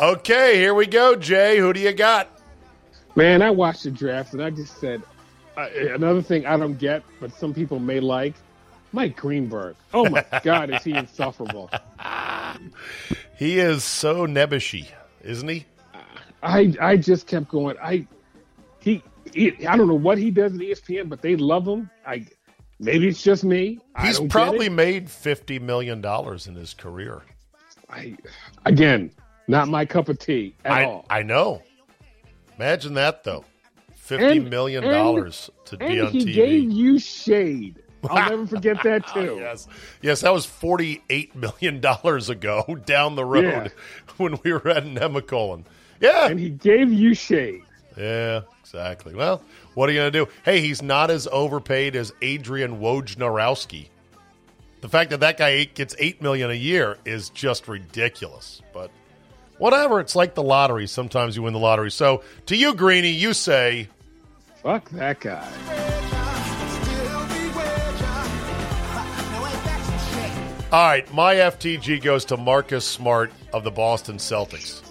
Okay, 0.00 0.56
here 0.56 0.74
we 0.74 0.88
go, 0.88 1.14
Jay. 1.14 1.58
Who 1.58 1.72
do 1.72 1.78
you 1.78 1.92
got? 1.92 2.26
Man, 3.14 3.42
I 3.42 3.50
watched 3.50 3.84
the 3.84 3.92
draft 3.92 4.32
and 4.32 4.42
I 4.42 4.50
just 4.50 4.80
said 4.80 5.04
uh, 5.56 5.68
another 5.76 6.20
thing 6.20 6.46
I 6.46 6.56
don't 6.56 6.78
get, 6.80 7.04
but 7.20 7.32
some 7.32 7.54
people 7.54 7.78
may 7.78 8.00
like. 8.00 8.34
Mike 8.90 9.16
Greenberg. 9.16 9.76
Oh 9.94 10.10
my 10.10 10.26
God, 10.42 10.74
is 10.74 10.82
he 10.82 10.94
insufferable? 10.94 11.70
He 13.36 13.60
is 13.60 13.84
so 13.84 14.26
nebbishy, 14.26 14.88
isn't 15.22 15.48
he? 15.48 15.66
I 16.42 16.74
I 16.80 16.96
just 16.96 17.26
kept 17.26 17.48
going. 17.48 17.76
I 17.82 18.06
he, 18.80 19.02
he 19.32 19.66
I 19.66 19.76
don't 19.76 19.88
know 19.88 19.94
what 19.94 20.18
he 20.18 20.30
does 20.30 20.54
at 20.54 20.60
ESPN, 20.60 21.08
but 21.08 21.22
they 21.22 21.36
love 21.36 21.66
him. 21.66 21.90
I 22.06 22.26
maybe 22.78 23.08
it's 23.08 23.22
just 23.22 23.44
me. 23.44 23.78
He's 24.00 24.20
probably 24.20 24.68
made 24.68 25.10
fifty 25.10 25.58
million 25.58 26.00
dollars 26.00 26.46
in 26.46 26.54
his 26.54 26.74
career. 26.74 27.22
I 27.88 28.16
again 28.66 29.10
not 29.48 29.68
my 29.68 29.84
cup 29.84 30.08
of 30.08 30.18
tea 30.18 30.54
at 30.64 30.72
I, 30.72 30.84
all. 30.84 31.06
I 31.10 31.22
know. 31.22 31.62
Imagine 32.56 32.94
that 32.94 33.24
though. 33.24 33.44
Fifty 33.94 34.38
And- 34.38 34.50
million 34.50 34.82
dollars 34.84 35.50
to 35.66 35.76
be 35.76 35.84
and 35.86 36.00
on 36.02 36.12
he 36.12 36.24
TV. 36.24 36.34
gave 36.34 36.70
you 36.70 36.98
shade. 36.98 37.82
I'll 38.08 38.30
never 38.30 38.46
forget 38.56 38.82
that 38.82 39.06
too. 39.08 39.36
Yes, 39.40 39.68
yes, 40.00 40.22
that 40.22 40.32
was 40.32 40.46
forty-eight 40.46 41.34
million 41.36 41.80
dollars 41.80 42.30
ago 42.30 42.62
down 42.86 43.14
the 43.14 43.24
road 43.24 43.44
Yeah. 43.44 43.68
when 44.16 44.38
we 44.42 44.52
were 44.54 44.66
at 44.68 44.84
Nemacolin. 44.84 45.64
Yeah, 46.00 46.26
And 46.28 46.40
he 46.40 46.48
gave 46.50 46.92
you 46.92 47.14
shade. 47.14 47.62
yeah, 47.96 48.40
exactly. 48.60 49.14
Well, 49.14 49.42
what 49.74 49.88
are 49.88 49.92
you 49.92 49.98
going 50.00 50.12
to 50.12 50.24
do? 50.24 50.30
Hey, 50.44 50.60
he's 50.60 50.82
not 50.82 51.10
as 51.10 51.28
overpaid 51.30 51.94
as 51.94 52.12
Adrian 52.22 52.80
Wojnarowski. 52.80 53.88
The 54.80 54.88
fact 54.88 55.10
that 55.10 55.20
that 55.20 55.36
guy 55.36 55.64
gets 55.64 55.94
eight 55.98 56.22
million 56.22 56.50
a 56.50 56.54
year 56.54 56.96
is 57.04 57.28
just 57.30 57.68
ridiculous. 57.68 58.62
But 58.72 58.90
whatever, 59.58 60.00
it's 60.00 60.16
like 60.16 60.34
the 60.34 60.42
lottery. 60.42 60.86
Sometimes 60.86 61.36
you 61.36 61.42
win 61.42 61.52
the 61.52 61.58
lottery. 61.58 61.90
So 61.90 62.22
to 62.46 62.56
you, 62.56 62.74
Greeny, 62.74 63.10
you 63.10 63.34
say 63.34 63.88
Fuck 64.62 64.88
that 64.90 65.20
guy. 65.20 65.46
All 70.72 70.86
right, 70.86 71.12
my 71.12 71.34
FTG 71.34 72.00
goes 72.00 72.24
to 72.26 72.36
Marcus 72.36 72.86
Smart 72.86 73.32
of 73.52 73.64
the 73.64 73.72
Boston 73.72 74.18
Celtics. 74.18 74.82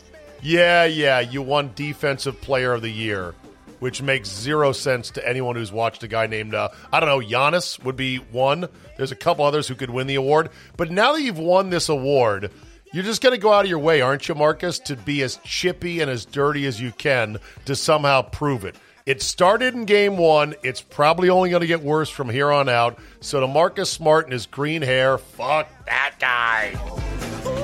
Yeah, 0.41 0.85
yeah, 0.85 1.19
you 1.19 1.41
won 1.41 1.71
Defensive 1.75 2.39
Player 2.39 2.73
of 2.73 2.81
the 2.81 2.89
Year, 2.89 3.35
which 3.79 4.01
makes 4.01 4.29
zero 4.29 4.71
sense 4.71 5.11
to 5.11 5.27
anyone 5.27 5.55
who's 5.55 5.71
watched 5.71 6.03
a 6.03 6.07
guy 6.07 6.27
named, 6.27 6.53
uh, 6.53 6.69
I 6.91 6.99
don't 6.99 7.09
know, 7.09 7.25
Giannis 7.25 7.83
would 7.83 7.97
be 7.97 8.17
one. 8.17 8.69
There's 8.97 9.11
a 9.11 9.17
couple 9.17 9.45
others 9.45 9.67
who 9.67 9.75
could 9.75 9.89
win 9.89 10.07
the 10.07 10.15
award. 10.15 10.49
But 10.77 10.91
now 10.91 11.13
that 11.13 11.21
you've 11.21 11.39
won 11.39 11.69
this 11.69 11.89
award, 11.89 12.51
you're 12.93 13.03
just 13.03 13.21
going 13.21 13.35
to 13.35 13.41
go 13.41 13.53
out 13.53 13.65
of 13.65 13.69
your 13.69 13.79
way, 13.79 14.01
aren't 14.01 14.27
you, 14.27 14.35
Marcus, 14.35 14.79
to 14.79 14.95
be 14.95 15.21
as 15.23 15.37
chippy 15.43 15.99
and 15.99 16.09
as 16.09 16.25
dirty 16.25 16.65
as 16.65 16.79
you 16.81 16.91
can 16.91 17.37
to 17.65 17.75
somehow 17.75 18.21
prove 18.21 18.65
it. 18.65 18.75
It 19.05 19.21
started 19.21 19.73
in 19.73 19.85
game 19.85 20.17
one. 20.17 20.55
It's 20.63 20.81
probably 20.81 21.29
only 21.29 21.49
going 21.49 21.61
to 21.61 21.67
get 21.67 21.81
worse 21.81 22.09
from 22.09 22.29
here 22.29 22.51
on 22.51 22.69
out. 22.69 22.99
So 23.21 23.39
to 23.41 23.47
Marcus 23.47 23.89
Smart 23.89 24.25
and 24.25 24.33
his 24.33 24.45
green 24.45 24.81
hair, 24.81 25.17
fuck 25.17 25.67
that 25.85 26.15
guy. 26.19 27.58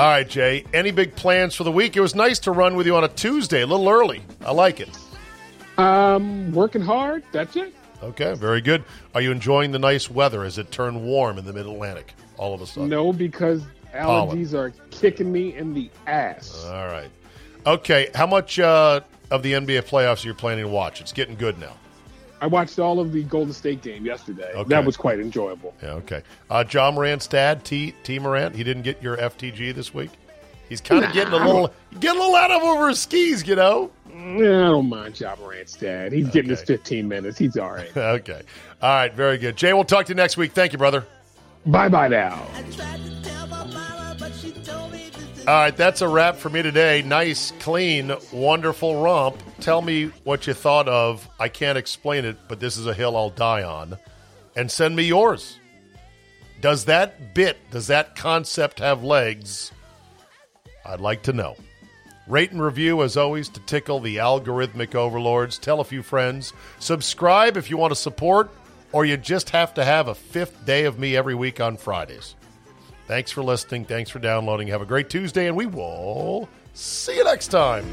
All 0.00 0.06
right, 0.06 0.26
Jay. 0.26 0.64
Any 0.72 0.92
big 0.92 1.14
plans 1.14 1.54
for 1.54 1.62
the 1.64 1.70
week? 1.70 1.94
It 1.94 2.00
was 2.00 2.14
nice 2.14 2.38
to 2.38 2.52
run 2.52 2.74
with 2.74 2.86
you 2.86 2.96
on 2.96 3.04
a 3.04 3.08
Tuesday, 3.08 3.60
a 3.60 3.66
little 3.66 3.86
early. 3.86 4.22
I 4.40 4.50
like 4.50 4.80
it. 4.80 4.88
Um, 5.76 6.52
working 6.52 6.80
hard. 6.80 7.22
That's 7.32 7.54
it. 7.54 7.74
Okay, 8.02 8.32
very 8.32 8.62
good. 8.62 8.82
Are 9.14 9.20
you 9.20 9.30
enjoying 9.30 9.72
the 9.72 9.78
nice 9.78 10.10
weather 10.10 10.42
as 10.42 10.56
it 10.56 10.70
turned 10.70 11.02
warm 11.04 11.36
in 11.36 11.44
the 11.44 11.52
Mid 11.52 11.66
Atlantic 11.66 12.14
all 12.38 12.54
of 12.54 12.62
a 12.62 12.66
sudden? 12.66 12.88
No, 12.88 13.12
because 13.12 13.62
allergies 13.92 14.54
are 14.54 14.70
kicking 14.90 15.30
me 15.30 15.54
in 15.54 15.74
the 15.74 15.90
ass. 16.06 16.64
All 16.64 16.86
right. 16.86 17.10
Okay, 17.66 18.08
how 18.14 18.26
much 18.26 18.58
uh, 18.58 19.00
of 19.30 19.42
the 19.42 19.52
NBA 19.52 19.82
playoffs 19.82 20.24
are 20.24 20.28
you 20.28 20.34
planning 20.34 20.64
to 20.64 20.70
watch? 20.70 21.02
It's 21.02 21.12
getting 21.12 21.34
good 21.34 21.58
now. 21.58 21.76
I 22.40 22.46
watched 22.46 22.78
all 22.78 23.00
of 23.00 23.12
the 23.12 23.22
Golden 23.24 23.52
State 23.52 23.82
game 23.82 24.04
yesterday. 24.06 24.50
Okay. 24.54 24.68
That 24.68 24.84
was 24.84 24.96
quite 24.96 25.20
enjoyable. 25.20 25.74
Yeah, 25.82 25.90
okay. 25.94 26.22
Uh, 26.48 26.64
Ja 26.70 26.90
Morant's 26.90 27.26
dad, 27.26 27.64
T. 27.64 27.94
T. 28.02 28.18
Morant, 28.18 28.54
he 28.56 28.64
didn't 28.64 28.82
get 28.82 29.02
your 29.02 29.16
FTG 29.16 29.74
this 29.74 29.92
week. 29.92 30.10
He's 30.68 30.80
kind 30.80 31.04
of 31.04 31.12
getting 31.12 31.32
a 31.34 31.44
little, 31.44 31.72
getting 31.98 32.18
a 32.18 32.22
little 32.22 32.36
out 32.36 32.50
of 32.52 32.62
over 32.62 32.88
his 32.88 33.00
skis, 33.00 33.46
you 33.46 33.56
know. 33.56 33.90
Yeah, 34.08 34.18
I 34.18 34.68
don't 34.70 34.88
mind 34.88 35.18
Ja 35.18 35.34
Morant's 35.40 35.74
dad. 35.76 36.12
He's 36.12 36.28
getting 36.30 36.50
his 36.50 36.62
15 36.62 37.08
minutes. 37.08 37.38
He's 37.38 37.56
all 37.56 37.70
right. 37.70 37.90
Okay. 37.96 38.42
All 38.80 38.88
right. 38.88 39.12
Very 39.12 39.36
good. 39.36 39.56
Jay, 39.56 39.72
we'll 39.72 39.84
talk 39.84 40.06
to 40.06 40.10
you 40.10 40.14
next 40.16 40.36
week. 40.36 40.52
Thank 40.52 40.72
you, 40.72 40.78
brother. 40.78 41.04
bye 41.66 41.88
bye 41.88 42.08
now. 42.08 42.46
All 45.50 45.56
right. 45.56 45.76
That's 45.76 46.00
a 46.00 46.06
wrap 46.06 46.36
for 46.36 46.48
me 46.48 46.62
today. 46.62 47.02
Nice, 47.02 47.50
clean, 47.58 48.12
wonderful 48.32 49.02
romp. 49.02 49.42
Tell 49.58 49.82
me 49.82 50.04
what 50.22 50.46
you 50.46 50.54
thought 50.54 50.86
of. 50.86 51.28
I 51.40 51.48
can't 51.48 51.76
explain 51.76 52.24
it, 52.24 52.36
but 52.46 52.60
this 52.60 52.76
is 52.76 52.86
a 52.86 52.94
hill 52.94 53.16
I'll 53.16 53.30
die 53.30 53.64
on. 53.64 53.98
And 54.54 54.70
send 54.70 54.94
me 54.94 55.02
yours. 55.02 55.58
Does 56.60 56.84
that 56.84 57.34
bit, 57.34 57.58
does 57.72 57.88
that 57.88 58.14
concept 58.14 58.78
have 58.78 59.02
legs? 59.02 59.72
I'd 60.86 61.00
like 61.00 61.24
to 61.24 61.32
know. 61.32 61.56
Rate 62.28 62.52
and 62.52 62.62
review, 62.62 63.02
as 63.02 63.16
always, 63.16 63.48
to 63.48 63.60
tickle 63.62 63.98
the 63.98 64.18
algorithmic 64.18 64.94
overlords. 64.94 65.58
Tell 65.58 65.80
a 65.80 65.84
few 65.84 66.04
friends. 66.04 66.52
Subscribe 66.78 67.56
if 67.56 67.70
you 67.70 67.76
want 67.76 67.90
to 67.90 67.96
support, 67.96 68.52
or 68.92 69.04
you 69.04 69.16
just 69.16 69.50
have 69.50 69.74
to 69.74 69.84
have 69.84 70.06
a 70.06 70.14
fifth 70.14 70.64
day 70.64 70.84
of 70.84 71.00
me 71.00 71.16
every 71.16 71.34
week 71.34 71.60
on 71.60 71.76
Fridays. 71.76 72.36
Thanks 73.10 73.32
for 73.32 73.42
listening. 73.42 73.86
Thanks 73.86 74.08
for 74.08 74.20
downloading. 74.20 74.68
Have 74.68 74.82
a 74.82 74.86
great 74.86 75.10
Tuesday, 75.10 75.48
and 75.48 75.56
we 75.56 75.66
will 75.66 76.48
see 76.74 77.16
you 77.16 77.24
next 77.24 77.48
time. 77.48 77.84